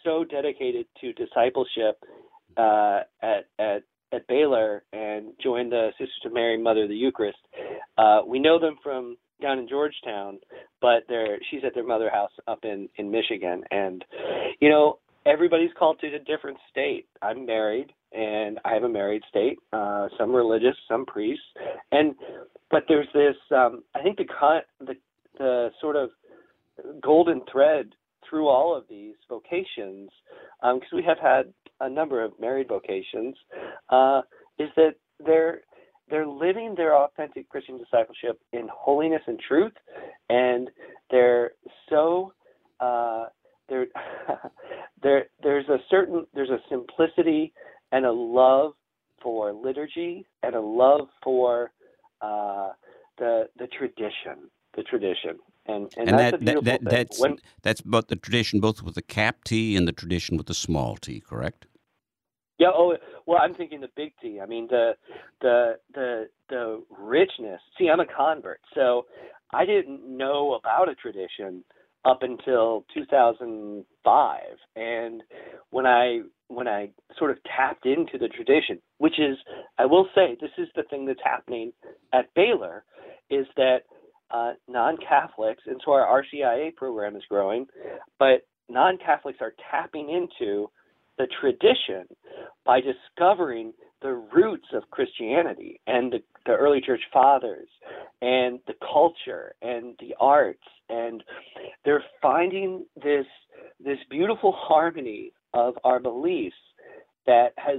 so 0.04 0.24
dedicated 0.24 0.86
to 1.00 1.12
discipleship 1.14 1.98
uh, 2.56 3.00
at 3.22 3.46
at 3.58 3.82
at 4.12 4.26
Baylor 4.26 4.84
and 4.92 5.32
joined 5.42 5.72
the 5.72 5.90
Sisters 5.92 6.22
of 6.26 6.32
Mary 6.32 6.60
Mother 6.60 6.84
of 6.84 6.88
the 6.88 6.96
Eucharist. 6.96 7.38
Uh, 7.98 8.20
we 8.26 8.38
know 8.38 8.58
them 8.58 8.76
from 8.82 9.16
down 9.42 9.58
in 9.58 9.68
Georgetown, 9.68 10.38
but 10.80 11.02
they're 11.08 11.38
she's 11.50 11.62
at 11.64 11.74
their 11.74 11.86
mother 11.86 12.10
house 12.10 12.30
up 12.46 12.60
in 12.64 12.88
in 12.96 13.10
Michigan, 13.10 13.62
and 13.70 14.04
you 14.60 14.68
know 14.68 14.98
everybody's 15.26 15.72
called 15.78 15.98
to 16.00 16.06
a 16.06 16.18
different 16.18 16.58
state. 16.70 17.06
I'm 17.22 17.46
married 17.46 17.92
and 18.14 18.60
I 18.64 18.74
have 18.74 18.84
a 18.84 18.88
married 18.88 19.22
state. 19.28 19.58
Uh, 19.72 20.08
some 20.18 20.32
religious, 20.32 20.76
some 20.88 21.04
priests, 21.04 21.44
and 21.92 22.14
but 22.70 22.84
there's 22.88 23.08
this. 23.12 23.36
Um, 23.50 23.82
I 23.94 24.02
think 24.02 24.18
the 24.18 24.24
con 24.24 24.60
the 24.80 24.94
the 25.38 25.70
sort 25.80 25.96
of 25.96 26.10
golden 27.02 27.42
thread 27.50 27.90
through 28.28 28.48
all 28.48 28.76
of 28.76 28.84
these 28.88 29.14
vocations, 29.28 30.10
because 30.62 30.92
we 30.92 31.02
have 31.02 31.18
had 31.18 31.52
a 31.80 31.88
number 31.88 32.22
of 32.22 32.32
married 32.40 32.68
vocations, 32.68 33.36
uh, 33.90 34.22
is 34.58 34.68
that 34.76 34.94
they're 35.24 35.60
they're 36.10 36.26
living 36.26 36.74
their 36.76 36.94
authentic 36.94 37.48
Christian 37.48 37.78
discipleship 37.78 38.38
in 38.52 38.68
holiness 38.72 39.22
and 39.26 39.40
truth, 39.40 39.72
and 40.28 40.68
they're 41.10 41.52
so 41.88 42.32
uh, 42.80 43.26
there 43.68 43.86
there 45.02 45.26
there's 45.42 45.68
a 45.68 45.78
certain 45.90 46.26
there's 46.34 46.50
a 46.50 46.58
simplicity 46.68 47.52
and 47.92 48.04
a 48.04 48.12
love 48.12 48.72
for 49.22 49.52
liturgy 49.52 50.26
and 50.42 50.54
a 50.54 50.60
love 50.60 51.08
for 51.22 51.70
uh, 52.20 52.70
the 53.18 53.48
the 53.58 53.66
tradition 53.78 54.50
the 54.76 54.82
tradition 54.82 55.38
and 55.66 55.92
and, 55.96 56.08
And 56.08 56.18
that's 56.18 56.30
that, 56.32 56.44
that, 56.44 56.64
that 56.64 56.84
that's 56.84 57.20
when 57.20 57.38
that's 57.62 57.80
both 57.80 58.08
the 58.08 58.16
tradition 58.16 58.60
both 58.60 58.82
with 58.82 58.94
the 58.94 59.02
cap 59.02 59.44
T 59.44 59.76
and 59.76 59.88
the 59.88 59.92
tradition 59.92 60.36
with 60.36 60.46
the 60.46 60.54
small 60.54 60.96
T, 60.96 61.20
correct? 61.20 61.66
Yeah. 62.58 62.68
Oh, 62.72 62.96
well, 63.26 63.38
I'm 63.40 63.54
thinking 63.54 63.80
the 63.80 63.90
big 63.96 64.12
T. 64.20 64.40
I 64.40 64.46
mean 64.46 64.68
the 64.68 64.92
the 65.40 65.78
the 65.94 66.28
the 66.48 66.82
richness. 66.90 67.60
See, 67.78 67.88
I'm 67.88 68.00
a 68.00 68.06
convert, 68.06 68.60
so 68.74 69.06
I 69.52 69.64
didn't 69.64 70.06
know 70.06 70.54
about 70.54 70.88
a 70.88 70.94
tradition 70.94 71.64
up 72.04 72.22
until 72.22 72.84
2005, 72.92 74.40
and 74.76 75.22
when 75.70 75.86
I 75.86 76.20
when 76.48 76.68
I 76.68 76.90
sort 77.18 77.30
of 77.30 77.38
tapped 77.44 77.86
into 77.86 78.18
the 78.18 78.28
tradition, 78.28 78.80
which 78.98 79.18
is, 79.18 79.38
I 79.78 79.86
will 79.86 80.06
say, 80.14 80.36
this 80.40 80.50
is 80.58 80.68
the 80.76 80.82
thing 80.82 81.06
that's 81.06 81.22
happening 81.24 81.72
at 82.12 82.32
Baylor, 82.34 82.84
is 83.30 83.46
that 83.56 83.80
uh, 84.30 84.52
non-Catholics, 84.68 85.62
and 85.66 85.80
so 85.84 85.92
our 85.92 86.22
RCIA 86.22 86.74
program 86.74 87.16
is 87.16 87.22
growing, 87.28 87.66
but 88.18 88.46
non-Catholics 88.68 89.38
are 89.40 89.54
tapping 89.70 90.10
into 90.10 90.68
the 91.18 91.26
tradition 91.40 92.06
by 92.64 92.80
discovering 92.80 93.72
the 94.02 94.12
roots 94.34 94.66
of 94.72 94.82
Christianity 94.90 95.80
and 95.86 96.12
the, 96.12 96.18
the 96.46 96.52
early 96.52 96.80
church 96.80 97.00
fathers 97.12 97.68
and 98.20 98.58
the 98.66 98.74
culture 98.92 99.54
and 99.62 99.96
the 100.00 100.14
arts 100.20 100.58
and 100.88 101.22
they're 101.84 102.04
finding 102.20 102.84
this 103.02 103.26
this 103.82 103.98
beautiful 104.10 104.52
harmony 104.56 105.32
of 105.52 105.74
our 105.84 106.00
beliefs 106.00 106.56
that 107.26 107.52
has 107.56 107.78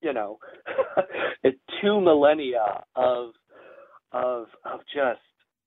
you 0.00 0.12
know 0.12 0.38
two 1.82 2.00
millennia 2.00 2.82
of 2.96 3.30
of 4.12 4.46
of 4.64 4.80
just 4.94 5.20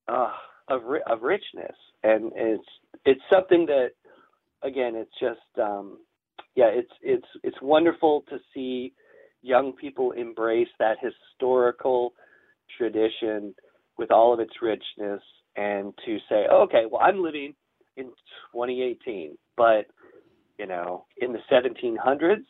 uh, 0.08 0.32
of 0.70 0.82
of 1.08 1.22
richness. 1.22 1.76
And 2.04 2.32
it's 2.36 2.68
it's 3.06 3.22
something 3.32 3.66
that 3.68 3.92
again 4.64 4.96
it's 4.96 5.12
just 5.20 5.62
um 5.62 6.00
yeah 6.56 6.70
it's 6.70 6.92
it's 7.02 7.28
it's 7.44 7.58
wonderful 7.62 8.24
to 8.30 8.38
see 8.54 8.94
young 9.42 9.74
people 9.74 10.12
embrace 10.12 10.70
that 10.80 10.98
historical 11.02 12.14
tradition 12.78 13.54
with 13.98 14.10
all 14.12 14.34
of 14.34 14.40
its 14.40 14.54
richness 14.62 15.22
and 15.56 15.94
to 16.06 16.18
say 16.30 16.46
okay 16.52 16.84
well 16.90 17.02
i'm 17.02 17.22
living 17.22 17.54
in 17.98 18.06
2018 18.54 19.38
but 19.58 19.86
you 20.58 20.66
know 20.66 21.06
in 21.22 21.34
the 21.34 21.40
1700s 21.52 22.46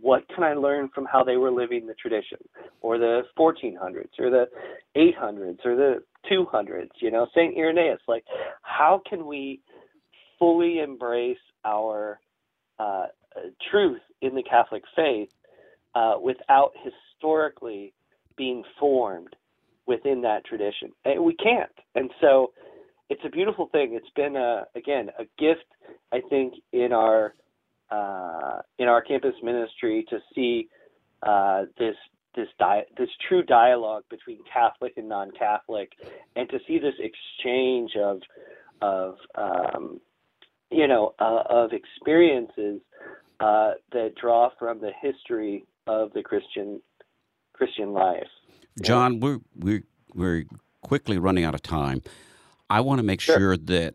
what 0.00 0.24
can 0.34 0.44
i 0.44 0.54
learn 0.54 0.88
from 0.94 1.04
how 1.04 1.22
they 1.22 1.36
were 1.36 1.50
living 1.50 1.86
the 1.86 1.94
tradition 1.94 2.38
or 2.80 2.98
the 2.98 3.22
1400s 3.38 4.08
or 4.18 4.30
the 4.30 4.46
800s 4.96 5.64
or 5.64 5.76
the 5.76 6.02
200s 6.30 6.88
you 7.00 7.10
know 7.10 7.26
saint 7.34 7.56
irenaeus 7.56 8.00
like 8.08 8.24
how 8.62 9.00
can 9.08 9.26
we 9.26 9.60
fully 10.38 10.80
embrace 10.80 11.38
our 11.64 12.18
uh, 12.78 13.06
truth 13.70 14.00
in 14.22 14.34
the 14.34 14.42
Catholic 14.42 14.82
faith 14.96 15.28
uh, 15.94 16.14
without 16.20 16.72
historically 16.82 17.92
being 18.36 18.64
formed 18.78 19.36
within 19.86 20.22
that 20.22 20.44
tradition. 20.44 20.90
And 21.04 21.22
we 21.22 21.34
can't. 21.34 21.70
And 21.94 22.10
so 22.20 22.52
it's 23.08 23.22
a 23.24 23.28
beautiful 23.28 23.68
thing. 23.70 23.94
It's 23.94 24.10
been, 24.16 24.36
a, 24.36 24.64
again, 24.74 25.10
a 25.18 25.24
gift, 25.38 25.66
I 26.12 26.20
think, 26.28 26.54
in 26.72 26.92
our 26.92 27.34
uh, 27.90 28.58
in 28.78 28.88
our 28.88 29.02
campus 29.02 29.34
ministry 29.42 30.04
to 30.10 30.18
see 30.34 30.68
uh, 31.22 31.62
this 31.78 31.96
this 32.34 32.48
di- 32.58 32.84
this 32.96 33.08
true 33.28 33.42
dialogue 33.42 34.04
between 34.08 34.38
Catholic 34.52 34.92
and 34.96 35.08
non-Catholic, 35.08 35.92
and 36.36 36.48
to 36.50 36.58
see 36.66 36.78
this 36.78 36.94
exchange 36.98 37.92
of 37.96 38.20
of 38.80 39.16
um, 39.34 40.00
you 40.70 40.86
know 40.86 41.14
uh, 41.18 41.42
of 41.48 41.72
experiences 41.72 42.80
uh, 43.40 43.72
that 43.92 44.14
draw 44.20 44.50
from 44.58 44.80
the 44.80 44.92
history 45.00 45.64
of 45.86 46.12
the 46.12 46.22
Christian 46.22 46.80
Christian 47.52 47.92
life. 47.92 48.28
John, 48.80 49.20
we're 49.20 49.40
we're 49.56 49.82
we're 50.14 50.44
quickly 50.82 51.18
running 51.18 51.44
out 51.44 51.54
of 51.54 51.62
time. 51.62 52.02
I 52.70 52.80
want 52.80 53.00
to 53.00 53.02
make 53.02 53.20
Sure. 53.20 53.36
sure 53.36 53.56
that 53.56 53.94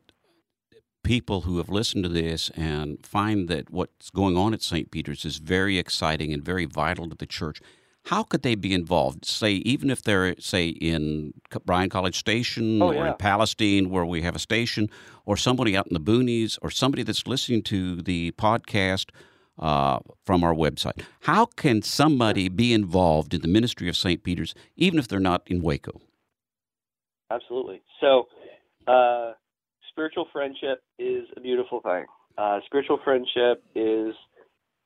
people 1.05 1.41
who 1.41 1.57
have 1.57 1.69
listened 1.69 2.03
to 2.03 2.09
this 2.09 2.49
and 2.55 3.05
find 3.05 3.47
that 3.47 3.69
what's 3.69 4.09
going 4.09 4.35
on 4.35 4.53
at 4.53 4.63
St. 4.63 4.89
Peter's 4.89 5.23
is 5.23 5.37
very 5.37 5.77
exciting 5.77 6.33
and 6.33 6.43
very 6.43 6.65
vital 6.65 7.07
to 7.07 7.15
the 7.15 7.27
church. 7.27 7.61
How 8.05 8.23
could 8.23 8.41
they 8.41 8.55
be 8.55 8.73
involved? 8.73 9.23
Say, 9.23 9.53
even 9.53 9.89
if 9.89 10.01
they're, 10.01 10.35
say, 10.39 10.67
in 10.67 11.33
Bryan 11.63 11.89
College 11.89 12.17
Station 12.17 12.81
Oh, 12.81 12.91
or 12.91 13.07
in 13.07 13.13
Palestine, 13.15 13.89
where 13.91 14.05
we 14.05 14.23
have 14.23 14.35
a 14.35 14.39
station, 14.39 14.89
or 15.25 15.37
somebody 15.37 15.77
out 15.77 15.87
in 15.87 15.93
the 15.93 15.99
boonies, 15.99 16.57
or 16.61 16.71
somebody 16.71 17.03
that's 17.03 17.27
listening 17.27 17.61
to 17.63 18.01
the 18.01 18.31
podcast 18.31 19.11
uh, 19.59 19.99
from 20.23 20.43
our 20.43 20.53
website. 20.53 21.03
How 21.21 21.45
can 21.45 21.83
somebody 21.83 22.49
be 22.49 22.73
involved 22.73 23.33
in 23.33 23.41
the 23.41 23.47
ministry 23.47 23.87
of 23.87 23.95
St. 23.95 24.23
Peter's, 24.23 24.55
even 24.75 24.99
if 24.99 25.07
they're 25.07 25.19
not 25.19 25.43
in 25.45 25.61
Waco? 25.61 26.01
Absolutely. 27.31 27.81
So, 28.01 28.27
uh, 28.87 29.33
spiritual 29.95 30.27
friendship 30.33 30.83
is 30.99 31.23
a 31.37 31.39
beautiful 31.39 31.79
thing. 31.79 32.05
Uh, 32.37 32.59
spiritual 32.65 32.99
friendship 33.03 33.63
is 33.75 34.13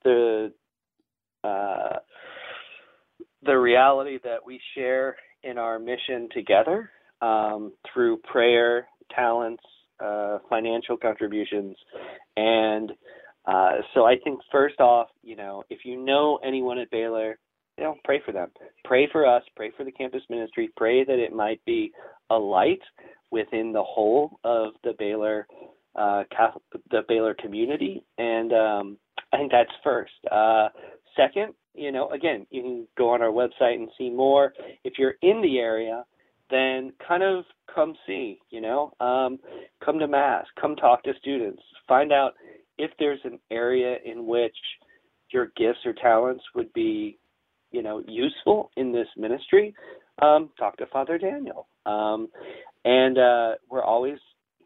the 0.03 0.53
uh, 1.43 1.97
the 3.43 3.57
reality 3.57 4.19
that 4.23 4.45
we 4.45 4.59
share 4.75 5.15
in 5.43 5.57
our 5.57 5.79
mission 5.79 6.29
together 6.31 6.91
um, 7.21 7.71
through 7.91 8.17
prayer, 8.17 8.87
talents, 9.15 9.63
uh, 10.03 10.37
financial 10.47 10.95
contributions, 10.95 11.75
and 12.37 12.91
uh, 13.47 13.77
so 13.95 14.05
I 14.05 14.15
think 14.23 14.39
first 14.51 14.79
off, 14.79 15.07
you 15.23 15.35
know, 15.35 15.63
if 15.71 15.79
you 15.85 15.97
know 15.97 16.39
anyone 16.45 16.77
at 16.77 16.91
Baylor, 16.91 17.39
you 17.79 17.83
know, 17.83 17.95
pray 18.03 18.21
for 18.23 18.31
them. 18.31 18.49
Pray 18.83 19.07
for 19.11 19.25
us. 19.25 19.41
Pray 19.55 19.71
for 19.75 19.85
the 19.85 19.91
campus 19.91 20.21
ministry. 20.29 20.69
Pray 20.77 21.03
that 21.03 21.17
it 21.17 21.33
might 21.33 21.63
be 21.65 21.91
a 22.29 22.35
light 22.35 22.81
within 23.31 23.71
the 23.71 23.83
whole 23.83 24.39
of 24.43 24.73
the 24.83 24.93
Baylor 24.97 25.47
uh, 25.95 26.23
Catholic, 26.35 26.63
the 26.91 27.01
Baylor 27.07 27.33
community, 27.33 28.03
and 28.17 28.53
um, 28.53 28.97
I 29.33 29.37
think 29.37 29.51
that's 29.51 29.71
first. 29.83 30.11
Uh, 30.31 30.69
second, 31.15 31.53
you 31.73 31.91
know, 31.91 32.09
again, 32.09 32.45
you 32.49 32.61
can 32.61 32.87
go 32.97 33.09
on 33.09 33.21
our 33.21 33.31
website 33.31 33.75
and 33.75 33.89
see 33.97 34.09
more. 34.09 34.53
If 34.83 34.93
you're 34.97 35.15
in 35.21 35.41
the 35.41 35.59
area, 35.59 36.05
then 36.49 36.93
kind 37.05 37.23
of 37.23 37.43
come 37.73 37.95
see. 38.07 38.39
You 38.49 38.61
know, 38.61 38.93
um, 38.99 39.39
come 39.83 39.99
to 39.99 40.07
mass, 40.07 40.45
come 40.59 40.75
talk 40.75 41.03
to 41.03 41.13
students, 41.19 41.61
find 41.87 42.11
out 42.11 42.33
if 42.77 42.91
there's 42.97 43.19
an 43.23 43.39
area 43.51 43.97
in 44.05 44.25
which 44.25 44.55
your 45.31 45.51
gifts 45.57 45.79
or 45.85 45.93
talents 45.93 46.43
would 46.55 46.71
be, 46.73 47.19
you 47.71 47.83
know, 47.83 48.01
useful 48.07 48.71
in 48.77 48.91
this 48.91 49.07
ministry. 49.17 49.75
Um, 50.21 50.49
talk 50.57 50.77
to 50.77 50.85
Father 50.87 51.17
Daniel. 51.17 51.67
Um, 51.85 52.29
and 52.85 53.17
uh, 53.17 53.51
we're 53.69 53.83
always 53.83 54.17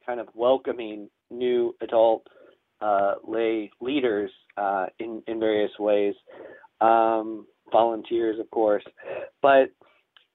kind 0.05 0.19
of 0.19 0.27
welcoming 0.35 1.09
new 1.29 1.75
adult 1.81 2.27
uh, 2.81 3.15
lay 3.25 3.71
leaders 3.79 4.31
uh, 4.57 4.87
in 4.99 5.23
in 5.27 5.39
various 5.39 5.71
ways, 5.79 6.13
um, 6.81 7.47
volunteers, 7.71 8.39
of 8.39 8.49
course, 8.51 8.83
but 9.41 9.71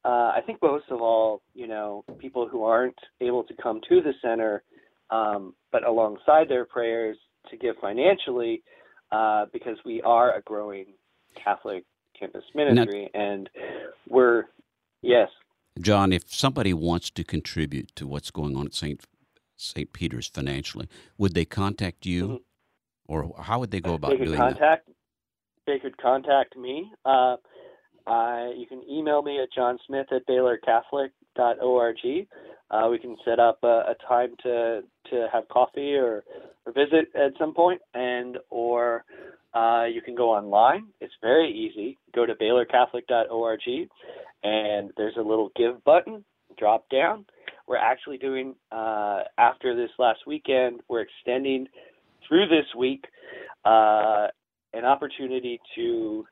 uh, 0.05 0.33
I 0.35 0.41
think 0.47 0.59
most 0.63 0.87
of 0.91 1.03
all, 1.03 1.43
you 1.55 1.67
know, 1.67 2.05
people 2.19 2.49
who 2.49 2.65
aren't 2.65 2.99
able 3.21 3.45
to 3.45 3.55
come 3.63 3.81
to 3.89 4.01
the 4.01 4.13
center, 4.23 4.63
um, 5.11 5.55
but 5.71 5.87
alongside 5.87 6.49
their 6.49 6.65
prayers 6.65 7.19
to 7.51 7.57
give 7.57 7.75
financially, 7.81 8.63
uh, 9.13 9.47
because 9.53 9.77
we 9.85 10.01
are 10.03 10.35
a 10.37 10.43
growing 10.43 10.87
Catholic 11.43 11.85
campus 12.19 12.45
ministry, 12.55 13.11
and 13.15 13.51
we're 14.09 14.45
yes, 15.03 15.29
John, 15.81 16.13
if 16.13 16.33
somebody 16.33 16.75
wants 16.75 17.11
to 17.11 17.25
contribute 17.25 17.95
to 17.97 18.07
what's 18.07 18.31
going 18.31 18.57
on 18.57 18.67
at 18.67 18.75
St. 18.75 19.05
St. 19.57 19.93
Peter's 19.93 20.29
financially, 20.29 20.89
would 21.17 21.35
they 21.35 21.45
contact 21.45 22.07
you, 22.07 22.29
Mhm. 22.29 22.41
or 23.09 23.35
how 23.43 23.59
would 23.61 23.71
they 23.71 23.81
go 23.81 23.95
about 23.95 24.11
they 24.11 24.19
could 24.19 24.27
doing 24.27 24.39
that? 24.39 24.53
contact 24.53 24.89
they 25.67 25.79
could 25.79 25.97
contact 25.99 26.57
me. 26.57 26.91
Uh, 27.05 27.37
uh, 28.07 28.49
you 28.57 28.67
can 28.67 28.83
email 28.89 29.21
me 29.23 29.39
at 29.39 29.53
johnsmith 29.53 30.11
at 30.13 30.27
baylorcatholic.org. 30.27 32.29
Uh, 32.71 32.89
we 32.91 32.99
can 32.99 33.17
set 33.25 33.39
up 33.39 33.59
a, 33.63 33.93
a 33.93 33.95
time 34.07 34.35
to 34.43 34.83
to 35.11 35.29
have 35.33 35.47
coffee 35.49 35.95
or, 35.95 36.25
or 36.67 36.73
visit 36.73 37.09
at 37.15 37.33
some 37.39 37.55
point, 37.55 37.81
and 37.95 38.39
or 38.51 39.05
uh, 39.55 39.85
you 39.93 40.03
can 40.03 40.15
go 40.15 40.31
online. 40.31 40.87
It's 41.01 41.15
very 41.23 41.51
easy. 41.51 41.99
Go 42.15 42.27
to 42.27 42.35
baylorcatholic.org, 42.35 43.89
and 44.43 44.91
there's 44.97 45.17
a 45.17 45.23
little 45.23 45.51
give 45.57 45.83
button. 45.85 46.25
Drop 46.59 46.89
down. 46.91 47.25
We're 47.67 47.77
actually 47.77 48.19
doing 48.19 48.55
uh, 48.73 49.21
after 49.37 49.77
this 49.77 49.91
last 49.99 50.21
weekend. 50.27 50.81
We're 50.89 51.03
extending 51.03 51.67
through 52.27 52.49
this 52.49 52.67
week 52.77 53.05
uh, 53.65 54.29
an 54.73 54.85
opportunity 54.85 55.61
to 55.77 56.25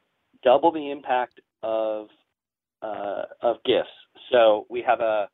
double 0.42 0.72
the 0.72 0.90
impact 0.90 1.40
of 1.62 2.06
uh, 2.82 3.22
of 3.42 3.56
gifts. 3.64 3.88
So 4.30 4.66
we 4.68 4.82
have 4.86 5.00
a, 5.00 5.28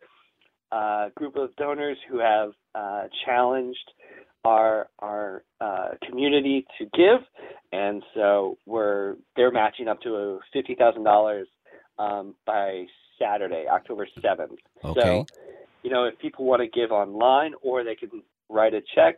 a 0.73 1.09
group 1.17 1.37
of 1.37 1.55
donors 1.57 1.99
who 2.09 2.19
have 2.19 2.51
uh, 2.75 3.05
challenged 3.25 3.91
our 4.45 4.89
our 4.99 5.45
uh, 5.61 5.91
community 6.07 6.67
to 6.79 6.85
give, 6.97 7.21
and 7.73 8.03
so 8.15 8.59
we're 8.67 9.17
they're 9.37 9.53
matching 9.53 9.89
up 9.89 10.01
to 10.03 10.41
fifty 10.53 10.75
thousand 10.75 11.05
dollars 11.05 11.49
um, 11.99 12.35
by 12.47 12.85
Saturday, 13.21 13.67
October 13.71 14.07
seventh. 14.21 14.59
Okay. 14.85 15.01
So, 15.01 15.27
you 15.83 15.91
know, 15.91 16.05
if 16.05 16.19
people 16.19 16.45
want 16.45 16.63
to 16.63 16.69
give 16.69 16.91
online, 16.91 17.53
or 17.63 17.85
they 17.85 17.95
can 17.95 18.23
write 18.49 18.75
a 18.75 18.81
check 18.95 19.17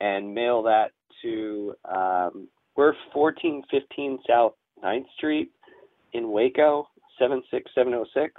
and 0.00 0.34
mail 0.34 0.62
that 0.62 0.92
to 1.22 1.74
um, 1.84 2.48
we're 2.76 2.94
fourteen 3.12 3.62
fifteen 3.70 4.18
South 4.28 4.54
9th 4.82 5.06
Street 5.16 5.50
in 6.12 6.30
Waco, 6.30 6.88
seven 7.18 7.42
six 7.50 7.70
seven 7.74 7.92
zero 7.92 8.04
six. 8.14 8.34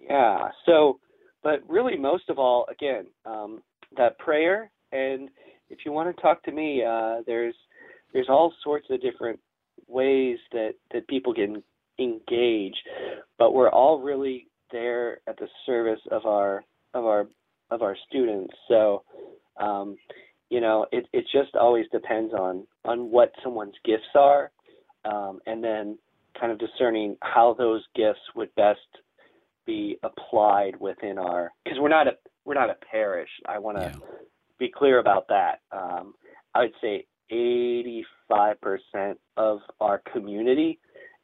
Yeah. 0.00 0.48
So, 0.66 1.00
but 1.42 1.60
really, 1.68 1.96
most 1.96 2.28
of 2.28 2.38
all, 2.38 2.66
again, 2.70 3.06
um, 3.24 3.62
that 3.96 4.18
prayer, 4.18 4.70
and 4.92 5.30
if 5.70 5.80
you 5.84 5.92
want 5.92 6.14
to 6.14 6.22
talk 6.22 6.42
to 6.44 6.52
me, 6.52 6.82
uh, 6.84 7.22
there's 7.26 7.54
there's 8.12 8.28
all 8.28 8.52
sorts 8.62 8.86
of 8.90 9.00
different 9.00 9.38
ways 9.86 10.38
that 10.52 10.74
that 10.92 11.06
people 11.08 11.34
can 11.34 11.62
engage, 11.98 12.74
but 13.38 13.52
we're 13.54 13.70
all 13.70 14.00
really 14.00 14.48
there 14.72 15.20
at 15.26 15.36
the 15.38 15.48
service 15.66 16.00
of 16.10 16.26
our 16.26 16.64
of 16.94 17.04
our 17.04 17.28
of 17.70 17.82
our 17.82 17.96
students. 18.08 18.54
So, 18.68 19.02
um, 19.60 19.96
you 20.50 20.60
know, 20.60 20.86
it 20.92 21.06
it 21.12 21.24
just 21.32 21.54
always 21.54 21.86
depends 21.92 22.32
on 22.32 22.66
on 22.84 23.10
what 23.10 23.32
someone's 23.42 23.74
gifts 23.84 24.14
are, 24.14 24.50
um, 25.04 25.40
and 25.46 25.62
then 25.62 25.98
kind 26.38 26.52
of 26.52 26.58
discerning 26.58 27.16
how 27.22 27.54
those 27.58 27.82
gifts 27.94 28.20
would 28.36 28.54
best 28.54 28.78
be 29.66 29.98
applied 30.02 30.72
within 30.80 31.18
our 31.18 31.52
because 31.64 31.78
we're 31.78 31.88
not 31.88 32.06
a 32.06 32.12
we're 32.44 32.54
not 32.54 32.70
a 32.70 32.76
parish. 32.90 33.28
I 33.46 33.58
want 33.58 33.76
to 33.76 33.82
Yeah. 33.82 34.27
Be 34.58 34.68
clear 34.68 34.98
about 34.98 35.28
that. 35.28 35.60
Um, 35.72 36.14
I 36.54 36.60
would 36.62 36.74
say 36.80 37.06
85% 37.30 39.16
of 39.36 39.60
our 39.80 40.02
community 40.12 40.78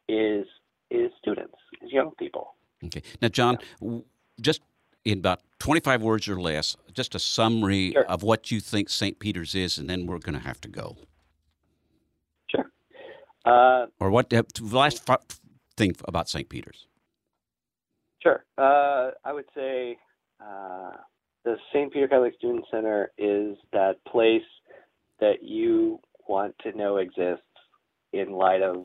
is 0.09 0.47
is 0.91 1.11
students, 1.21 1.57
is 1.83 1.91
young 1.93 2.13
people. 2.19 2.55
Okay. 2.85 3.03
Now, 3.21 3.29
John, 3.29 3.59
w 3.81 4.05
just 4.41 4.61
in 5.05 5.19
about 5.19 5.41
25 5.59 6.03
words 6.03 6.29
or 6.29 6.41
less, 6.41 6.77
just 6.93 7.15
a 7.15 7.19
summary 7.19 7.93
Sure. 7.93 8.05
of 8.07 8.23
what 8.23 8.51
you 8.51 8.61
think 8.61 8.89
St. 8.89 9.19
Peter's 9.19 9.55
is, 9.55 9.79
and 9.79 9.89
then 9.89 10.07
we're 10.07 10.19
going 10.19 10.35
to 10.39 10.47
have 10.47 10.61
to 10.63 10.69
go. 10.69 10.97
Sure. 12.51 12.71
Uh, 13.45 13.87
Or 14.01 14.11
what 14.11 14.33
uh, 14.33 14.43
the 14.55 14.77
last 14.77 15.09
f- 15.09 15.41
thing 15.77 15.95
about 16.07 16.29
St. 16.29 16.49
Peter's? 16.49 16.87
Sure. 18.23 18.45
Uh, 18.59 19.11
I 19.25 19.33
would 19.33 19.47
say 19.55 19.99
the 21.45 21.57
St. 21.73 21.93
Peter 21.93 22.09
Catholic 22.09 22.35
Student 22.39 22.65
Center 22.71 23.13
is 23.19 23.57
that 23.73 24.05
place 24.07 24.43
that 25.21 25.43
you 25.43 26.01
want 26.27 26.55
to 26.63 26.77
know 26.77 26.97
exists 26.97 27.43
in 28.13 28.33
light 28.33 28.63
of 28.63 28.85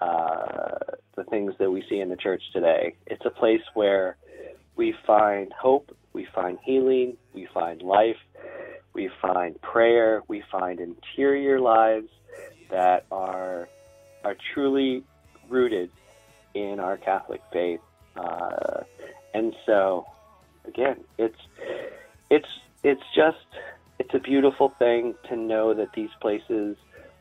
uh, 0.00 0.78
the 1.16 1.24
things 1.24 1.52
that 1.58 1.70
we 1.70 1.84
see 1.88 2.00
in 2.00 2.08
the 2.08 2.16
church 2.16 2.42
today. 2.52 2.96
It's 3.06 3.24
a 3.24 3.30
place 3.30 3.60
where 3.74 4.16
we 4.76 4.94
find 5.06 5.52
hope, 5.52 5.96
we 6.12 6.26
find 6.34 6.58
healing, 6.64 7.16
we 7.34 7.48
find 7.52 7.82
life, 7.82 8.16
we 8.94 9.10
find 9.20 9.60
prayer, 9.60 10.22
we 10.28 10.42
find 10.50 10.80
interior 10.80 11.60
lives 11.60 12.08
that 12.70 13.06
are 13.10 13.68
are 14.24 14.36
truly 14.54 15.04
rooted 15.50 15.90
in 16.54 16.80
our 16.80 16.96
Catholic 16.96 17.42
faith. 17.52 17.80
Uh, 18.16 18.80
and 19.34 19.54
so, 19.66 20.06
again, 20.66 20.96
it's 21.18 21.38
it's 22.30 22.48
it's 22.82 23.02
just 23.14 23.46
it's 23.98 24.14
a 24.14 24.18
beautiful 24.18 24.74
thing 24.78 25.14
to 25.28 25.36
know 25.36 25.74
that 25.74 25.92
these 25.94 26.10
places 26.20 26.76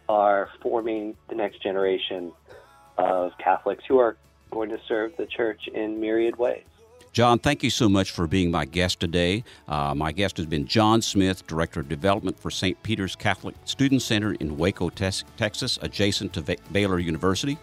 are 0.09 0.49
forming 0.61 1.15
the 1.29 1.35
next 1.35 1.61
generation 1.61 2.31
of 2.97 3.31
Catholics 3.37 3.83
who 3.87 3.99
are 3.99 4.17
going 4.51 4.69
to 4.69 4.79
serve 4.87 5.13
the 5.17 5.25
church 5.25 5.67
in 5.73 5.99
myriad 5.99 6.37
ways. 6.37 6.63
John, 7.13 7.37
thank 7.37 7.61
you 7.61 7.69
so 7.69 7.87
much 7.87 8.09
for 8.09 8.25
being 8.25 8.49
my 8.49 8.65
guest 8.65 8.99
today. 8.99 9.43
Uh, 9.67 9.93
my 9.93 10.11
guest 10.11 10.37
has 10.37 10.47
been 10.47 10.65
John 10.65 10.99
Smith, 10.99 11.45
Director 11.45 11.81
of 11.81 11.87
Development 11.87 12.39
for 12.39 12.49
St. 12.49 12.81
Peter's 12.81 13.15
Catholic 13.15 13.53
Student 13.65 14.01
Center 14.01 14.33
in 14.33 14.57
Waco, 14.57 14.89
Texas, 14.89 15.77
adjacent 15.83 16.33
to 16.33 16.57
Baylor 16.71 16.97
University. 16.97 17.59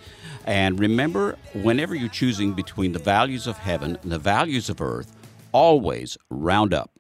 And 0.47 0.79
remember, 0.79 1.37
whenever 1.53 1.97
you're 1.97 2.09
choosing 2.09 2.53
between 2.53 2.93
the 2.93 3.01
values 3.01 3.49
of 3.49 3.59
heaven 3.59 3.99
and 4.03 4.13
the 4.13 4.21
values 4.21 4.71
of 4.71 4.81
earth, 4.81 5.17
always 5.53 6.17
round 6.31 6.73
up. 6.75 6.91